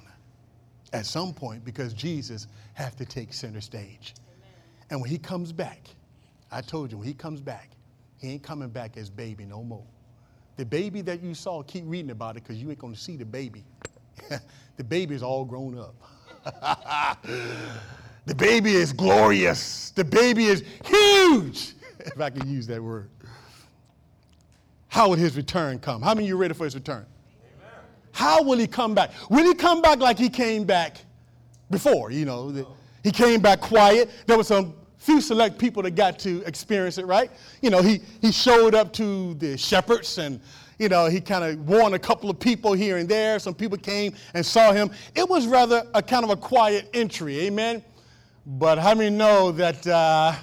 at 0.94 1.06
some 1.06 1.34
point 1.34 1.66
because 1.66 1.94
Jesus 1.94 2.48
has 2.76 2.96
to 2.96 3.04
take 3.04 3.34
center 3.34 3.60
stage. 3.60 4.13
Amen. 4.16 4.54
And 4.92 5.02
when 5.02 5.10
he 5.10 5.18
comes 5.18 5.52
back, 5.52 5.90
I 6.54 6.62
told 6.62 6.90
you, 6.90 6.98
when 6.98 7.08
he 7.08 7.13
comes 7.13 7.42
back, 7.42 7.72
he 8.22 8.30
ain't 8.30 8.44
coming 8.44 8.70
back 8.70 8.96
as 8.96 9.10
baby 9.10 9.44
no 9.44 9.62
more. 9.62 9.84
The 10.56 10.66
baby 10.66 11.02
that 11.02 11.22
you 11.22 11.34
saw, 11.34 11.63
keep 11.63 11.84
reading 11.86 12.12
about 12.12 12.38
it 12.38 12.43
because 12.43 12.62
you 12.62 12.70
ain't 12.70 12.80
going 12.80 12.93
to 12.93 12.99
see 12.99 13.18
the 13.18 13.26
baby. 13.26 13.66
the 14.78 14.84
baby 14.84 15.15
is 15.15 15.24
all 15.24 15.45
grown 15.45 15.78
up. 15.78 15.95
the 18.26 18.36
baby 18.36 18.74
is 18.74 18.93
glorious. 18.93 19.91
The 19.91 20.03
baby 20.03 20.45
is 20.45 20.63
huge, 20.86 21.74
if 21.99 22.20
I 22.20 22.30
can 22.30 22.49
use 22.49 22.68
that 22.68 22.82
word. 22.82 23.09
How 24.88 25.09
will 25.09 25.15
his 25.15 25.36
return 25.36 25.80
come? 25.80 26.01
How 26.01 26.13
many 26.13 26.26
of 26.26 26.30
you 26.30 26.38
ready 26.38 26.53
for 26.53 26.63
his 26.63 26.76
return? 26.76 27.05
Amen. 27.05 27.72
How 28.13 28.41
will 28.41 28.57
he 28.57 28.68
come 28.68 28.95
back? 28.95 29.11
Will 29.30 29.43
he 29.43 29.53
come 29.53 29.82
back 29.82 29.99
like 29.99 30.18
he 30.18 30.30
came 30.30 30.63
back 30.63 30.97
before? 31.70 32.11
You 32.11 32.26
know, 32.26 32.51
the, 32.51 32.65
he 33.03 33.11
came 33.11 33.41
back 33.41 33.61
quiet. 33.61 34.09
There 34.26 34.38
were 34.38 34.43
some 34.43 34.74
few 34.97 35.22
select 35.22 35.57
people 35.57 35.84
that 35.84 35.91
got 35.91 36.20
to 36.20 36.41
experience 36.45 36.97
it, 36.97 37.05
right? 37.05 37.32
You 37.61 37.70
know, 37.70 37.82
he, 37.82 38.01
he 38.22 38.32
showed 38.32 38.76
up 38.76 38.91
to 38.93 39.36
the 39.36 39.57
shepherds 39.57 40.18
and 40.18 40.41
you 40.80 40.89
know, 40.89 41.07
he 41.07 41.19
kind 41.19 41.43
of 41.43 41.67
warned 41.67 41.95
a 41.95 41.99
couple 41.99 42.30
of 42.30 42.39
people 42.39 42.73
here 42.73 42.97
and 42.97 43.09
there. 43.09 43.39
Some 43.39 43.55
people 43.55 43.78
came 43.78 44.13
and 44.34 44.45
saw 44.45 44.71
him. 44.71 44.91
It 45.15 45.28
was 45.28 45.47
rather 45.47 45.84
a 45.93 46.03
kind 46.03 46.23
of 46.23 46.30
a 46.30 46.36
quiet 46.36 46.89
entry, 46.93 47.39
amen? 47.41 47.84
But 48.45 48.78
how 48.78 48.93
many 48.93 49.09
know 49.09 49.51
that 49.53 49.86
uh, 49.88 50.34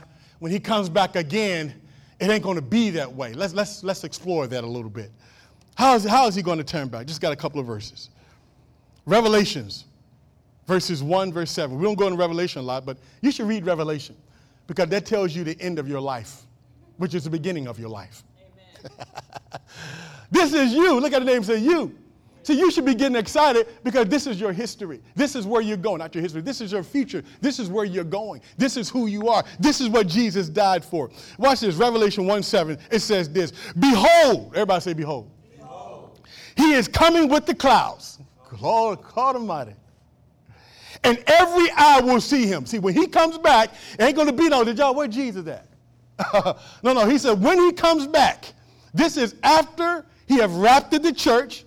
when 0.40 0.50
he 0.50 0.58
comes 0.58 0.88
back 0.88 1.16
again, 1.16 1.72
it 2.20 2.28
ain't 2.28 2.42
going 2.42 2.56
to 2.56 2.62
be 2.62 2.90
that 2.90 3.12
way? 3.12 3.32
Let's, 3.32 3.54
let's, 3.54 3.84
let's 3.84 4.04
explore 4.04 4.46
that 4.48 4.64
a 4.64 4.66
little 4.66 4.90
bit. 4.90 5.10
How 5.76 5.94
is, 5.94 6.04
how 6.04 6.26
is 6.26 6.34
he 6.34 6.42
going 6.42 6.58
to 6.58 6.64
turn 6.64 6.88
back? 6.88 7.06
Just 7.06 7.20
got 7.20 7.32
a 7.32 7.36
couple 7.36 7.60
of 7.60 7.66
verses. 7.66 8.10
Revelations, 9.06 9.84
verses 10.66 11.02
1, 11.02 11.32
verse 11.32 11.50
7. 11.50 11.76
We 11.76 11.84
don't 11.84 11.98
go 11.98 12.06
into 12.06 12.18
Revelation 12.18 12.60
a 12.60 12.64
lot, 12.64 12.84
but 12.84 12.98
you 13.20 13.30
should 13.30 13.46
read 13.46 13.66
Revelation 13.66 14.16
because 14.66 14.88
that 14.88 15.06
tells 15.06 15.34
you 15.34 15.44
the 15.44 15.60
end 15.60 15.78
of 15.78 15.88
your 15.88 16.00
life, 16.00 16.42
which 16.96 17.14
is 17.14 17.24
the 17.24 17.30
beginning 17.30 17.68
of 17.68 17.78
your 17.78 17.88
life. 17.88 18.24
This 20.34 20.52
is 20.52 20.72
you. 20.74 20.98
Look 20.98 21.12
at 21.12 21.20
the 21.20 21.24
name 21.24 21.44
say 21.44 21.58
you. 21.58 21.94
See, 22.42 22.58
you 22.58 22.72
should 22.72 22.84
be 22.84 22.94
getting 22.94 23.16
excited 23.16 23.68
because 23.84 24.08
this 24.08 24.26
is 24.26 24.38
your 24.38 24.52
history. 24.52 25.00
This 25.14 25.36
is 25.36 25.46
where 25.46 25.62
you're 25.62 25.76
going, 25.76 26.00
not 26.00 26.12
your 26.12 26.22
history. 26.22 26.42
This 26.42 26.60
is 26.60 26.72
your 26.72 26.82
future. 26.82 27.22
This 27.40 27.60
is 27.60 27.70
where 27.70 27.84
you're 27.84 28.02
going. 28.02 28.42
This 28.58 28.76
is 28.76 28.90
who 28.90 29.06
you 29.06 29.28
are. 29.28 29.44
This 29.60 29.80
is 29.80 29.88
what 29.88 30.08
Jesus 30.08 30.48
died 30.48 30.84
for. 30.84 31.08
Watch 31.38 31.60
this, 31.60 31.76
Revelation 31.76 32.26
1 32.26 32.42
7. 32.42 32.76
It 32.90 32.98
says 32.98 33.30
this 33.30 33.52
Behold, 33.78 34.52
everybody 34.54 34.80
say, 34.80 34.92
Behold. 34.92 35.30
Behold. 35.56 36.20
He 36.56 36.72
is 36.72 36.88
coming 36.88 37.28
with 37.28 37.46
the 37.46 37.54
clouds. 37.54 38.18
Lord 38.60 38.98
God 39.14 39.36
Almighty. 39.36 39.74
And 41.04 41.22
every 41.28 41.70
eye 41.76 42.00
will 42.00 42.20
see 42.20 42.46
him. 42.46 42.66
See, 42.66 42.80
when 42.80 42.94
he 42.94 43.06
comes 43.06 43.38
back, 43.38 43.70
ain't 44.00 44.16
going 44.16 44.26
to 44.26 44.32
be 44.32 44.48
no, 44.48 44.64
did 44.64 44.78
y'all, 44.78 44.94
where 44.94 45.06
Jesus 45.06 45.46
at? 45.46 45.66
no, 46.82 46.92
no, 46.92 47.06
he 47.06 47.18
said, 47.18 47.40
when 47.40 47.58
he 47.58 47.72
comes 47.72 48.06
back, 48.06 48.52
this 48.92 49.16
is 49.16 49.34
after 49.42 50.06
he 50.26 50.38
have 50.38 50.54
raptured 50.54 51.02
the 51.02 51.12
church. 51.12 51.64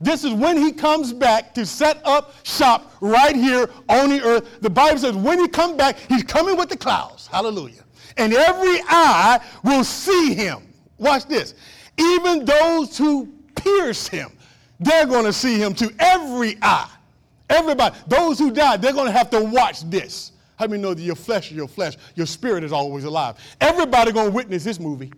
This 0.00 0.24
is 0.24 0.32
when 0.32 0.56
he 0.56 0.72
comes 0.72 1.12
back 1.12 1.54
to 1.54 1.66
set 1.66 2.00
up 2.06 2.34
shop 2.44 2.92
right 3.00 3.36
here 3.36 3.68
on 3.88 4.08
the 4.08 4.22
earth. 4.22 4.60
The 4.62 4.70
Bible 4.70 4.98
says 4.98 5.14
when 5.14 5.38
he 5.38 5.46
comes 5.48 5.76
back, 5.76 5.98
he's 6.08 6.22
coming 6.22 6.56
with 6.56 6.70
the 6.70 6.76
clouds. 6.76 7.26
Hallelujah. 7.26 7.84
And 8.16 8.32
every 8.32 8.80
eye 8.88 9.40
will 9.62 9.84
see 9.84 10.34
him. 10.34 10.62
Watch 10.98 11.26
this. 11.26 11.54
Even 11.98 12.44
those 12.44 12.96
who 12.96 13.28
pierce 13.56 14.08
him, 14.08 14.30
they're 14.78 15.06
going 15.06 15.26
to 15.26 15.32
see 15.32 15.58
him 15.58 15.74
too. 15.74 15.90
Every 15.98 16.56
eye. 16.62 16.90
Everybody. 17.50 17.96
Those 18.06 18.38
who 18.38 18.50
died, 18.50 18.80
they're 18.80 18.92
going 18.92 19.06
to 19.06 19.12
have 19.12 19.28
to 19.30 19.42
watch 19.42 19.82
this. 19.90 20.32
How 20.56 20.66
many 20.66 20.82
know 20.82 20.94
that 20.94 21.02
your 21.02 21.16
flesh 21.16 21.50
is 21.50 21.56
your 21.56 21.68
flesh? 21.68 21.96
Your 22.14 22.26
spirit 22.26 22.64
is 22.64 22.72
always 22.72 23.04
alive. 23.04 23.36
Everybody 23.60 24.12
going 24.12 24.28
to 24.28 24.32
witness 24.32 24.64
this 24.64 24.78
movie. 24.80 25.12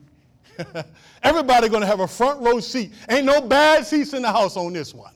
Everybody 1.23 1.69
going 1.69 1.81
to 1.81 1.87
have 1.87 2.01
a 2.01 2.09
front 2.09 2.41
row 2.41 2.61
seat. 2.61 2.93
Ain't 3.09 3.25
no 3.25 3.41
bad 3.41 3.87
seats 3.87 4.13
in 4.13 4.23
the 4.23 4.31
house 4.31 4.57
on 4.57 4.73
this 4.73 4.95
one. 4.95 5.15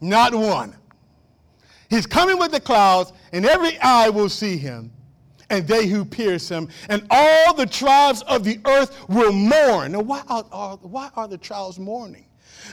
Not 0.00 0.34
one. 0.34 0.74
He's 1.90 2.06
coming 2.06 2.38
with 2.38 2.52
the 2.52 2.60
clouds, 2.60 3.12
and 3.32 3.44
every 3.44 3.78
eye 3.78 4.08
will 4.08 4.30
see 4.30 4.56
him, 4.56 4.90
and 5.50 5.68
they 5.68 5.86
who 5.86 6.04
pierce 6.04 6.48
him, 6.48 6.68
and 6.88 7.06
all 7.10 7.54
the 7.54 7.66
tribes 7.66 8.22
of 8.22 8.44
the 8.44 8.58
earth 8.64 9.08
will 9.08 9.32
mourn. 9.32 9.92
Now, 9.92 10.00
why 10.00 10.22
are, 10.28 10.76
why 10.78 11.10
are 11.16 11.28
the 11.28 11.36
tribes 11.36 11.78
mourning? 11.78 12.26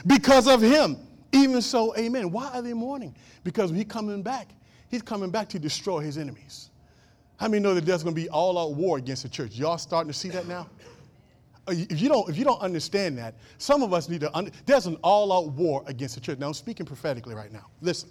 Because 0.06 0.48
of 0.48 0.62
him. 0.62 0.96
Even 1.32 1.60
so, 1.62 1.94
amen. 1.96 2.30
Why 2.30 2.50
are 2.54 2.62
they 2.62 2.72
mourning? 2.72 3.14
Because 3.44 3.70
he's 3.70 3.84
coming 3.84 4.22
back. 4.22 4.48
He's 4.88 5.02
coming 5.02 5.30
back 5.30 5.48
to 5.50 5.58
destroy 5.58 6.00
his 6.00 6.18
enemies. 6.18 6.70
How 7.36 7.48
many 7.48 7.62
know 7.62 7.74
that 7.74 7.86
there's 7.86 8.02
going 8.02 8.14
to 8.14 8.20
be 8.20 8.28
all 8.28 8.58
out 8.58 8.74
war 8.74 8.98
against 8.98 9.22
the 9.22 9.28
church? 9.28 9.52
Y'all 9.52 9.78
starting 9.78 10.12
to 10.12 10.18
see 10.18 10.28
that 10.30 10.46
now? 10.46 10.66
Uh, 11.70 11.74
if 11.88 12.00
you 12.00 12.08
don't, 12.08 12.28
if 12.28 12.36
you 12.36 12.44
don't 12.44 12.60
understand 12.60 13.16
that, 13.18 13.34
some 13.58 13.82
of 13.82 13.92
us 13.92 14.08
need 14.08 14.20
to. 14.20 14.52
There's 14.66 14.86
an 14.86 14.96
all-out 15.02 15.52
war 15.52 15.84
against 15.86 16.16
the 16.16 16.20
church. 16.20 16.38
Now 16.38 16.48
I'm 16.48 16.54
speaking 16.54 16.84
prophetically 16.84 17.34
right 17.34 17.52
now. 17.52 17.66
Listen. 17.80 18.10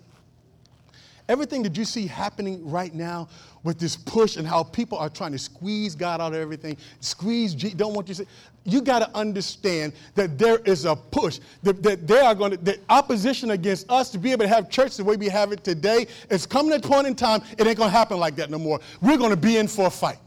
Everything 1.28 1.62
that 1.62 1.78
you 1.78 1.86
see 1.86 2.08
happening 2.08 2.68
right 2.68 2.92
now 2.92 3.30
with 3.62 3.78
this 3.78 3.96
push 3.96 4.36
and 4.38 4.48
how 4.48 4.64
people 4.64 4.98
are 4.98 5.10
trying 5.10 5.32
to 5.32 5.38
squeeze 5.38 5.94
God 5.94 6.22
out 6.22 6.34
of 6.34 6.40
everything, 6.40 6.76
squeeze, 7.02 7.54
G, 7.54 7.70
don't 7.70 7.94
want 7.94 8.08
you 8.08 8.16
to 8.16 8.24
say, 8.24 8.30
you 8.66 8.82
got 8.82 9.00
to 9.00 9.16
understand 9.16 9.94
that 10.16 10.40
there 10.40 10.58
is 10.66 10.86
a 10.86 10.96
push, 10.96 11.40
that, 11.62 11.84
that 11.84 12.08
they 12.08 12.20
are 12.20 12.34
going 12.34 12.52
to, 12.52 12.58
the 12.58 12.80
opposition 12.90 13.52
against 13.52 13.92
us 13.92 14.10
to 14.10 14.18
be 14.18 14.32
able 14.32 14.42
to 14.42 14.48
have 14.48 14.72
church 14.72 14.98
the 14.98 15.04
way 15.04 15.18
we 15.18 15.30
have 15.30 15.52
it 15.52 15.64
today, 15.64 16.08
it's 16.32 16.48
coming 16.48 16.74
at 16.74 16.84
a 16.84 16.88
point 16.88 17.06
in 17.06 17.14
time, 17.14 17.44
it 17.60 17.68
ain't 17.68 17.78
going 17.78 17.92
to 17.92 17.96
happen 17.96 18.18
like 18.18 18.36
that 18.38 18.50
no 18.50 18.58
more. 18.58 18.80
We're 19.00 19.18
going 19.18 19.30
to 19.30 19.38
be 19.38 19.58
in 19.58 19.68
for 19.68 19.86
a 19.86 19.92
fight. 19.92 20.18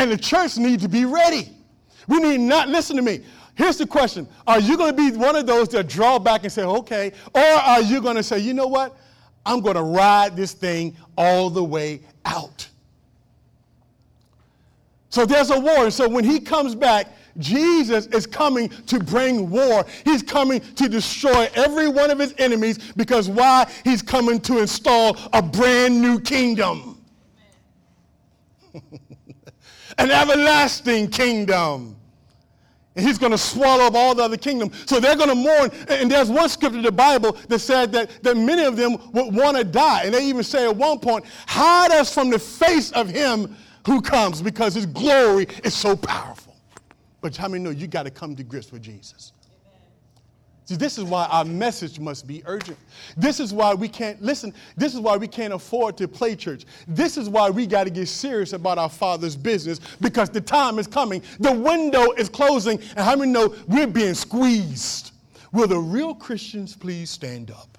And 0.00 0.10
the 0.10 0.16
church 0.16 0.56
needs 0.56 0.82
to 0.82 0.88
be 0.88 1.04
ready. 1.04 1.50
We 2.08 2.20
need 2.20 2.40
not, 2.40 2.70
listen 2.70 2.96
to 2.96 3.02
me. 3.02 3.20
Here's 3.54 3.76
the 3.76 3.86
question 3.86 4.26
Are 4.46 4.58
you 4.58 4.78
going 4.78 4.96
to 4.96 5.10
be 5.10 5.14
one 5.14 5.36
of 5.36 5.46
those 5.46 5.68
that 5.68 5.88
draw 5.88 6.18
back 6.18 6.44
and 6.44 6.50
say, 6.50 6.62
okay? 6.62 7.12
Or 7.34 7.42
are 7.42 7.82
you 7.82 8.00
going 8.00 8.16
to 8.16 8.22
say, 8.22 8.38
you 8.38 8.54
know 8.54 8.66
what? 8.66 8.96
I'm 9.44 9.60
going 9.60 9.74
to 9.76 9.82
ride 9.82 10.36
this 10.36 10.54
thing 10.54 10.96
all 11.18 11.50
the 11.50 11.62
way 11.62 12.00
out. 12.24 12.66
So 15.10 15.26
there's 15.26 15.50
a 15.50 15.60
war. 15.60 15.84
And 15.84 15.92
so 15.92 16.08
when 16.08 16.24
he 16.24 16.40
comes 16.40 16.74
back, 16.74 17.08
Jesus 17.36 18.06
is 18.06 18.26
coming 18.26 18.70
to 18.86 19.00
bring 19.00 19.50
war. 19.50 19.84
He's 20.06 20.22
coming 20.22 20.60
to 20.76 20.88
destroy 20.88 21.46
every 21.54 21.90
one 21.90 22.10
of 22.10 22.18
his 22.18 22.34
enemies 22.38 22.78
because 22.96 23.28
why? 23.28 23.70
He's 23.84 24.00
coming 24.00 24.40
to 24.42 24.60
install 24.60 25.18
a 25.34 25.42
brand 25.42 26.00
new 26.00 26.20
kingdom. 26.20 27.02
An 30.00 30.10
everlasting 30.10 31.08
kingdom. 31.08 31.96
And 32.96 33.06
he's 33.06 33.18
going 33.18 33.32
to 33.32 33.38
swallow 33.38 33.84
up 33.84 33.94
all 33.94 34.14
the 34.14 34.22
other 34.22 34.36
kingdoms. 34.36 34.84
So 34.86 34.98
they're 34.98 35.16
going 35.16 35.28
to 35.28 35.34
mourn. 35.34 35.70
And 35.88 36.10
there's 36.10 36.28
one 36.28 36.48
scripture 36.48 36.78
in 36.78 36.84
the 36.84 36.90
Bible 36.90 37.32
that 37.48 37.60
said 37.60 37.92
that, 37.92 38.22
that 38.22 38.36
many 38.36 38.64
of 38.64 38.76
them 38.76 38.96
would 39.12 39.34
want 39.34 39.56
to 39.56 39.64
die. 39.64 40.02
And 40.04 40.14
they 40.14 40.26
even 40.26 40.42
say 40.42 40.64
at 40.64 40.74
one 40.74 40.98
point, 40.98 41.24
hide 41.46 41.92
us 41.92 42.12
from 42.12 42.30
the 42.30 42.38
face 42.38 42.90
of 42.92 43.08
him 43.08 43.56
who 43.86 44.02
comes 44.02 44.42
because 44.42 44.74
his 44.74 44.86
glory 44.86 45.46
is 45.62 45.74
so 45.74 45.96
powerful. 45.96 46.56
But 47.20 47.36
how 47.36 47.48
many 47.48 47.62
know 47.62 47.70
you 47.70 47.86
got 47.86 48.04
to 48.04 48.10
come 48.10 48.34
to 48.36 48.42
grips 48.42 48.72
with 48.72 48.82
Jesus? 48.82 49.32
See, 50.70 50.76
this 50.76 50.98
is 50.98 51.04
why 51.04 51.26
our 51.32 51.44
message 51.44 51.98
must 51.98 52.28
be 52.28 52.44
urgent. 52.46 52.78
This 53.16 53.40
is 53.40 53.52
why 53.52 53.74
we 53.74 53.88
can't, 53.88 54.22
listen, 54.22 54.54
this 54.76 54.94
is 54.94 55.00
why 55.00 55.16
we 55.16 55.26
can't 55.26 55.52
afford 55.52 55.96
to 55.96 56.06
play 56.06 56.36
church. 56.36 56.64
This 56.86 57.16
is 57.16 57.28
why 57.28 57.50
we 57.50 57.66
got 57.66 57.82
to 57.84 57.90
get 57.90 58.06
serious 58.06 58.52
about 58.52 58.78
our 58.78 58.88
Father's 58.88 59.34
business 59.34 59.80
because 60.00 60.30
the 60.30 60.40
time 60.40 60.78
is 60.78 60.86
coming. 60.86 61.24
The 61.40 61.50
window 61.50 62.12
is 62.12 62.28
closing, 62.28 62.78
and 62.90 63.00
how 63.00 63.16
many 63.16 63.32
know 63.32 63.52
we're 63.66 63.88
being 63.88 64.14
squeezed? 64.14 65.10
Will 65.50 65.66
the 65.66 65.76
real 65.76 66.14
Christians 66.14 66.76
please 66.76 67.10
stand 67.10 67.50
up? 67.50 67.76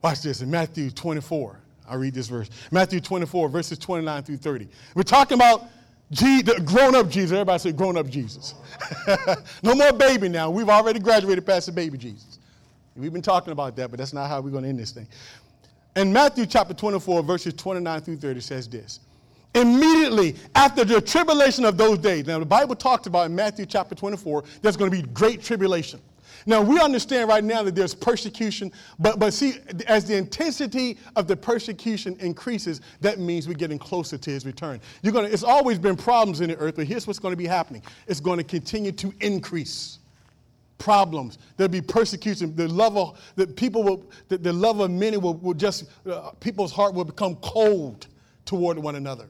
Watch 0.00 0.22
this 0.22 0.42
in 0.42 0.48
Matthew 0.48 0.92
24. 0.92 1.58
I 1.88 1.96
read 1.96 2.14
this 2.14 2.28
verse. 2.28 2.50
Matthew 2.70 3.00
24, 3.00 3.48
verses 3.48 3.78
29 3.78 4.22
through 4.22 4.36
30. 4.36 4.68
We're 4.94 5.02
talking 5.02 5.34
about 5.34 5.66
grown 6.64 6.94
up 6.94 7.08
Jesus. 7.08 7.32
Everybody 7.32 7.58
say 7.58 7.72
grown 7.72 7.96
up 7.96 8.08
Jesus. 8.08 8.54
no 9.62 9.74
more 9.74 9.92
baby 9.92 10.28
now. 10.28 10.50
We've 10.50 10.68
already 10.68 10.98
graduated 10.98 11.46
past 11.46 11.66
the 11.66 11.72
baby 11.72 11.98
Jesus. 11.98 12.38
We've 12.96 13.12
been 13.12 13.22
talking 13.22 13.52
about 13.52 13.76
that, 13.76 13.90
but 13.90 13.98
that's 13.98 14.12
not 14.12 14.28
how 14.28 14.40
we're 14.40 14.50
going 14.50 14.64
to 14.64 14.68
end 14.68 14.78
this 14.78 14.92
thing. 14.92 15.06
In 15.96 16.12
Matthew 16.12 16.46
chapter 16.46 16.74
24, 16.74 17.22
verses 17.22 17.54
29 17.54 18.00
through 18.00 18.16
30 18.16 18.40
says 18.40 18.68
this. 18.68 19.00
Immediately 19.54 20.36
after 20.54 20.84
the 20.84 21.00
tribulation 21.00 21.64
of 21.64 21.76
those 21.76 21.98
days. 21.98 22.26
Now, 22.26 22.38
the 22.38 22.46
Bible 22.46 22.74
talks 22.74 23.06
about 23.06 23.26
in 23.26 23.34
Matthew 23.34 23.66
chapter 23.66 23.94
24, 23.94 24.44
there's 24.62 24.76
going 24.76 24.90
to 24.90 24.96
be 24.96 25.06
great 25.12 25.42
tribulation. 25.42 26.00
Now, 26.46 26.62
we 26.62 26.80
understand 26.80 27.28
right 27.28 27.44
now 27.44 27.62
that 27.62 27.74
there's 27.74 27.94
persecution, 27.94 28.72
but, 28.98 29.18
but 29.18 29.32
see, 29.32 29.54
as 29.86 30.04
the 30.04 30.16
intensity 30.16 30.98
of 31.16 31.26
the 31.26 31.36
persecution 31.36 32.16
increases, 32.20 32.80
that 33.00 33.18
means 33.18 33.46
we're 33.46 33.54
getting 33.54 33.78
closer 33.78 34.18
to 34.18 34.30
his 34.30 34.44
return. 34.44 34.80
You're 35.02 35.12
gonna, 35.12 35.28
it's 35.28 35.44
always 35.44 35.78
been 35.78 35.96
problems 35.96 36.40
in 36.40 36.50
the 36.50 36.56
earth, 36.56 36.76
but 36.76 36.86
here's 36.86 37.06
what's 37.06 37.18
going 37.18 37.32
to 37.32 37.36
be 37.36 37.46
happening 37.46 37.82
it's 38.06 38.20
going 38.20 38.38
to 38.38 38.44
continue 38.44 38.92
to 38.92 39.12
increase. 39.20 39.98
Problems. 40.78 41.38
There'll 41.56 41.70
be 41.70 41.80
persecution. 41.80 42.56
The 42.56 42.66
love 42.66 42.96
of 42.96 43.20
the 43.36 43.46
people 43.46 43.84
will, 43.84 44.10
the, 44.26 44.36
the 44.36 44.52
love 44.52 44.80
of 44.80 44.90
many 44.90 45.16
will, 45.16 45.34
will 45.34 45.54
just, 45.54 45.84
uh, 46.10 46.30
people's 46.40 46.72
heart 46.72 46.92
will 46.92 47.04
become 47.04 47.36
cold 47.36 48.08
toward 48.44 48.76
one 48.78 48.96
another. 48.96 49.28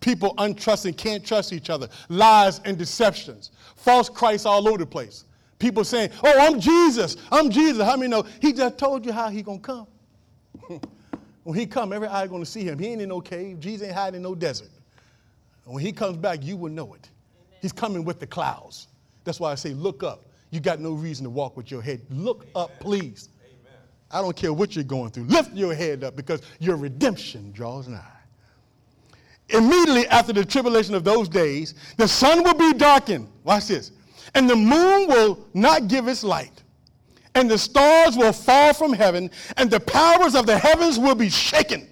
People 0.00 0.34
untrusting, 0.36 0.96
can't 0.96 1.24
trust 1.24 1.52
each 1.52 1.70
other. 1.70 1.88
Lies 2.08 2.60
and 2.64 2.76
deceptions. 2.76 3.52
False 3.76 4.08
Christ 4.08 4.46
all 4.46 4.66
over 4.66 4.78
the 4.78 4.86
place. 4.86 5.26
People 5.60 5.84
saying, 5.84 6.10
oh, 6.24 6.34
I'm 6.38 6.58
Jesus. 6.58 7.16
I'm 7.30 7.50
Jesus. 7.50 7.84
How 7.84 7.96
many 7.96 8.08
know? 8.08 8.24
He 8.40 8.52
just 8.52 8.78
told 8.78 9.04
you 9.06 9.12
how 9.12 9.28
he 9.28 9.42
to 9.44 9.58
come. 9.58 9.86
when 11.44 11.56
he 11.56 11.66
come, 11.66 11.92
every 11.92 12.08
eye 12.08 12.26
to 12.26 12.46
see 12.46 12.62
him. 12.62 12.78
He 12.78 12.88
ain't 12.88 13.02
in 13.02 13.10
no 13.10 13.20
cave. 13.20 13.60
Jesus 13.60 13.86
ain't 13.86 13.94
hiding 13.94 14.16
in 14.16 14.22
no 14.22 14.34
desert. 14.34 14.70
when 15.66 15.84
he 15.84 15.92
comes 15.92 16.16
back, 16.16 16.42
you 16.42 16.56
will 16.56 16.72
know 16.72 16.94
it. 16.94 17.10
Amen. 17.10 17.58
He's 17.60 17.72
coming 17.72 18.04
with 18.04 18.18
the 18.18 18.26
clouds. 18.26 18.88
That's 19.24 19.38
why 19.38 19.52
I 19.52 19.54
say, 19.54 19.74
look 19.74 20.02
up. 20.02 20.24
You 20.50 20.60
got 20.60 20.80
no 20.80 20.92
reason 20.92 21.24
to 21.24 21.30
walk 21.30 21.58
with 21.58 21.70
your 21.70 21.82
head. 21.82 22.00
Look 22.08 22.40
Amen. 22.40 22.52
up, 22.56 22.80
please. 22.80 23.28
Amen. 23.44 23.78
I 24.10 24.22
don't 24.22 24.34
care 24.34 24.54
what 24.54 24.74
you're 24.74 24.82
going 24.82 25.10
through. 25.10 25.24
Lift 25.24 25.52
your 25.52 25.74
head 25.74 26.04
up 26.04 26.16
because 26.16 26.40
your 26.58 26.76
redemption 26.76 27.52
draws 27.52 27.86
nigh. 27.86 28.00
Immediately 29.50 30.06
after 30.06 30.32
the 30.32 30.44
tribulation 30.44 30.94
of 30.94 31.04
those 31.04 31.28
days, 31.28 31.74
the 31.98 32.08
sun 32.08 32.42
will 32.44 32.54
be 32.54 32.72
darkened. 32.72 33.28
Watch 33.44 33.66
this 33.66 33.92
and 34.34 34.48
the 34.48 34.56
moon 34.56 35.08
will 35.08 35.46
not 35.54 35.88
give 35.88 36.08
its 36.08 36.22
light, 36.22 36.62
and 37.34 37.50
the 37.50 37.58
stars 37.58 38.16
will 38.16 38.32
fall 38.32 38.72
from 38.74 38.92
heaven, 38.92 39.30
and 39.56 39.70
the 39.70 39.80
powers 39.80 40.34
of 40.34 40.46
the 40.46 40.58
heavens 40.58 40.98
will 40.98 41.14
be 41.14 41.28
shaken. 41.28 41.88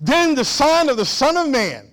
Then 0.00 0.34
the 0.34 0.44
sign 0.44 0.88
of 0.88 0.96
the 0.96 1.06
Son 1.06 1.36
of 1.36 1.48
Man, 1.48 1.88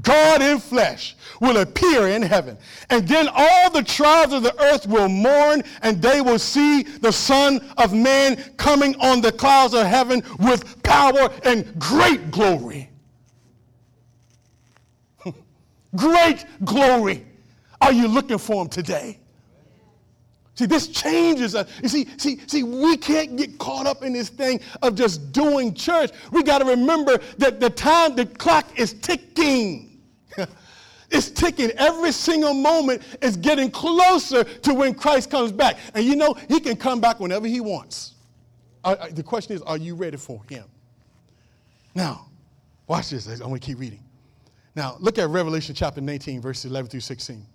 God 0.00 0.40
in 0.42 0.58
flesh, 0.58 1.16
will 1.40 1.58
appear 1.58 2.08
in 2.08 2.22
heaven. 2.22 2.56
And 2.90 3.06
then 3.06 3.28
all 3.32 3.70
the 3.70 3.82
tribes 3.82 4.32
of 4.32 4.42
the 4.42 4.58
earth 4.60 4.86
will 4.86 5.08
mourn, 5.08 5.62
and 5.82 6.00
they 6.00 6.20
will 6.22 6.38
see 6.38 6.82
the 6.82 7.12
Son 7.12 7.60
of 7.76 7.92
Man 7.92 8.36
coming 8.56 8.96
on 9.00 9.20
the 9.20 9.32
clouds 9.32 9.74
of 9.74 9.86
heaven 9.86 10.22
with 10.38 10.82
power 10.82 11.30
and 11.44 11.78
great 11.78 12.30
glory. 12.30 12.88
great 15.94 16.46
glory. 16.64 17.26
Are 17.84 17.92
you 17.92 18.08
looking 18.08 18.38
for 18.38 18.62
him 18.62 18.68
today? 18.68 19.18
See, 20.54 20.64
this 20.64 20.88
changes 20.88 21.54
us. 21.54 21.68
You 21.82 21.88
see, 21.90 22.08
see, 22.16 22.40
see, 22.46 22.62
we 22.62 22.96
can't 22.96 23.36
get 23.36 23.58
caught 23.58 23.86
up 23.86 24.02
in 24.02 24.14
this 24.14 24.30
thing 24.30 24.60
of 24.80 24.94
just 24.94 25.32
doing 25.32 25.74
church. 25.74 26.12
We 26.32 26.42
got 26.42 26.60
to 26.60 26.64
remember 26.64 27.18
that 27.36 27.60
the 27.60 27.68
time, 27.68 28.16
the 28.16 28.24
clock 28.24 28.78
is 28.78 28.94
ticking. 28.94 30.00
it's 31.10 31.28
ticking. 31.28 31.72
Every 31.72 32.10
single 32.12 32.54
moment 32.54 33.02
is 33.20 33.36
getting 33.36 33.70
closer 33.70 34.44
to 34.44 34.72
when 34.72 34.94
Christ 34.94 35.30
comes 35.30 35.52
back. 35.52 35.76
And 35.92 36.06
you 36.06 36.16
know, 36.16 36.34
he 36.48 36.60
can 36.60 36.76
come 36.76 37.02
back 37.02 37.20
whenever 37.20 37.46
he 37.46 37.60
wants. 37.60 38.14
The 38.82 39.22
question 39.22 39.56
is, 39.56 39.62
are 39.62 39.76
you 39.76 39.94
ready 39.94 40.16
for 40.16 40.40
him? 40.48 40.64
Now, 41.94 42.28
watch 42.86 43.10
this. 43.10 43.26
I'm 43.26 43.48
going 43.48 43.60
to 43.60 43.66
keep 43.66 43.78
reading. 43.78 44.02
Now, 44.74 44.96
look 45.00 45.18
at 45.18 45.28
Revelation 45.28 45.74
chapter 45.74 46.00
19, 46.00 46.40
verses 46.40 46.70
11 46.70 46.90
through 46.90 47.00
16. 47.00 47.46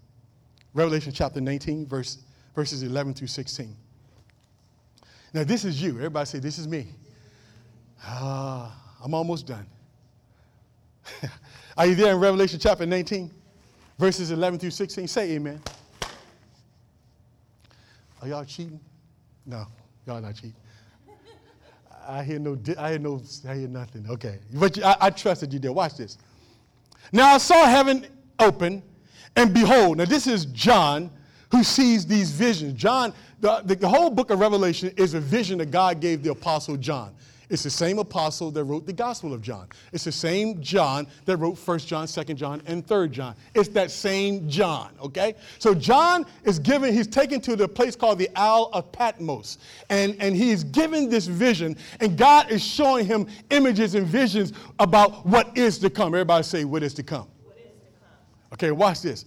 Revelation 0.73 1.11
chapter 1.11 1.41
19, 1.41 1.85
verse 1.85 2.19
verses 2.55 2.83
11 2.83 3.13
through 3.13 3.27
16. 3.27 3.75
Now, 5.33 5.43
this 5.43 5.65
is 5.65 5.81
you. 5.81 5.91
Everybody 5.91 6.25
say, 6.25 6.39
This 6.39 6.57
is 6.57 6.67
me. 6.67 6.87
Ah, 8.03 8.75
I'm 9.03 9.13
almost 9.13 9.47
done. 9.47 9.65
Are 11.77 11.85
you 11.85 11.95
there 11.95 12.13
in 12.13 12.19
Revelation 12.19 12.59
chapter 12.59 12.85
19, 12.85 13.31
verses 13.97 14.31
11 14.31 14.59
through 14.59 14.71
16? 14.71 15.07
Say 15.07 15.31
amen. 15.31 15.61
Are 18.21 18.27
y'all 18.27 18.43
cheating? 18.45 18.79
No, 19.45 19.65
y'all 20.05 20.21
not 20.21 20.35
cheating. 20.35 20.55
I 22.07 22.23
hear 22.23 22.39
no, 22.39 22.57
I 22.77 22.91
hear 22.91 22.99
no, 22.99 23.21
I 23.47 23.55
hear 23.55 23.67
nothing. 23.67 24.05
Okay, 24.09 24.39
but 24.53 24.83
I, 24.83 24.97
I 24.99 25.09
trusted 25.11 25.53
you 25.53 25.59
did. 25.59 25.69
Watch 25.69 25.95
this. 25.95 26.17
Now 27.11 27.35
I 27.35 27.37
saw 27.37 27.65
heaven 27.65 28.07
open, 28.39 28.83
and 29.35 29.53
behold, 29.53 29.97
now 29.97 30.05
this 30.05 30.27
is 30.27 30.45
John 30.45 31.11
who 31.51 31.63
sees 31.63 32.05
these 32.05 32.31
visions. 32.31 32.73
John, 32.73 33.13
the, 33.39 33.61
the, 33.65 33.87
whole 33.87 34.09
book 34.09 34.29
of 34.29 34.39
Revelation 34.39 34.93
is 34.97 35.13
a 35.13 35.19
vision 35.19 35.57
that 35.59 35.71
God 35.71 35.99
gave 35.99 36.21
the 36.21 36.31
apostle 36.31 36.77
John. 36.77 37.15
It's 37.49 37.63
the 37.63 37.69
same 37.69 37.97
apostle 37.97 38.51
that 38.51 38.63
wrote 38.63 38.85
the 38.85 38.93
Gospel 38.93 39.33
of 39.33 39.41
John. 39.41 39.67
It's 39.91 40.03
the 40.03 40.11
same 40.11 40.61
John 40.61 41.07
that 41.25 41.37
wrote 41.37 41.57
1 41.57 41.79
John, 41.79 42.05
2 42.05 42.23
John, 42.35 42.61
and 42.67 42.85
3 42.85 43.09
John. 43.09 43.35
It's 43.55 43.69
that 43.69 43.89
same 43.89 44.47
John, 44.47 44.91
okay? 45.01 45.33
So 45.57 45.73
John 45.73 46.27
is 46.43 46.59
given, 46.59 46.93
he's 46.93 47.07
taken 47.07 47.41
to 47.41 47.55
the 47.55 47.67
place 47.67 47.95
called 47.95 48.19
the 48.19 48.29
Isle 48.35 48.69
of 48.71 48.91
Patmos. 48.91 49.57
And, 49.89 50.15
and 50.19 50.35
he's 50.35 50.63
given 50.63 51.09
this 51.09 51.25
vision, 51.25 51.75
and 51.99 52.15
God 52.15 52.51
is 52.51 52.63
showing 52.63 53.07
him 53.07 53.25
images 53.49 53.95
and 53.95 54.05
visions 54.05 54.53
about 54.77 55.25
what 55.25 55.57
is 55.57 55.79
to 55.79 55.89
come. 55.89 56.13
Everybody 56.13 56.43
say, 56.43 56.65
what 56.65 56.83
is 56.83 56.93
to 56.95 57.03
come? 57.03 57.27
What 57.45 57.57
is 57.57 57.63
to 57.63 57.71
come? 57.99 58.17
Okay, 58.53 58.71
watch 58.71 59.01
this. 59.01 59.25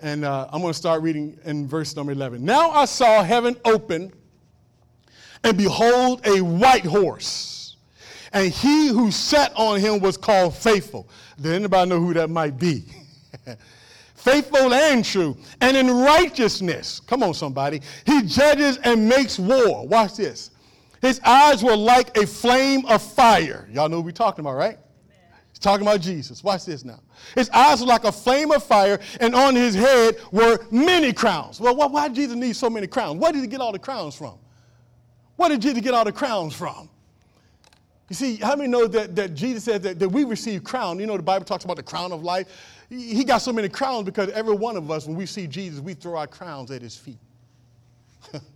And 0.00 0.24
uh, 0.24 0.48
I'm 0.52 0.60
going 0.60 0.72
to 0.72 0.78
start 0.78 1.02
reading 1.02 1.38
in 1.44 1.66
verse 1.66 1.94
number 1.96 2.12
11. 2.12 2.44
Now 2.44 2.70
I 2.70 2.84
saw 2.84 3.22
heaven 3.22 3.56
open, 3.64 4.12
and 5.42 5.56
behold, 5.56 6.26
a 6.26 6.40
white 6.40 6.84
horse. 6.84 7.76
And 8.32 8.52
he 8.52 8.88
who 8.88 9.10
sat 9.10 9.52
on 9.54 9.78
him 9.78 10.00
was 10.00 10.16
called 10.16 10.56
Faithful. 10.56 11.08
Does 11.40 11.52
anybody 11.52 11.88
know 11.88 12.00
who 12.00 12.12
that 12.14 12.28
might 12.28 12.58
be? 12.58 12.84
Faithful 14.14 14.72
and 14.72 15.04
true, 15.04 15.36
and 15.60 15.76
in 15.76 15.90
righteousness. 15.90 16.98
Come 17.00 17.22
on, 17.22 17.34
somebody. 17.34 17.82
He 18.06 18.22
judges 18.22 18.78
and 18.78 19.06
makes 19.06 19.38
war. 19.38 19.86
Watch 19.86 20.16
this. 20.16 20.50
His 21.02 21.20
eyes 21.20 21.62
were 21.62 21.76
like 21.76 22.16
a 22.16 22.26
flame 22.26 22.86
of 22.86 23.02
fire. 23.02 23.68
Y'all 23.70 23.90
know 23.90 23.98
what 23.98 24.06
we're 24.06 24.12
talking 24.12 24.42
about, 24.42 24.54
right? 24.54 24.78
Talking 25.64 25.86
about 25.86 26.02
Jesus. 26.02 26.44
Watch 26.44 26.66
this 26.66 26.84
now. 26.84 27.00
His 27.34 27.48
eyes 27.48 27.80
were 27.80 27.86
like 27.86 28.04
a 28.04 28.12
flame 28.12 28.50
of 28.50 28.62
fire, 28.62 29.00
and 29.18 29.34
on 29.34 29.54
his 29.54 29.74
head 29.74 30.18
were 30.30 30.58
many 30.70 31.10
crowns. 31.10 31.58
Well, 31.58 31.74
why, 31.74 32.08
did 32.08 32.16
Jesus 32.16 32.36
need 32.36 32.54
so 32.54 32.68
many 32.68 32.86
crowns? 32.86 33.18
Where 33.18 33.32
did 33.32 33.40
he 33.40 33.46
get 33.46 33.62
all 33.62 33.72
the 33.72 33.78
crowns 33.78 34.14
from? 34.14 34.34
Where 35.36 35.48
did 35.48 35.62
Jesus 35.62 35.80
get 35.80 35.94
all 35.94 36.04
the 36.04 36.12
crowns 36.12 36.54
from? 36.54 36.90
You 38.10 38.14
see, 38.14 38.36
how 38.36 38.56
many 38.56 38.68
know 38.68 38.86
that, 38.86 39.16
that 39.16 39.32
Jesus 39.32 39.64
said 39.64 39.82
that, 39.84 39.98
that 40.00 40.08
we 40.10 40.24
receive 40.24 40.64
crown? 40.64 41.00
You 41.00 41.06
know, 41.06 41.16
the 41.16 41.22
Bible 41.22 41.46
talks 41.46 41.64
about 41.64 41.78
the 41.78 41.82
crown 41.82 42.12
of 42.12 42.22
life. 42.22 42.46
He 42.90 43.24
got 43.24 43.38
so 43.38 43.50
many 43.50 43.70
crowns 43.70 44.04
because 44.04 44.28
every 44.32 44.54
one 44.54 44.76
of 44.76 44.90
us, 44.90 45.06
when 45.06 45.16
we 45.16 45.24
see 45.24 45.46
Jesus, 45.46 45.80
we 45.80 45.94
throw 45.94 46.18
our 46.18 46.26
crowns 46.26 46.70
at 46.72 46.82
his 46.82 46.94
feet. 46.94 47.20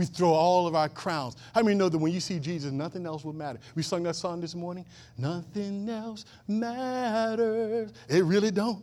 We 0.00 0.06
throw 0.06 0.30
all 0.30 0.66
of 0.66 0.74
our 0.74 0.88
crowns. 0.88 1.36
How 1.54 1.60
many 1.60 1.76
know 1.76 1.90
that 1.90 1.98
when 1.98 2.10
you 2.10 2.20
see 2.20 2.38
Jesus, 2.38 2.72
nothing 2.72 3.04
else 3.04 3.22
will 3.22 3.34
matter? 3.34 3.58
We 3.74 3.82
sung 3.82 4.02
that 4.04 4.16
song 4.16 4.40
this 4.40 4.54
morning. 4.54 4.86
Nothing 5.18 5.90
else 5.90 6.24
matters. 6.48 7.92
It 8.08 8.24
really 8.24 8.50
don't. 8.50 8.82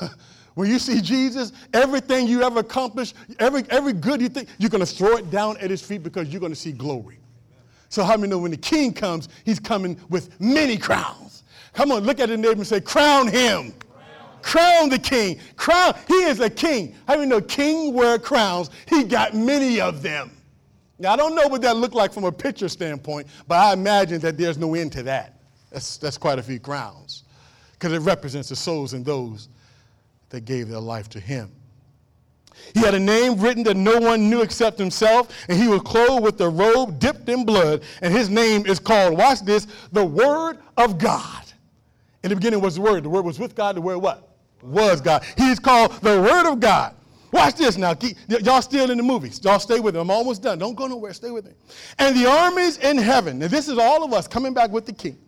when 0.54 0.70
you 0.70 0.78
see 0.78 1.02
Jesus, 1.02 1.52
everything 1.74 2.26
you 2.26 2.42
ever 2.42 2.60
accomplished, 2.60 3.14
every, 3.40 3.64
every 3.68 3.92
good 3.92 4.22
you 4.22 4.30
think, 4.30 4.48
you're 4.56 4.70
going 4.70 4.80
to 4.80 4.86
throw 4.86 5.18
it 5.18 5.30
down 5.30 5.58
at 5.58 5.68
his 5.68 5.82
feet 5.82 6.02
because 6.02 6.30
you're 6.30 6.40
going 6.40 6.50
to 6.50 6.58
see 6.58 6.72
glory. 6.72 7.18
So 7.90 8.02
how 8.02 8.16
many 8.16 8.30
know 8.30 8.38
when 8.38 8.50
the 8.50 8.56
king 8.56 8.94
comes, 8.94 9.28
he's 9.44 9.60
coming 9.60 10.00
with 10.08 10.40
many 10.40 10.78
crowns? 10.78 11.42
Come 11.74 11.92
on, 11.92 12.04
look 12.04 12.20
at 12.20 12.30
the 12.30 12.38
neighbor 12.38 12.52
and 12.52 12.66
say, 12.66 12.80
crown 12.80 13.28
him. 13.28 13.74
Crown 14.40 14.88
the 14.88 14.98
king. 14.98 15.38
Crown. 15.56 15.94
He 16.08 16.14
is 16.24 16.40
a 16.40 16.48
king. 16.48 16.94
How 17.06 17.16
many 17.16 17.26
know 17.26 17.42
king 17.42 17.92
wear 17.92 18.18
crowns? 18.18 18.70
He 18.88 19.04
got 19.04 19.34
many 19.34 19.78
of 19.78 20.00
them. 20.00 20.30
Now, 21.04 21.12
I 21.12 21.16
don't 21.16 21.34
know 21.34 21.48
what 21.48 21.60
that 21.60 21.76
looked 21.76 21.94
like 21.94 22.14
from 22.14 22.24
a 22.24 22.32
picture 22.32 22.66
standpoint, 22.66 23.26
but 23.46 23.56
I 23.56 23.74
imagine 23.74 24.20
that 24.20 24.38
there's 24.38 24.56
no 24.56 24.74
end 24.74 24.92
to 24.92 25.02
that. 25.02 25.38
That's, 25.70 25.98
that's 25.98 26.16
quite 26.16 26.38
a 26.38 26.42
few 26.42 26.58
crowns 26.58 27.24
because 27.72 27.92
it 27.92 27.98
represents 27.98 28.48
the 28.48 28.56
souls 28.56 28.94
and 28.94 29.04
those 29.04 29.50
that 30.30 30.46
gave 30.46 30.66
their 30.66 30.80
life 30.80 31.10
to 31.10 31.20
him. 31.20 31.52
He 32.72 32.80
had 32.80 32.94
a 32.94 32.98
name 32.98 33.38
written 33.38 33.64
that 33.64 33.76
no 33.76 33.98
one 33.98 34.30
knew 34.30 34.40
except 34.40 34.78
himself, 34.78 35.28
and 35.50 35.60
he 35.60 35.68
was 35.68 35.82
clothed 35.82 36.24
with 36.24 36.40
a 36.40 36.48
robe 36.48 36.98
dipped 36.98 37.28
in 37.28 37.44
blood, 37.44 37.82
and 38.00 38.10
his 38.10 38.30
name 38.30 38.64
is 38.64 38.78
called, 38.78 39.18
watch 39.18 39.42
this, 39.42 39.66
the 39.92 40.06
Word 40.06 40.56
of 40.78 40.96
God. 40.96 41.44
In 42.22 42.30
the 42.30 42.36
beginning 42.36 42.62
was 42.62 42.76
the 42.76 42.80
Word. 42.80 43.02
The 43.02 43.10
Word 43.10 43.26
was 43.26 43.38
with 43.38 43.54
God. 43.54 43.76
The 43.76 43.82
Word 43.82 43.98
what? 43.98 44.26
Was 44.62 45.02
God. 45.02 45.22
He 45.36 45.50
is 45.50 45.58
called 45.58 45.92
the 46.00 46.22
Word 46.22 46.50
of 46.50 46.60
God. 46.60 46.94
Watch 47.34 47.56
this 47.56 47.76
now. 47.76 47.94
Keep, 47.94 48.16
y'all 48.28 48.62
still 48.62 48.92
in 48.92 48.96
the 48.96 49.02
movies. 49.02 49.40
Y'all 49.42 49.58
stay 49.58 49.80
with 49.80 49.96
me. 49.96 50.00
I'm 50.00 50.08
almost 50.08 50.40
done. 50.40 50.56
Don't 50.56 50.76
go 50.76 50.86
nowhere. 50.86 51.12
Stay 51.12 51.32
with 51.32 51.44
me. 51.44 51.50
And 51.98 52.16
the 52.16 52.30
armies 52.30 52.78
in 52.78 52.96
heaven, 52.96 53.42
and 53.42 53.50
this 53.50 53.66
is 53.66 53.76
all 53.76 54.04
of 54.04 54.12
us 54.12 54.28
coming 54.28 54.54
back 54.54 54.70
with 54.70 54.86
the 54.86 54.92
king, 54.92 55.18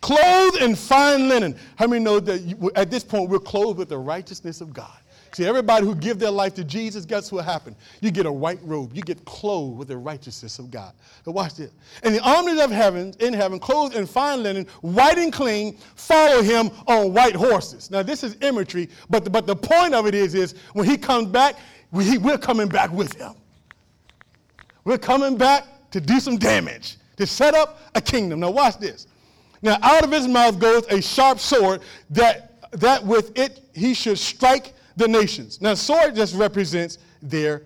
clothed 0.00 0.62
in 0.62 0.76
fine 0.76 1.28
linen. 1.28 1.58
How 1.74 1.88
many 1.88 2.04
know 2.04 2.20
that 2.20 2.70
at 2.76 2.88
this 2.88 3.02
point 3.02 3.28
we're 3.30 3.40
clothed 3.40 3.80
with 3.80 3.88
the 3.88 3.98
righteousness 3.98 4.60
of 4.60 4.72
God? 4.72 4.96
See, 5.36 5.44
everybody 5.44 5.84
who 5.84 5.94
give 5.94 6.18
their 6.18 6.30
life 6.30 6.54
to 6.54 6.64
Jesus, 6.64 7.04
guess 7.04 7.30
what 7.30 7.44
happened? 7.44 7.76
You 8.00 8.10
get 8.10 8.24
a 8.24 8.32
white 8.32 8.58
robe. 8.62 8.96
You 8.96 9.02
get 9.02 9.22
clothed 9.26 9.76
with 9.76 9.88
the 9.88 9.96
righteousness 9.98 10.58
of 10.58 10.70
God. 10.70 10.94
Now 11.26 11.34
watch 11.34 11.56
this. 11.56 11.72
And 12.02 12.14
the 12.14 12.22
armies 12.22 12.58
of 12.58 12.70
heaven, 12.70 13.12
in 13.20 13.34
heaven, 13.34 13.58
clothed 13.58 13.94
in 13.94 14.06
fine 14.06 14.42
linen, 14.42 14.66
white 14.80 15.18
and 15.18 15.30
clean, 15.30 15.76
follow 15.94 16.40
him 16.40 16.70
on 16.86 17.12
white 17.12 17.36
horses. 17.36 17.90
Now 17.90 18.02
this 18.02 18.24
is 18.24 18.38
imagery, 18.40 18.88
but 19.10 19.24
the, 19.24 19.30
but 19.30 19.46
the 19.46 19.54
point 19.54 19.92
of 19.92 20.06
it 20.06 20.14
is, 20.14 20.34
is 20.34 20.54
when 20.72 20.88
he 20.88 20.96
comes 20.96 21.26
back, 21.26 21.56
we, 21.92 22.16
we're 22.16 22.38
coming 22.38 22.66
back 22.66 22.90
with 22.90 23.12
him. 23.12 23.34
We're 24.84 24.96
coming 24.96 25.36
back 25.36 25.66
to 25.90 26.00
do 26.00 26.18
some 26.18 26.38
damage, 26.38 26.96
to 27.18 27.26
set 27.26 27.54
up 27.54 27.78
a 27.94 28.00
kingdom. 28.00 28.40
Now 28.40 28.52
watch 28.52 28.78
this. 28.78 29.06
Now 29.60 29.76
out 29.82 30.02
of 30.02 30.10
his 30.10 30.26
mouth 30.26 30.58
goes 30.58 30.86
a 30.86 31.02
sharp 31.02 31.40
sword 31.40 31.82
that, 32.08 32.70
that 32.72 33.04
with 33.04 33.38
it 33.38 33.60
he 33.74 33.92
should 33.92 34.18
strike 34.18 34.72
the 34.96 35.06
nations. 35.06 35.60
Now, 35.60 35.74
sword 35.74 36.14
just 36.14 36.34
represents 36.34 36.98
their 37.22 37.62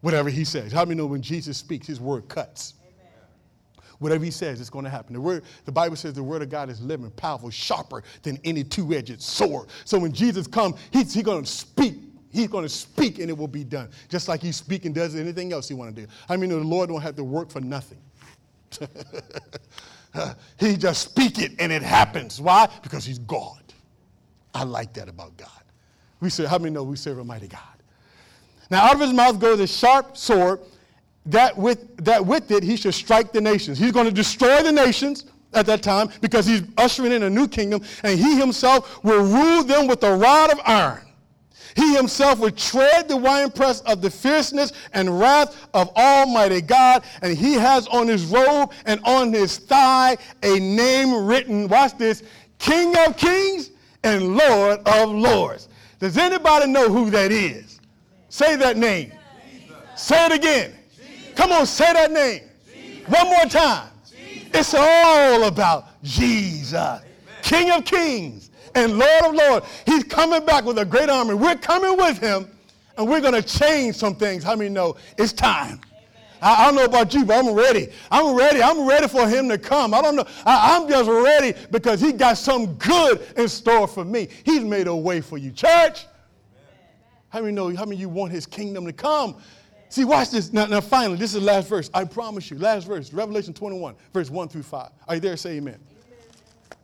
whatever 0.00 0.28
he 0.28 0.44
says. 0.44 0.72
How 0.72 0.84
many 0.84 0.96
know 0.96 1.06
when 1.06 1.22
Jesus 1.22 1.56
speaks, 1.56 1.86
his 1.86 2.00
word 2.00 2.28
cuts? 2.28 2.74
Amen. 2.82 3.86
Whatever 3.98 4.24
he 4.24 4.30
says, 4.30 4.60
it's 4.60 4.70
going 4.70 4.84
to 4.84 4.90
happen. 4.90 5.14
The, 5.14 5.20
word, 5.20 5.44
the 5.64 5.72
Bible 5.72 5.96
says 5.96 6.14
the 6.14 6.22
word 6.22 6.42
of 6.42 6.50
God 6.50 6.70
is 6.70 6.80
living, 6.80 7.10
powerful, 7.12 7.50
sharper 7.50 8.04
than 8.22 8.38
any 8.44 8.62
two 8.64 8.92
edged 8.94 9.20
sword. 9.20 9.68
So 9.84 9.98
when 9.98 10.12
Jesus 10.12 10.46
comes, 10.46 10.76
he's, 10.92 11.14
he's 11.14 11.24
going 11.24 11.44
to 11.44 11.50
speak. 11.50 11.94
He's 12.30 12.48
going 12.48 12.64
to 12.64 12.68
speak 12.68 13.18
and 13.18 13.30
it 13.30 13.36
will 13.36 13.48
be 13.48 13.64
done. 13.64 13.88
Just 14.10 14.28
like 14.28 14.42
he 14.42 14.52
speaks 14.52 14.84
and 14.84 14.94
does 14.94 15.16
anything 15.16 15.52
else 15.52 15.66
he 15.66 15.74
want 15.74 15.96
to 15.96 16.02
do. 16.02 16.08
I 16.28 16.36
mean, 16.36 16.50
the 16.50 16.58
Lord 16.58 16.90
don't 16.90 17.00
have 17.00 17.16
to 17.16 17.24
work 17.24 17.50
for 17.50 17.60
nothing. 17.60 17.98
he 20.60 20.76
just 20.76 21.02
speak 21.02 21.38
it 21.38 21.52
and 21.58 21.72
it 21.72 21.82
happens. 21.82 22.38
Why? 22.38 22.68
Because 22.82 23.06
he's 23.06 23.18
God. 23.18 23.62
I 24.54 24.64
like 24.64 24.92
that 24.94 25.08
about 25.08 25.36
God. 25.38 25.48
We 26.20 26.30
serve, 26.30 26.48
how 26.48 26.58
many 26.58 26.70
know 26.70 26.82
we 26.82 26.96
serve 26.96 27.18
a 27.18 27.24
mighty 27.24 27.48
God? 27.48 27.60
Now, 28.70 28.84
out 28.84 28.94
of 28.94 29.00
his 29.00 29.12
mouth 29.12 29.38
goes 29.38 29.60
a 29.60 29.66
sharp 29.66 30.16
sword 30.16 30.60
that 31.26 31.56
with, 31.56 32.04
that 32.04 32.24
with 32.24 32.50
it 32.50 32.62
he 32.62 32.76
should 32.76 32.94
strike 32.94 33.32
the 33.32 33.40
nations. 33.40 33.78
He's 33.78 33.92
going 33.92 34.06
to 34.06 34.12
destroy 34.12 34.62
the 34.62 34.72
nations 34.72 35.26
at 35.54 35.66
that 35.66 35.82
time 35.82 36.10
because 36.20 36.46
he's 36.46 36.62
ushering 36.76 37.12
in 37.12 37.22
a 37.22 37.30
new 37.30 37.48
kingdom, 37.48 37.82
and 38.02 38.18
he 38.18 38.38
himself 38.38 39.02
will 39.04 39.24
rule 39.24 39.62
them 39.62 39.86
with 39.86 40.02
a 40.02 40.14
rod 40.14 40.50
of 40.50 40.60
iron. 40.64 41.02
He 41.76 41.94
himself 41.94 42.40
will 42.40 42.50
tread 42.50 43.08
the 43.08 43.16
winepress 43.16 43.80
of 43.82 44.02
the 44.02 44.10
fierceness 44.10 44.72
and 44.94 45.20
wrath 45.20 45.68
of 45.74 45.90
Almighty 45.96 46.60
God, 46.60 47.04
and 47.22 47.36
he 47.36 47.54
has 47.54 47.86
on 47.88 48.08
his 48.08 48.24
robe 48.24 48.72
and 48.84 49.00
on 49.04 49.32
his 49.32 49.58
thigh 49.58 50.16
a 50.42 50.58
name 50.58 51.26
written, 51.26 51.68
watch 51.68 51.96
this, 51.96 52.22
King 52.58 52.96
of 53.06 53.16
Kings 53.16 53.70
and 54.02 54.36
Lord 54.36 54.80
of 54.88 55.10
Lords. 55.10 55.68
Does 55.98 56.16
anybody 56.16 56.70
know 56.70 56.88
who 56.88 57.10
that 57.10 57.32
is? 57.32 57.80
Say 58.28 58.56
that 58.56 58.76
name. 58.76 59.12
Say 59.96 60.26
it 60.26 60.32
again. 60.32 60.74
Come 61.34 61.52
on, 61.52 61.66
say 61.66 61.92
that 61.92 62.12
name. 62.12 62.42
One 63.06 63.26
more 63.26 63.46
time. 63.46 63.88
It's 64.54 64.74
all 64.74 65.44
about 65.44 66.02
Jesus, 66.02 67.00
King 67.42 67.70
of 67.70 67.84
Kings 67.84 68.50
and 68.74 68.98
Lord 68.98 69.24
of 69.24 69.34
Lords. 69.34 69.66
He's 69.86 70.04
coming 70.04 70.44
back 70.44 70.64
with 70.64 70.78
a 70.78 70.84
great 70.84 71.10
army. 71.10 71.34
We're 71.34 71.56
coming 71.56 71.96
with 71.96 72.18
him, 72.18 72.48
and 72.96 73.08
we're 73.08 73.20
going 73.20 73.34
to 73.34 73.42
change 73.42 73.96
some 73.96 74.14
things. 74.14 74.42
How 74.42 74.56
many 74.56 74.70
know 74.70 74.96
it's 75.16 75.32
time? 75.32 75.80
I, 76.40 76.62
I, 76.62 76.66
don't 76.66 76.76
know 76.76 76.84
about 76.84 77.12
you, 77.14 77.24
but 77.24 77.38
I'm 77.38 77.52
ready. 77.52 77.88
I'm 78.10 78.36
ready. 78.36 78.62
I'm 78.62 78.86
ready 78.86 79.08
for 79.08 79.28
him 79.28 79.48
to 79.48 79.58
come. 79.58 79.94
I 79.94 80.02
don't 80.02 80.16
know. 80.16 80.26
I, 80.44 80.76
I'm 80.76 80.88
just 80.88 81.08
ready 81.08 81.58
because 81.70 82.00
he 82.00 82.12
got 82.12 82.38
something 82.38 82.76
good 82.78 83.26
in 83.36 83.48
store 83.48 83.86
for 83.86 84.04
me. 84.04 84.28
He's 84.44 84.62
made 84.62 84.86
a 84.86 84.96
way 84.96 85.20
for 85.20 85.38
you. 85.38 85.50
Church, 85.50 86.06
how 87.28 87.40
many 87.40 87.52
know, 87.52 87.74
how 87.74 87.84
many 87.84 87.96
you 87.96 88.08
want 88.08 88.32
his 88.32 88.46
kingdom 88.46 88.86
to 88.86 88.92
come? 88.92 89.36
See, 89.90 90.04
watch 90.04 90.30
this. 90.30 90.52
Now, 90.52 90.66
now, 90.66 90.80
finally, 90.80 91.16
this 91.16 91.34
is 91.34 91.40
the 91.40 91.46
last 91.46 91.68
verse. 91.68 91.90
I 91.94 92.04
promise 92.04 92.50
you. 92.50 92.58
Last 92.58 92.86
verse, 92.86 93.12
Revelation 93.12 93.54
21, 93.54 93.94
verse 94.12 94.28
1 94.30 94.48
through 94.48 94.62
5. 94.62 94.90
Are 95.08 95.14
you 95.14 95.20
there? 95.20 95.36
Say 95.36 95.56
amen. 95.56 95.78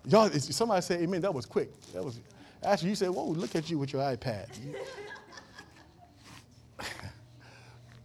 amen. 0.07 0.31
Y'all, 0.31 0.41
somebody 0.41 0.81
say 0.83 1.03
amen. 1.03 1.21
That 1.21 1.35
was 1.35 1.45
quick. 1.45 1.71
That 1.93 2.03
was, 2.03 2.19
actually, 2.63 2.91
you 2.91 2.95
said, 2.95 3.11
whoa, 3.11 3.27
look 3.27 3.55
at 3.57 3.71
you 3.71 3.79
with 3.79 3.93
your 3.93 4.03
iPad. 4.03 4.47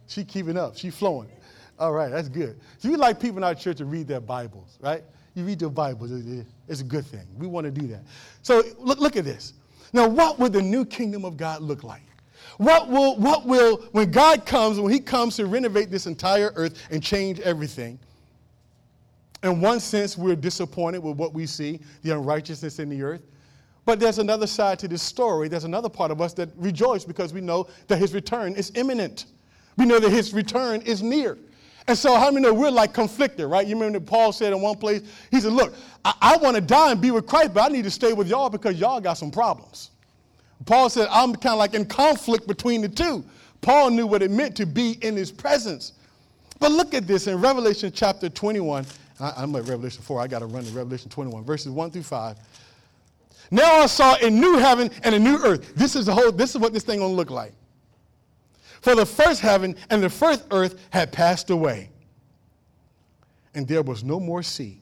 she 0.06 0.24
keeping 0.24 0.58
up. 0.58 0.76
She 0.76 0.90
flowing. 0.90 1.30
All 1.80 1.92
right, 1.92 2.10
that's 2.10 2.28
good. 2.28 2.60
So 2.78 2.90
we 2.90 2.96
like 2.96 3.18
people 3.18 3.38
in 3.38 3.44
our 3.44 3.54
church 3.54 3.78
to 3.78 3.86
read 3.86 4.06
their 4.06 4.20
Bibles, 4.20 4.78
right? 4.80 5.02
You 5.34 5.44
read 5.46 5.62
your 5.62 5.70
Bibles, 5.70 6.10
it's 6.68 6.80
a 6.82 6.84
good 6.84 7.06
thing. 7.06 7.26
We 7.38 7.46
want 7.46 7.64
to 7.64 7.70
do 7.70 7.86
that. 7.86 8.02
So 8.42 8.62
look, 8.78 8.98
look 9.00 9.16
at 9.16 9.24
this. 9.24 9.54
Now, 9.94 10.06
what 10.06 10.38
would 10.38 10.52
the 10.52 10.60
new 10.60 10.84
kingdom 10.84 11.24
of 11.24 11.38
God 11.38 11.62
look 11.62 11.82
like? 11.82 12.02
What 12.58 12.88
will, 12.88 13.16
what 13.16 13.46
will, 13.46 13.78
when 13.92 14.10
God 14.10 14.44
comes, 14.44 14.78
when 14.78 14.92
He 14.92 15.00
comes 15.00 15.36
to 15.36 15.46
renovate 15.46 15.90
this 15.90 16.06
entire 16.06 16.52
earth 16.54 16.86
and 16.90 17.02
change 17.02 17.40
everything, 17.40 17.98
in 19.42 19.62
one 19.62 19.80
sense, 19.80 20.18
we're 20.18 20.36
disappointed 20.36 20.98
with 20.98 21.16
what 21.16 21.32
we 21.32 21.46
see, 21.46 21.80
the 22.02 22.10
unrighteousness 22.10 22.78
in 22.78 22.90
the 22.90 23.02
earth. 23.02 23.22
But 23.86 23.98
there's 23.98 24.18
another 24.18 24.46
side 24.46 24.78
to 24.80 24.88
this 24.88 25.02
story. 25.02 25.48
There's 25.48 25.64
another 25.64 25.88
part 25.88 26.10
of 26.10 26.20
us 26.20 26.34
that 26.34 26.50
rejoice 26.56 27.04
because 27.04 27.32
we 27.32 27.40
know 27.40 27.68
that 27.88 27.96
His 27.96 28.12
return 28.12 28.52
is 28.52 28.70
imminent. 28.74 29.24
We 29.78 29.86
know 29.86 29.98
that 29.98 30.10
His 30.10 30.34
return 30.34 30.82
is 30.82 31.02
near. 31.02 31.38
And 31.88 31.96
so, 31.96 32.14
how 32.16 32.30
many 32.30 32.46
know 32.46 32.54
we're 32.54 32.70
like 32.70 32.92
conflicted, 32.92 33.46
right? 33.46 33.66
You 33.66 33.74
remember 33.74 33.98
that 33.98 34.06
Paul 34.06 34.32
said 34.32 34.52
in 34.52 34.60
one 34.60 34.76
place, 34.76 35.02
he 35.30 35.40
said, 35.40 35.52
Look, 35.52 35.74
I, 36.04 36.14
I 36.20 36.36
want 36.36 36.54
to 36.56 36.60
die 36.60 36.92
and 36.92 37.00
be 37.00 37.10
with 37.10 37.26
Christ, 37.26 37.54
but 37.54 37.64
I 37.64 37.68
need 37.68 37.84
to 37.84 37.90
stay 37.90 38.12
with 38.12 38.28
y'all 38.28 38.50
because 38.50 38.78
y'all 38.78 39.00
got 39.00 39.14
some 39.14 39.30
problems. 39.30 39.90
Paul 40.66 40.90
said, 40.90 41.08
I'm 41.10 41.34
kind 41.34 41.54
of 41.54 41.58
like 41.58 41.74
in 41.74 41.86
conflict 41.86 42.46
between 42.46 42.82
the 42.82 42.88
two. 42.88 43.24
Paul 43.60 43.90
knew 43.90 44.06
what 44.06 44.22
it 44.22 44.30
meant 44.30 44.56
to 44.56 44.66
be 44.66 44.98
in 45.02 45.16
his 45.16 45.32
presence. 45.32 45.92
But 46.58 46.72
look 46.72 46.92
at 46.94 47.06
this 47.06 47.26
in 47.26 47.40
Revelation 47.40 47.90
chapter 47.94 48.28
21. 48.28 48.86
I, 49.18 49.42
am 49.42 49.54
at 49.56 49.66
Revelation 49.66 50.02
4. 50.02 50.20
I 50.20 50.26
got 50.26 50.40
to 50.40 50.46
run 50.46 50.64
to 50.64 50.70
Revelation 50.70 51.10
21, 51.10 51.44
verses 51.44 51.72
1 51.72 51.90
through 51.90 52.02
5. 52.02 52.36
Now 53.50 53.80
I 53.80 53.86
saw 53.86 54.16
a 54.16 54.30
new 54.30 54.58
heaven 54.58 54.90
and 55.02 55.14
a 55.14 55.18
new 55.18 55.36
earth. 55.38 55.74
This 55.74 55.96
is 55.96 56.06
the 56.06 56.14
whole, 56.14 56.30
this 56.30 56.50
is 56.50 56.58
what 56.58 56.72
this 56.72 56.84
thing 56.84 57.00
gonna 57.00 57.12
look 57.12 57.30
like. 57.30 57.52
For 58.80 58.94
the 58.94 59.06
first 59.06 59.40
heaven 59.40 59.76
and 59.90 60.02
the 60.02 60.10
first 60.10 60.46
earth 60.50 60.80
had 60.90 61.12
passed 61.12 61.50
away, 61.50 61.90
and 63.54 63.66
there 63.68 63.82
was 63.82 64.02
no 64.04 64.18
more 64.18 64.42
sea. 64.42 64.80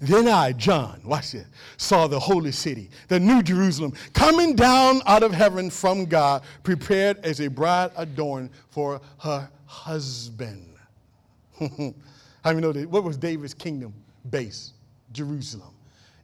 Then 0.00 0.26
I, 0.26 0.52
John, 0.52 1.00
watch 1.04 1.32
this, 1.32 1.46
saw 1.76 2.06
the 2.06 2.18
holy 2.18 2.52
city, 2.52 2.90
the 3.08 3.20
new 3.20 3.42
Jerusalem, 3.42 3.92
coming 4.12 4.56
down 4.56 5.02
out 5.06 5.22
of 5.22 5.32
heaven 5.32 5.70
from 5.70 6.06
God, 6.06 6.42
prepared 6.62 7.24
as 7.24 7.40
a 7.40 7.48
bride 7.48 7.92
adorned 7.96 8.50
for 8.70 9.00
her 9.18 9.48
husband. 9.66 10.74
How 11.58 11.94
many 12.46 12.60
know 12.60 12.72
that? 12.72 12.88
What 12.88 13.04
was 13.04 13.16
David's 13.16 13.54
kingdom 13.54 13.92
base? 14.30 14.72
Jerusalem. 15.12 15.74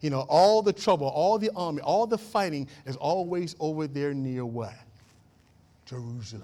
You 0.01 0.11
know, 0.11 0.27
all 0.29 0.61
the 0.63 0.73
trouble, 0.73 1.07
all 1.07 1.39
the 1.39 1.51
army, 1.57 1.81
all 1.81 2.07
the 2.07 2.19
fighting 2.19 2.69
is 2.85 2.97
always 2.97 3.57
over 3.59 3.87
there 3.87 4.13
near 4.13 4.45
what? 4.45 4.75
Jerusalem. 5.87 6.43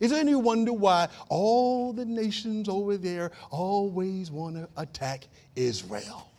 Is 0.00 0.10
there 0.10 0.20
any 0.20 0.34
wonder 0.34 0.72
why 0.72 1.08
all 1.28 1.92
the 1.92 2.04
nations 2.04 2.68
over 2.68 2.96
there 2.96 3.32
always 3.50 4.30
want 4.30 4.56
to 4.56 4.68
attack 4.76 5.26
Israel? 5.54 6.30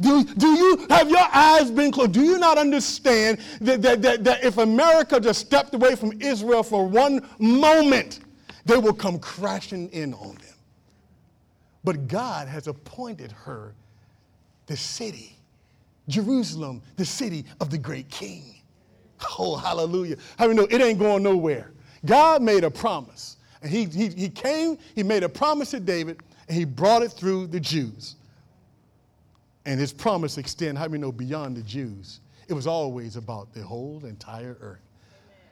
Do, 0.00 0.22
do 0.22 0.48
you 0.48 0.86
have 0.90 1.08
your 1.08 1.26
eyes 1.32 1.70
been 1.70 1.90
closed? 1.90 2.12
Do 2.12 2.22
you 2.22 2.38
not 2.38 2.58
understand 2.58 3.38
that, 3.60 3.80
that, 3.82 4.02
that, 4.02 4.24
that 4.24 4.44
if 4.44 4.58
America 4.58 5.18
just 5.18 5.40
stepped 5.40 5.74
away 5.74 5.94
from 5.94 6.20
Israel 6.20 6.62
for 6.62 6.86
one 6.86 7.26
moment, 7.38 8.20
they 8.66 8.76
will 8.76 8.92
come 8.92 9.18
crashing 9.18 9.88
in 9.90 10.12
on 10.14 10.34
them? 10.36 10.54
But 11.84 12.06
God 12.06 12.48
has 12.48 12.66
appointed 12.66 13.32
her 13.32 13.74
the 14.66 14.76
city, 14.76 15.38
Jerusalem, 16.08 16.82
the 16.96 17.04
city 17.04 17.46
of 17.60 17.70
the 17.70 17.78
great 17.78 18.08
king. 18.10 18.56
Oh, 19.38 19.56
hallelujah. 19.56 20.16
How 20.38 20.44
do 20.44 20.50
you 20.50 20.56
know 20.56 20.66
it 20.70 20.80
ain't 20.80 20.98
going 20.98 21.22
nowhere? 21.22 21.72
God 22.04 22.42
made 22.42 22.64
a 22.64 22.70
promise. 22.70 23.36
And 23.62 23.70
he, 23.70 23.86
he, 23.86 24.08
he 24.08 24.28
came, 24.28 24.78
he 24.94 25.02
made 25.02 25.22
a 25.22 25.28
promise 25.28 25.70
to 25.72 25.80
David, 25.80 26.20
and 26.48 26.56
he 26.56 26.64
brought 26.64 27.02
it 27.02 27.10
through 27.10 27.48
the 27.48 27.60
Jews. 27.60 28.16
And 29.64 29.78
his 29.78 29.92
promise 29.92 30.38
extend, 30.38 30.78
how 30.78 30.86
many 30.86 31.02
know, 31.02 31.12
beyond 31.12 31.56
the 31.56 31.62
Jews. 31.62 32.20
It 32.48 32.54
was 32.54 32.66
always 32.66 33.16
about 33.16 33.52
the 33.52 33.62
whole 33.62 34.02
entire 34.06 34.56
earth. 34.60 34.80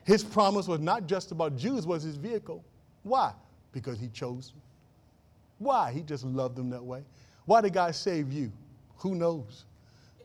His 0.05 0.23
promise 0.23 0.69
was 0.69 0.81
not 0.81 1.07
just 1.07 1.33
about 1.33 1.57
Jews, 1.57 1.87
was 1.87 2.03
his 2.03 2.17
vehicle. 2.17 2.65
Why? 3.03 3.33
Because 3.73 3.99
he 3.99 4.09
chose 4.09 4.51
them. 4.51 4.63
Why? 5.59 5.93
He 5.93 6.03
just 6.03 6.25
loved 6.25 6.57
them 6.57 6.71
that 6.71 6.83
way. 6.83 7.03
Why 7.45 7.61
did 7.61 7.73
God 7.73 7.95
save 7.95 8.33
you? 8.33 8.53
Who 8.99 9.15
knows? 9.15 9.65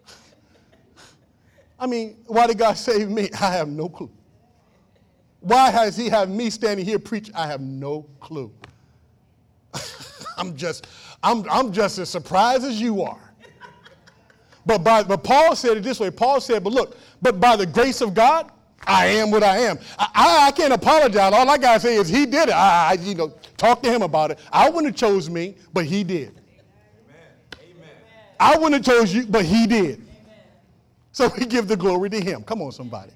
I 1.79 1.87
mean, 1.87 2.17
why 2.27 2.47
did 2.47 2.57
God 2.57 2.77
save 2.77 3.09
me? 3.09 3.29
I 3.41 3.51
have 3.51 3.67
no 3.67 3.89
clue. 3.89 4.11
Why 5.41 5.71
has 5.71 5.97
he 5.97 6.07
have 6.09 6.29
me 6.29 6.49
standing 6.49 6.85
here 6.85 6.99
preach? 6.99 7.31
I 7.35 7.47
have 7.47 7.61
no 7.61 8.05
clue. 8.19 8.51
I'm 10.37 10.55
just, 10.55 10.87
I'm, 11.23 11.49
I'm 11.49 11.73
just 11.73 11.97
as 11.97 12.09
surprised 12.09 12.63
as 12.63 12.79
you 12.79 13.01
are. 13.01 13.19
But, 14.65 14.83
by, 14.83 15.01
but 15.03 15.23
Paul 15.23 15.55
said 15.55 15.77
it 15.77 15.83
this 15.83 15.99
way. 15.99 16.11
Paul 16.11 16.39
said, 16.39 16.63
but 16.63 16.71
look, 16.71 16.95
but 17.21 17.39
by 17.39 17.55
the 17.55 17.65
grace 17.65 18.01
of 18.01 18.13
God, 18.13 18.51
I 18.85 19.07
am 19.07 19.31
what 19.31 19.43
I 19.43 19.57
am. 19.59 19.79
I, 19.97 20.07
I, 20.13 20.47
I 20.47 20.51
can't 20.51 20.73
apologize. 20.73 21.33
All 21.33 21.49
I 21.49 21.57
got 21.57 21.75
to 21.75 21.79
say 21.79 21.95
is 21.95 22.07
he 22.07 22.27
did 22.27 22.49
it. 22.49 22.55
I, 22.55 22.91
I, 22.91 22.93
you 22.93 23.15
know, 23.15 23.33
talk 23.57 23.81
to 23.81 23.91
him 23.91 24.03
about 24.03 24.31
it. 24.31 24.39
I 24.51 24.69
wouldn't 24.69 24.93
have 24.93 24.95
chose 24.95 25.29
me, 25.29 25.55
but 25.73 25.85
he 25.85 26.03
did. 26.03 26.39
Amen. 27.55 27.87
I 28.39 28.57
wouldn't 28.57 28.85
have 28.85 28.95
chose 28.95 29.13
you, 29.13 29.25
but 29.25 29.45
he 29.45 29.65
did. 29.65 29.99
Amen. 29.99 30.05
So 31.11 31.31
we 31.37 31.45
give 31.45 31.67
the 31.67 31.77
glory 31.77 32.11
to 32.11 32.19
him. 32.19 32.43
Come 32.43 32.61
on, 32.61 32.71
somebody. 32.71 33.11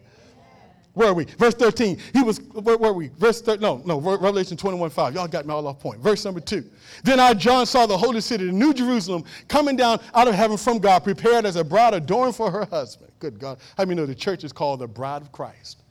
Where 0.95 1.09
are 1.09 1.13
we? 1.13 1.25
Verse 1.25 1.53
13. 1.53 1.99
He 2.13 2.23
was, 2.23 2.39
where 2.39 2.77
were 2.77 2.93
we? 2.93 3.09
Verse 3.09 3.41
13, 3.41 3.61
no, 3.61 3.81
no, 3.85 3.99
Revelation 3.99 4.57
21, 4.57 4.89
5. 4.89 5.13
Y'all 5.13 5.27
got 5.27 5.45
me 5.45 5.53
all 5.53 5.67
off 5.67 5.79
point. 5.79 5.99
Verse 5.99 6.23
number 6.25 6.39
2. 6.39 6.63
Then 7.03 7.19
I, 7.19 7.33
John, 7.33 7.65
saw 7.65 7.85
the 7.85 7.97
holy 7.97 8.21
city, 8.21 8.45
the 8.45 8.51
new 8.53 8.73
Jerusalem, 8.73 9.25
coming 9.49 9.75
down 9.75 9.99
out 10.13 10.27
of 10.27 10.35
heaven 10.35 10.57
from 10.57 10.79
God, 10.79 11.03
prepared 11.03 11.45
as 11.45 11.57
a 11.57 11.63
bride 11.63 11.93
adorned 11.93 12.35
for 12.35 12.49
her 12.49 12.65
husband. 12.65 13.11
Good 13.19 13.37
God. 13.39 13.59
How 13.77 13.83
many 13.83 13.95
know 13.95 14.05
the 14.05 14.15
church 14.15 14.43
is 14.45 14.53
called 14.53 14.79
the 14.79 14.87
bride 14.87 15.21
of 15.21 15.31
Christ? 15.31 15.83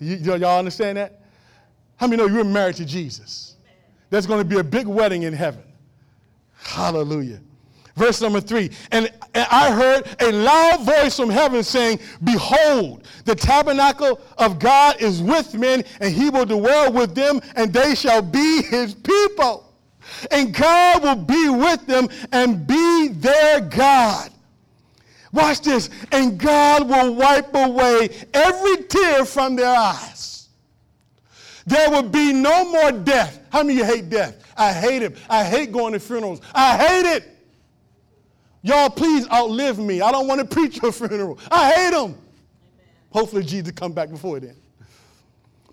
You, 0.00 0.16
y'all 0.16 0.58
understand 0.58 0.96
that? 0.96 1.20
How 1.96 2.06
many 2.06 2.22
know 2.22 2.28
you're 2.28 2.44
married 2.44 2.76
to 2.76 2.86
Jesus? 2.86 3.56
There's 4.08 4.26
going 4.26 4.40
to 4.40 4.44
be 4.44 4.58
a 4.58 4.64
big 4.64 4.86
wedding 4.86 5.24
in 5.24 5.34
heaven. 5.34 5.62
Hallelujah. 6.56 7.40
Verse 7.98 8.20
number 8.20 8.40
three. 8.40 8.70
And 8.92 9.12
I 9.34 9.72
heard 9.72 10.06
a 10.20 10.30
loud 10.30 10.84
voice 10.84 11.16
from 11.16 11.30
heaven 11.30 11.64
saying, 11.64 11.98
Behold, 12.22 13.08
the 13.24 13.34
tabernacle 13.34 14.20
of 14.38 14.60
God 14.60 15.02
is 15.02 15.20
with 15.20 15.52
men, 15.54 15.82
and 16.00 16.14
he 16.14 16.30
will 16.30 16.46
dwell 16.46 16.92
with 16.92 17.16
them, 17.16 17.40
and 17.56 17.72
they 17.72 17.96
shall 17.96 18.22
be 18.22 18.62
his 18.62 18.94
people. 18.94 19.74
And 20.30 20.54
God 20.54 21.02
will 21.02 21.16
be 21.16 21.48
with 21.48 21.86
them 21.86 22.08
and 22.30 22.66
be 22.66 23.08
their 23.08 23.60
God. 23.62 24.30
Watch 25.32 25.62
this. 25.62 25.90
And 26.12 26.38
God 26.38 26.88
will 26.88 27.14
wipe 27.14 27.52
away 27.52 28.10
every 28.32 28.84
tear 28.84 29.24
from 29.24 29.56
their 29.56 29.76
eyes. 29.76 30.48
There 31.66 31.90
will 31.90 32.08
be 32.08 32.32
no 32.32 32.64
more 32.70 32.92
death. 32.92 33.40
How 33.50 33.62
many 33.62 33.80
of 33.80 33.88
you 33.88 33.94
hate 33.94 34.08
death? 34.08 34.42
I 34.56 34.72
hate 34.72 35.02
it. 35.02 35.16
I 35.28 35.42
hate 35.44 35.72
going 35.72 35.92
to 35.92 36.00
funerals. 36.00 36.40
I 36.54 36.76
hate 36.76 37.16
it. 37.16 37.37
Y'all, 38.62 38.90
please 38.90 39.28
outlive 39.30 39.78
me. 39.78 40.00
I 40.00 40.10
don't 40.10 40.26
want 40.26 40.40
to 40.40 40.46
preach 40.46 40.82
your 40.82 40.92
funeral. 40.92 41.38
I 41.50 41.72
hate 41.72 41.90
them. 41.92 42.02
Amen. 42.02 42.18
Hopefully, 43.10 43.44
Jesus 43.44 43.72
come 43.72 43.92
back 43.92 44.10
before 44.10 44.40
then. 44.40 44.56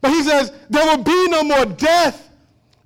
But 0.02 0.12
he 0.12 0.24
says, 0.24 0.52
there 0.70 0.86
will 0.86 1.04
be 1.04 1.28
no 1.30 1.44
more 1.44 1.66
death, 1.66 2.30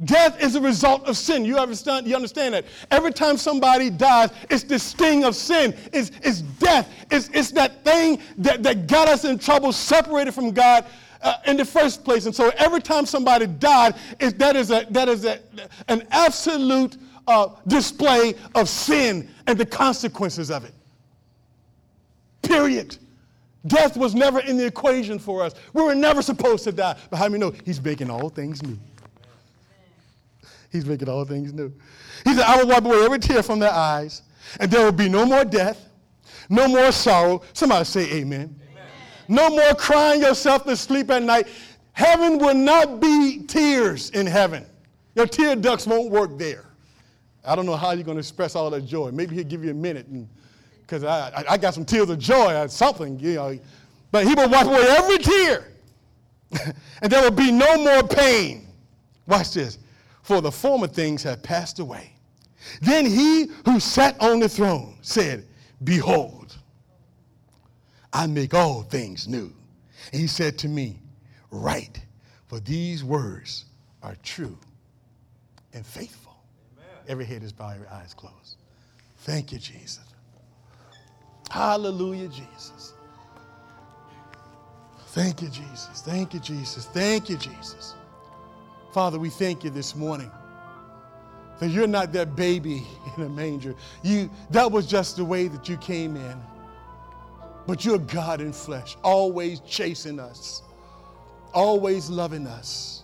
Death 0.06 0.41
is 0.41 0.56
a 0.56 0.62
result 0.62 1.06
of 1.06 1.18
sin. 1.18 1.43
You 1.43 1.58
understand, 1.58 2.08
you 2.08 2.16
understand 2.16 2.54
that? 2.54 2.66
Every 2.89 3.12
time 3.12 3.36
somebody 3.36 3.89
dies, 3.89 4.30
it's 4.50 4.64
the 4.64 4.80
sting 4.80 5.26
of 5.26 5.36
sin. 5.36 5.76
It's, 5.91 6.12
it's 6.24 6.41
death. 6.41 6.89
It's, 7.12 7.30
it's 7.34 7.52
that 7.52 7.84
thing 7.84 8.22
that, 8.38 8.64
that 8.64 8.88
got 8.88 9.10
us 9.10 9.26
in 9.26 9.38
trouble, 9.38 9.74
separated 9.74 10.32
from 10.32 10.52
God 10.52 10.86
uh, 11.22 11.36
in 11.47 11.58
the 11.58 11.66
first 11.66 12.06
place. 12.06 12.26
And 12.26 12.34
so 12.34 12.50
every 12.56 12.82
time 12.82 13.06
somebody 13.06 13.45
died, 13.45 13.95
it, 14.22 14.39
that 14.39 14.56
is, 14.56 14.72
a, 14.72 14.86
that 14.91 15.10
is 15.10 15.26
a, 15.26 15.39
an 15.89 16.08
absolute 16.12 16.95
uh, 17.30 17.50
display 17.68 18.34
of 18.56 18.68
sin 18.68 19.30
and 19.48 19.58
the 19.58 19.66
consequences 19.66 20.50
of 20.50 20.66
it. 20.66 20.74
Period. 22.42 22.98
Death 23.68 23.96
was 23.96 24.16
never 24.16 24.40
in 24.40 24.58
the 24.58 24.66
equation 24.66 25.20
for 25.20 25.44
us. 25.44 25.54
We 25.74 25.84
were 25.84 25.96
never 25.96 26.22
supposed 26.22 26.64
to 26.64 26.72
die. 26.72 26.98
But 27.10 27.18
how 27.18 27.30
many 27.30 27.40
know 27.40 27.54
He's 27.64 27.82
making 27.82 28.10
all 28.10 28.30
things 28.30 28.64
new? 28.64 28.78
He's 30.72 30.86
making 30.86 31.08
all 31.08 31.24
things 31.26 31.54
new. 31.54 31.72
He 32.24 32.34
said, 32.34 32.44
I 32.44 32.58
will 32.58 32.68
wipe 32.68 32.86
away 32.86 33.04
every 33.04 33.20
tear 33.20 33.44
from 33.44 33.60
their 33.60 33.72
eyes, 33.72 34.24
and 34.60 34.70
there 34.70 34.84
will 34.84 34.92
be 34.92 35.10
no 35.10 35.26
more 35.26 35.46
death, 35.46 35.88
no 36.50 36.68
more 36.68 36.92
sorrow. 36.92 37.42
Somebody 37.54 37.86
say 37.86 38.12
amen. 38.14 38.60
amen. 38.72 38.88
No 39.28 39.50
more 39.50 39.74
crying 39.76 40.22
yourself 40.22 40.64
to 40.66 40.76
sleep 40.76 41.10
at 41.12 41.24
night. 41.24 41.48
Heaven 41.94 42.38
will 42.38 42.56
not 42.56 43.00
be 43.00 43.44
tears 43.48 44.10
in 44.12 44.26
heaven. 44.26 44.66
Your 45.16 45.28
tear 45.28 45.56
ducts 45.56 45.86
won't 45.86 46.12
work 46.12 46.38
there. 46.38 46.69
I 47.50 47.56
don't 47.56 47.66
know 47.66 47.76
how 47.76 47.91
you're 47.91 48.04
going 48.04 48.18
to 48.18 48.20
express 48.20 48.56
all 48.56 48.70
that 48.70 48.86
joy. 48.86 49.12
Maybe 49.12 49.36
he'll 49.36 49.43
give 49.43 49.64
you 49.64 49.72
a 49.72 49.74
minute, 49.74 50.08
because 50.82 51.04
I, 51.04 51.30
I, 51.30 51.43
I, 51.54 51.58
got 51.58 51.74
some 51.74 51.84
tears 51.84 52.10
of 52.10 52.20
joy 52.20 52.56
or 52.56 52.68
something, 52.68 53.20
you 53.20 53.36
know. 53.36 53.58
But 54.12 54.28
he 54.28 54.34
will 54.36 54.50
wipe 54.50 54.68
away 54.68 54.86
every 54.89 55.18
tear, 55.18 55.72
and 57.02 57.12
there 57.12 57.24
will 57.24 57.32
be 57.32 57.52
no 57.52 57.78
more 57.84 58.08
pain. 58.08 58.68
Watch 59.26 59.54
this 59.54 59.80
for 60.22 60.41
the 60.41 60.52
former 60.52 60.88
things 60.88 61.24
have 61.24 61.41
passed 61.41 61.80
away. 61.80 62.14
Then 62.82 63.06
he 63.06 63.47
who 63.66 63.80
sat 63.80 64.20
on 64.22 64.39
the 64.39 64.47
throne 64.47 64.95
said, 65.02 65.47
Behold, 65.84 66.56
I 68.14 68.28
make 68.28 68.54
all 68.54 68.84
things 68.84 69.28
new. 69.28 69.52
And 70.12 70.22
he 70.22 70.28
said 70.28 70.60
to 70.60 70.68
me, 70.68 71.00
Write, 71.50 72.00
for 72.45 72.60
these 72.60 73.04
words 73.04 73.66
are 74.04 74.16
true 74.22 74.58
and 75.74 75.84
faithful. 75.84 76.19
Every 77.10 77.26
head 77.26 77.41
is 77.43 77.51
bowed, 77.51 77.74
every 77.74 77.88
eye 77.88 78.03
is 78.05 78.14
closed. 78.14 78.55
Thank 79.18 79.51
you, 79.51 79.57
Jesus. 79.57 79.99
Hallelujah, 81.49 82.28
Jesus. 82.28 82.93
Thank 85.07 85.41
you, 85.41 85.49
Jesus. 85.49 86.01
Thank 86.05 86.36
you, 86.36 86.39
Jesus. 86.39 86.86
Thank 86.86 87.30
you, 87.30 87.36
Jesus. 87.38 87.95
Father, 88.93 89.18
we 89.18 89.30
thank 89.30 89.64
you 89.64 89.72
this 89.72 89.95
morning 89.95 90.32
that 91.60 91.70
you're 91.70 91.88
not 91.88 92.14
that 92.14 92.36
baby 92.36 92.84
in 93.18 93.24
a 93.24 93.30
manger. 93.30 93.74
You, 94.03 94.30
that 94.51 94.72
was 94.72 94.86
just 94.86 95.18
the 95.18 95.26
way 95.26 95.47
that 95.47 95.68
you 95.68 95.78
came 95.78 96.16
in. 96.16 96.39
But 97.66 97.86
you're 97.86 97.99
God 97.99 98.39
in 98.39 98.53
flesh, 98.53 98.97
always 99.03 99.60
chasing 99.62 100.20
us, 100.20 100.62
always 101.53 102.10
loving 102.10 102.45
us. 102.45 102.99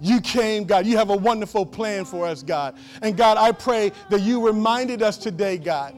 You 0.00 0.20
came, 0.20 0.64
God. 0.64 0.86
You 0.86 0.96
have 0.96 1.10
a 1.10 1.16
wonderful 1.16 1.64
plan 1.64 2.04
for 2.04 2.26
us, 2.26 2.42
God. 2.42 2.76
And 3.02 3.16
God, 3.16 3.36
I 3.38 3.52
pray 3.52 3.92
that 4.10 4.20
you 4.20 4.44
reminded 4.44 5.02
us 5.02 5.16
today, 5.16 5.56
God. 5.56 5.94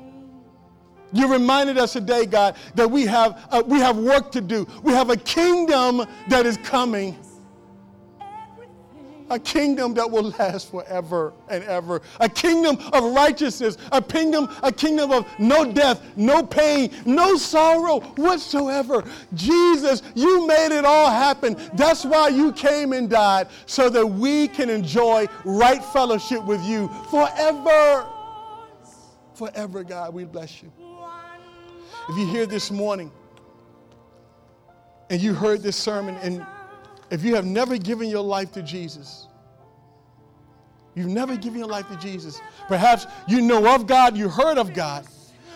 You 1.13 1.33
reminded 1.33 1.79
us 1.79 1.93
today, 1.93 2.27
God, 2.27 2.57
that 2.75 2.91
we 2.91 3.07
have, 3.07 3.47
uh, 3.51 3.63
we 3.67 3.79
have 3.79 3.97
work 3.97 4.31
to 4.33 4.41
do. 4.41 4.67
We 4.83 4.93
have 4.93 5.11
a 5.11 5.17
kingdom 5.17 6.05
that 6.29 6.45
is 6.47 6.59
coming 6.59 7.17
a 9.31 9.39
kingdom 9.39 9.95
that 9.95 10.11
will 10.11 10.31
last 10.39 10.71
forever 10.71 11.33
and 11.49 11.65
ever, 11.65 12.03
a 12.21 12.29
kingdom 12.29 12.79
of 12.93 13.13
righteousness, 13.15 13.77
a 13.93 14.01
kingdom, 14.01 14.49
a 14.63 14.73
kingdom 14.73 15.13
of 15.13 15.27
no 15.39 15.71
death, 15.71 16.03
no 16.17 16.43
pain, 16.43 16.91
no 17.05 17.37
sorrow 17.37 18.01
whatsoever. 18.17 19.05
Jesus, 19.35 20.03
you 20.15 20.47
made 20.47 20.77
it 20.77 20.85
all 20.85 21.11
happen. 21.11 21.57
That's 21.75 22.05
why 22.05 22.29
you 22.29 22.53
came 22.53 22.93
and 22.93 23.11
died, 23.11 23.49
so 23.67 23.91
that 23.91 24.07
we 24.07 24.49
can 24.49 24.71
enjoy 24.71 25.27
right 25.45 25.85
fellowship 25.85 26.45
with 26.45 26.63
you 26.65 26.89
forever. 27.11 28.07
Forever, 29.35 29.85
God, 29.85 30.15
we 30.15 30.25
bless 30.25 30.63
you. 30.63 30.73
If 32.09 32.17
you're 32.17 32.29
here 32.29 32.47
this 32.47 32.71
morning 32.71 33.11
and 35.11 35.21
you 35.21 35.35
heard 35.35 35.63
this 35.63 35.77
sermon 35.77 36.17
and 36.23 36.47
if 37.11 37.25
you 37.25 37.35
have 37.35 37.45
never 37.45 37.79
given 37.79 38.09
your 38.09 38.23
life 38.23 38.53
to 38.53 38.63
Jesus, 38.63 39.29
you've 40.95 41.07
never 41.09 41.37
given 41.37 41.59
your 41.61 41.69
life 41.69 41.89
to 41.89 41.97
Jesus. 41.97 42.41
Perhaps 42.69 43.07
you 43.29 43.41
know 43.41 43.75
of 43.75 43.87
God, 43.87 44.17
you 44.17 44.29
heard 44.29 44.59
of 44.59 44.73
God, 44.75 45.07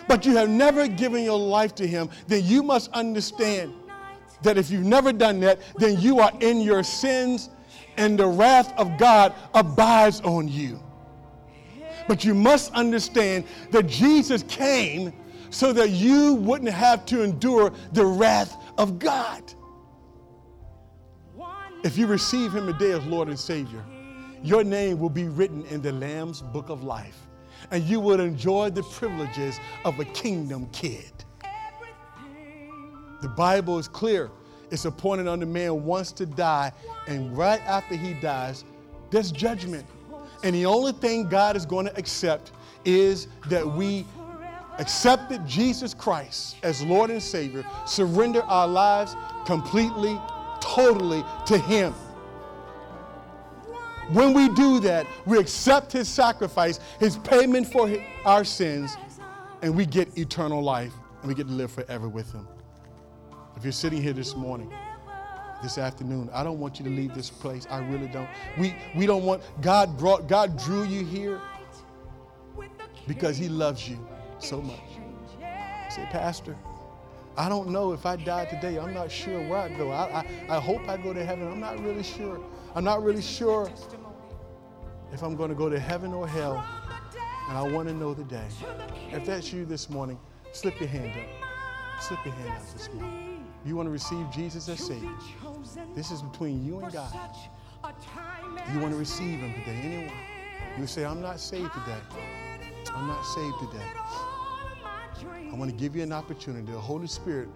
but 0.07 0.25
you 0.25 0.35
have 0.35 0.49
never 0.49 0.87
given 0.87 1.23
your 1.23 1.39
life 1.39 1.75
to 1.75 1.87
Him, 1.87 2.09
then 2.27 2.43
you 2.43 2.63
must 2.63 2.91
understand 2.91 3.73
that 4.43 4.57
if 4.57 4.69
you've 4.71 4.85
never 4.85 5.13
done 5.13 5.39
that, 5.41 5.59
then 5.77 5.99
you 5.99 6.19
are 6.19 6.31
in 6.39 6.61
your 6.61 6.83
sins 6.83 7.49
and 7.97 8.17
the 8.17 8.25
wrath 8.25 8.73
of 8.77 8.97
God 8.97 9.33
abides 9.53 10.21
on 10.21 10.47
you. 10.47 10.79
But 12.07 12.25
you 12.25 12.33
must 12.33 12.73
understand 12.73 13.45
that 13.71 13.87
Jesus 13.87 14.43
came 14.43 15.13
so 15.49 15.73
that 15.73 15.89
you 15.89 16.35
wouldn't 16.35 16.71
have 16.71 17.05
to 17.07 17.23
endure 17.23 17.71
the 17.91 18.05
wrath 18.05 18.57
of 18.77 18.97
God. 18.99 19.53
If 21.83 21.97
you 21.97 22.05
receive 22.05 22.53
him 22.53 22.67
today 22.67 22.91
as 22.91 23.03
Lord 23.05 23.27
and 23.27 23.39
Savior, 23.39 23.83
your 24.43 24.63
name 24.63 24.99
will 24.99 25.09
be 25.09 25.27
written 25.27 25.65
in 25.65 25.81
the 25.81 25.91
Lamb's 25.91 26.41
book 26.41 26.69
of 26.69 26.83
life, 26.83 27.17
and 27.71 27.83
you 27.83 27.99
will 27.99 28.19
enjoy 28.19 28.69
the 28.69 28.83
privileges 28.83 29.59
of 29.83 29.99
a 29.99 30.05
kingdom 30.05 30.69
kid. 30.71 31.11
The 33.21 33.29
Bible 33.29 33.79
is 33.79 33.87
clear. 33.87 34.29
It's 34.69 34.85
appointed 34.85 35.27
unto 35.27 35.47
man 35.47 35.83
once 35.83 36.11
to 36.13 36.27
die, 36.27 36.71
and 37.07 37.35
right 37.35 37.61
after 37.61 37.95
he 37.95 38.13
dies, 38.13 38.63
there's 39.09 39.31
judgment. 39.31 39.85
And 40.43 40.53
the 40.55 40.67
only 40.67 40.91
thing 40.91 41.27
God 41.29 41.55
is 41.55 41.65
going 41.65 41.87
to 41.87 41.97
accept 41.97 42.51
is 42.85 43.27
that 43.47 43.67
we 43.67 44.05
accepted 44.77 45.47
Jesus 45.47 45.95
Christ 45.95 46.57
as 46.61 46.83
Lord 46.83 47.09
and 47.09 47.21
Savior, 47.21 47.65
surrender 47.87 48.43
our 48.43 48.67
lives 48.67 49.15
completely 49.45 50.19
totally 50.61 51.23
to 51.47 51.57
Him. 51.57 51.93
When 54.09 54.33
we 54.33 54.49
do 54.49 54.79
that, 54.81 55.07
we 55.25 55.37
accept 55.37 55.91
His 55.91 56.07
sacrifice, 56.07 56.79
His 56.99 57.17
payment 57.17 57.71
for 57.71 57.93
our 58.25 58.43
sins, 58.43 58.97
and 59.61 59.75
we 59.75 59.85
get 59.85 60.17
eternal 60.17 60.61
life 60.61 60.93
and 61.21 61.29
we 61.29 61.35
get 61.35 61.47
to 61.47 61.53
live 61.53 61.71
forever 61.71 62.09
with 62.09 62.31
Him. 62.31 62.47
If 63.55 63.63
you're 63.63 63.71
sitting 63.71 64.01
here 64.01 64.13
this 64.13 64.35
morning, 64.35 64.73
this 65.61 65.77
afternoon, 65.77 66.29
I 66.33 66.43
don't 66.43 66.59
want 66.59 66.79
you 66.79 66.85
to 66.85 66.91
leave 66.91 67.13
this 67.13 67.29
place. 67.29 67.67
I 67.69 67.79
really 67.79 68.07
don't. 68.07 68.27
We, 68.57 68.73
we 68.95 69.05
don't 69.05 69.23
want, 69.23 69.43
God 69.61 69.97
brought, 69.97 70.27
God 70.27 70.57
drew 70.57 70.83
you 70.83 71.05
here 71.05 71.39
because 73.07 73.37
He 73.37 73.49
loves 73.49 73.87
you 73.87 73.99
so 74.39 74.61
much. 74.61 74.79
Say, 75.89 76.07
Pastor, 76.09 76.57
I 77.41 77.49
don't 77.49 77.69
know 77.69 77.91
if 77.91 78.05
I 78.05 78.17
die 78.17 78.45
today. 78.45 78.77
I'm 78.77 78.93
not 78.93 79.11
sure 79.11 79.41
where 79.41 79.57
I 79.57 79.69
go. 79.69 79.89
I, 79.89 80.19
I, 80.19 80.57
I 80.57 80.59
hope 80.59 80.87
I 80.87 80.95
go 80.95 81.11
to 81.11 81.25
heaven. 81.25 81.51
I'm 81.51 81.59
not 81.59 81.83
really 81.83 82.03
sure. 82.03 82.39
I'm 82.75 82.83
not 82.83 83.03
really 83.03 83.23
sure 83.23 83.67
if 85.11 85.23
I'm 85.23 85.35
going 85.35 85.49
to 85.49 85.55
go 85.55 85.67
to 85.67 85.79
heaven 85.79 86.13
or 86.13 86.27
hell. 86.27 86.63
And 87.49 87.57
I 87.57 87.63
want 87.63 87.87
to 87.87 87.95
know 87.95 88.13
the 88.13 88.25
day. 88.25 88.45
If 89.09 89.25
that's 89.25 89.51
you 89.51 89.65
this 89.65 89.89
morning, 89.89 90.19
slip 90.51 90.79
your 90.79 90.87
hand 90.87 91.13
up. 91.19 92.03
Slip 92.03 92.23
your 92.25 92.35
hand 92.35 92.61
up 92.61 92.73
this 92.73 92.93
morning. 92.93 93.43
You 93.65 93.75
want 93.75 93.87
to 93.87 93.91
receive 93.91 94.29
Jesus 94.29 94.69
as 94.69 94.79
Savior, 94.79 95.09
this 95.95 96.11
is 96.11 96.21
between 96.21 96.63
you 96.63 96.77
and 96.79 96.93
God. 96.93 97.11
You 98.71 98.79
want 98.81 98.93
to 98.93 98.99
receive 98.99 99.39
Him 99.39 99.51
today. 99.63 99.79
Anyone? 99.81 100.13
You 100.77 100.85
say, 100.85 101.05
I'm 101.05 101.21
not 101.21 101.39
saved 101.39 101.73
today. 101.73 102.01
I'm 102.93 103.07
not 103.07 103.23
saved 103.23 103.55
today. 103.61 104.30
I 105.23 105.55
want 105.55 105.69
to 105.69 105.77
give 105.77 105.95
you 105.95 106.03
an 106.03 106.13
opportunity. 106.13 106.71
The 106.71 106.79
Holy 106.79 107.07
Spirit 107.07 107.49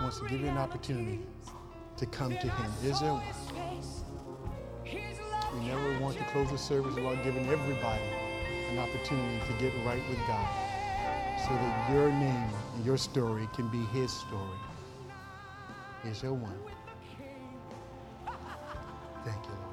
wants 0.00 0.18
to 0.20 0.28
give 0.28 0.40
you 0.40 0.48
an 0.48 0.58
opportunity 0.58 1.20
to 1.96 2.06
come 2.06 2.30
to 2.30 2.48
Him. 2.48 2.72
Is 2.84 3.00
there 3.00 3.12
one? 3.12 3.22
We 4.84 5.68
never 5.68 5.98
want 6.00 6.16
to 6.18 6.24
close 6.24 6.50
the 6.50 6.58
service 6.58 6.94
without 6.94 7.22
giving 7.24 7.46
everybody 7.48 8.02
an 8.70 8.78
opportunity 8.78 9.40
to 9.46 9.52
get 9.60 9.72
right 9.84 10.02
with 10.08 10.18
God 10.26 10.48
so 11.42 11.50
that 11.50 11.90
your 11.92 12.10
name 12.10 12.50
and 12.74 12.84
your 12.84 12.96
story 12.96 13.48
can 13.54 13.68
be 13.68 13.84
His 13.86 14.12
story. 14.12 14.58
Is 16.04 16.20
there 16.20 16.32
one? 16.32 16.58
Thank 19.24 19.44
you, 19.44 19.63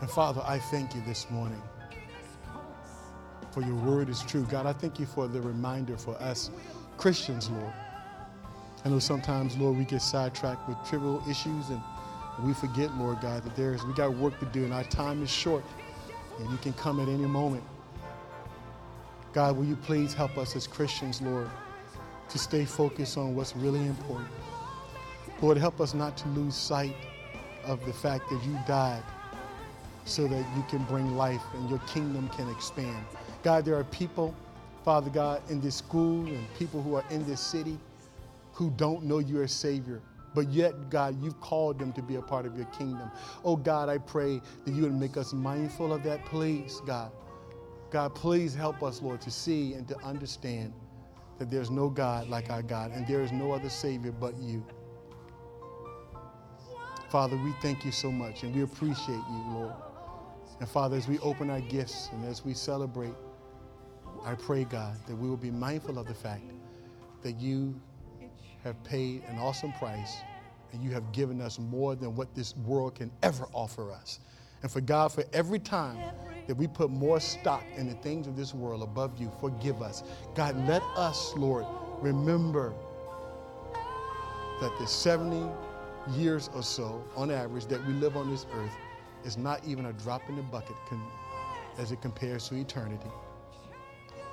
And 0.00 0.08
Father, 0.08 0.42
I 0.46 0.58
thank 0.58 0.94
you 0.94 1.02
this 1.06 1.28
morning 1.30 1.60
for 3.50 3.62
your 3.62 3.74
word 3.74 4.08
is 4.08 4.22
true. 4.22 4.44
God, 4.44 4.66
I 4.66 4.72
thank 4.72 5.00
you 5.00 5.06
for 5.06 5.26
the 5.26 5.40
reminder 5.40 5.96
for 5.96 6.14
us 6.22 6.50
Christians, 6.96 7.50
Lord. 7.50 7.72
I 8.84 8.88
know 8.90 9.00
sometimes, 9.00 9.56
Lord, 9.56 9.76
we 9.76 9.84
get 9.84 10.02
sidetracked 10.02 10.68
with 10.68 10.78
trivial 10.88 11.22
issues 11.28 11.70
and 11.70 11.80
we 12.44 12.54
forget, 12.54 12.94
Lord 12.96 13.20
God, 13.20 13.42
that 13.42 13.56
there's 13.56 13.84
we 13.84 13.92
got 13.92 14.14
work 14.14 14.38
to 14.38 14.46
do 14.46 14.64
and 14.64 14.72
our 14.72 14.84
time 14.84 15.22
is 15.22 15.30
short 15.30 15.64
and 16.38 16.48
you 16.50 16.56
can 16.58 16.72
come 16.74 17.00
at 17.00 17.08
any 17.08 17.26
moment. 17.26 17.64
God, 19.32 19.56
will 19.56 19.64
you 19.64 19.76
please 19.76 20.14
help 20.14 20.38
us 20.38 20.54
as 20.54 20.68
Christians, 20.68 21.20
Lord, 21.20 21.50
to 22.28 22.38
stay 22.38 22.64
focused 22.64 23.18
on 23.18 23.34
what's 23.34 23.56
really 23.56 23.84
important. 23.84 24.28
Lord, 25.42 25.58
help 25.58 25.80
us 25.80 25.92
not 25.94 26.16
to 26.18 26.28
lose 26.28 26.54
sight 26.54 26.94
of 27.64 27.84
the 27.84 27.92
fact 27.92 28.30
that 28.30 28.44
you 28.44 28.56
died 28.66 29.02
so 30.08 30.26
that 30.26 30.44
you 30.56 30.64
can 30.68 30.82
bring 30.84 31.16
life 31.16 31.42
and 31.54 31.68
your 31.68 31.78
kingdom 31.80 32.28
can 32.30 32.48
expand. 32.50 33.04
God, 33.42 33.64
there 33.64 33.76
are 33.76 33.84
people, 33.84 34.34
Father 34.84 35.10
God, 35.10 35.42
in 35.50 35.60
this 35.60 35.76
school 35.76 36.26
and 36.26 36.46
people 36.58 36.82
who 36.82 36.94
are 36.94 37.04
in 37.10 37.26
this 37.26 37.40
city 37.40 37.78
who 38.52 38.70
don't 38.70 39.04
know 39.04 39.18
you 39.18 39.42
as 39.42 39.52
Savior. 39.52 40.00
But 40.34 40.48
yet, 40.50 40.90
God, 40.90 41.22
you've 41.22 41.40
called 41.40 41.78
them 41.78 41.92
to 41.92 42.02
be 42.02 42.16
a 42.16 42.22
part 42.22 42.46
of 42.46 42.56
your 42.56 42.66
kingdom. 42.66 43.10
Oh, 43.44 43.56
God, 43.56 43.88
I 43.88 43.98
pray 43.98 44.40
that 44.64 44.74
you 44.74 44.82
would 44.82 44.94
make 44.94 45.16
us 45.16 45.32
mindful 45.32 45.92
of 45.92 46.02
that, 46.04 46.24
please, 46.24 46.80
God. 46.86 47.10
God, 47.90 48.14
please 48.14 48.54
help 48.54 48.82
us, 48.82 49.00
Lord, 49.00 49.20
to 49.22 49.30
see 49.30 49.74
and 49.74 49.88
to 49.88 49.98
understand 50.04 50.72
that 51.38 51.50
there's 51.50 51.70
no 51.70 51.88
God 51.88 52.28
like 52.28 52.50
our 52.50 52.62
God 52.62 52.92
and 52.92 53.06
there 53.06 53.22
is 53.22 53.32
no 53.32 53.52
other 53.52 53.70
Savior 53.70 54.12
but 54.12 54.36
you. 54.36 54.64
Father, 57.10 57.36
we 57.36 57.52
thank 57.62 57.84
you 57.84 57.92
so 57.92 58.12
much 58.12 58.42
and 58.42 58.54
we 58.54 58.62
appreciate 58.62 59.22
you, 59.30 59.44
Lord. 59.54 59.72
And 60.60 60.68
Father, 60.68 60.96
as 60.96 61.06
we 61.06 61.18
open 61.20 61.50
our 61.50 61.60
gifts 61.60 62.08
and 62.12 62.24
as 62.24 62.44
we 62.44 62.52
celebrate, 62.52 63.14
I 64.24 64.34
pray, 64.34 64.64
God, 64.64 64.96
that 65.06 65.14
we 65.14 65.28
will 65.28 65.36
be 65.36 65.50
mindful 65.50 65.98
of 65.98 66.06
the 66.06 66.14
fact 66.14 66.42
that 67.22 67.40
you 67.40 67.80
have 68.64 68.82
paid 68.82 69.22
an 69.28 69.38
awesome 69.38 69.72
price 69.74 70.16
and 70.72 70.82
you 70.82 70.90
have 70.90 71.12
given 71.12 71.40
us 71.40 71.58
more 71.58 71.94
than 71.94 72.14
what 72.16 72.34
this 72.34 72.56
world 72.58 72.96
can 72.96 73.10
ever 73.22 73.46
offer 73.52 73.92
us. 73.92 74.20
And 74.62 74.70
for 74.70 74.80
God, 74.80 75.12
for 75.12 75.24
every 75.32 75.60
time 75.60 75.98
that 76.48 76.54
we 76.56 76.66
put 76.66 76.90
more 76.90 77.20
stock 77.20 77.62
in 77.76 77.88
the 77.88 77.94
things 77.94 78.26
of 78.26 78.36
this 78.36 78.52
world 78.52 78.82
above 78.82 79.20
you, 79.20 79.30
forgive 79.40 79.80
us. 79.80 80.02
God, 80.34 80.56
let 80.66 80.82
us, 80.96 81.32
Lord, 81.36 81.64
remember 82.00 82.74
that 84.60 84.76
the 84.80 84.86
70 84.86 85.48
years 86.10 86.50
or 86.52 86.62
so, 86.62 87.04
on 87.16 87.30
average, 87.30 87.66
that 87.66 87.86
we 87.86 87.92
live 87.92 88.16
on 88.16 88.28
this 88.28 88.46
earth 88.54 88.72
is 89.28 89.36
not 89.36 89.62
even 89.66 89.86
a 89.86 89.92
drop 89.92 90.26
in 90.30 90.36
the 90.36 90.42
bucket 90.42 90.74
as 91.76 91.92
it 91.92 92.00
compares 92.00 92.48
to 92.48 92.54
eternity. 92.54 93.10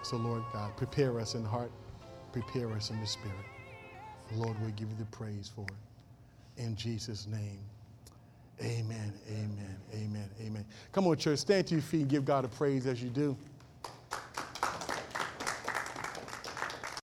So, 0.04 0.16
Lord 0.16 0.44
God, 0.54 0.76
prepare 0.78 1.20
us 1.20 1.36
in 1.36 1.44
heart, 1.44 1.72
prepare 2.32 2.72
us 2.72 2.92
in 2.92 3.02
the 3.02 3.06
spirit. 3.06 3.46
Lord, 4.36 4.56
we 4.66 4.72
give 4.72 4.90
you 4.90 4.96
the 4.98 5.18
praise 5.18 5.52
for 5.54 5.66
it. 5.66 6.64
In 6.64 6.78
Jesus' 6.78 7.28
name. 7.28 7.60
Amen, 8.62 9.12
amen, 9.30 9.78
amen, 9.94 10.30
amen. 10.40 10.66
Come 10.94 11.08
on, 11.08 11.18
church, 11.18 11.40
stand 11.40 11.68
to 11.68 11.76
your 11.76 11.82
feet 11.82 12.02
and 12.02 12.10
give 12.10 12.24
God 12.24 12.46
a 12.46 12.48
praise 12.48 12.88
as 12.88 13.04
you 13.04 13.10
do. 13.10 13.36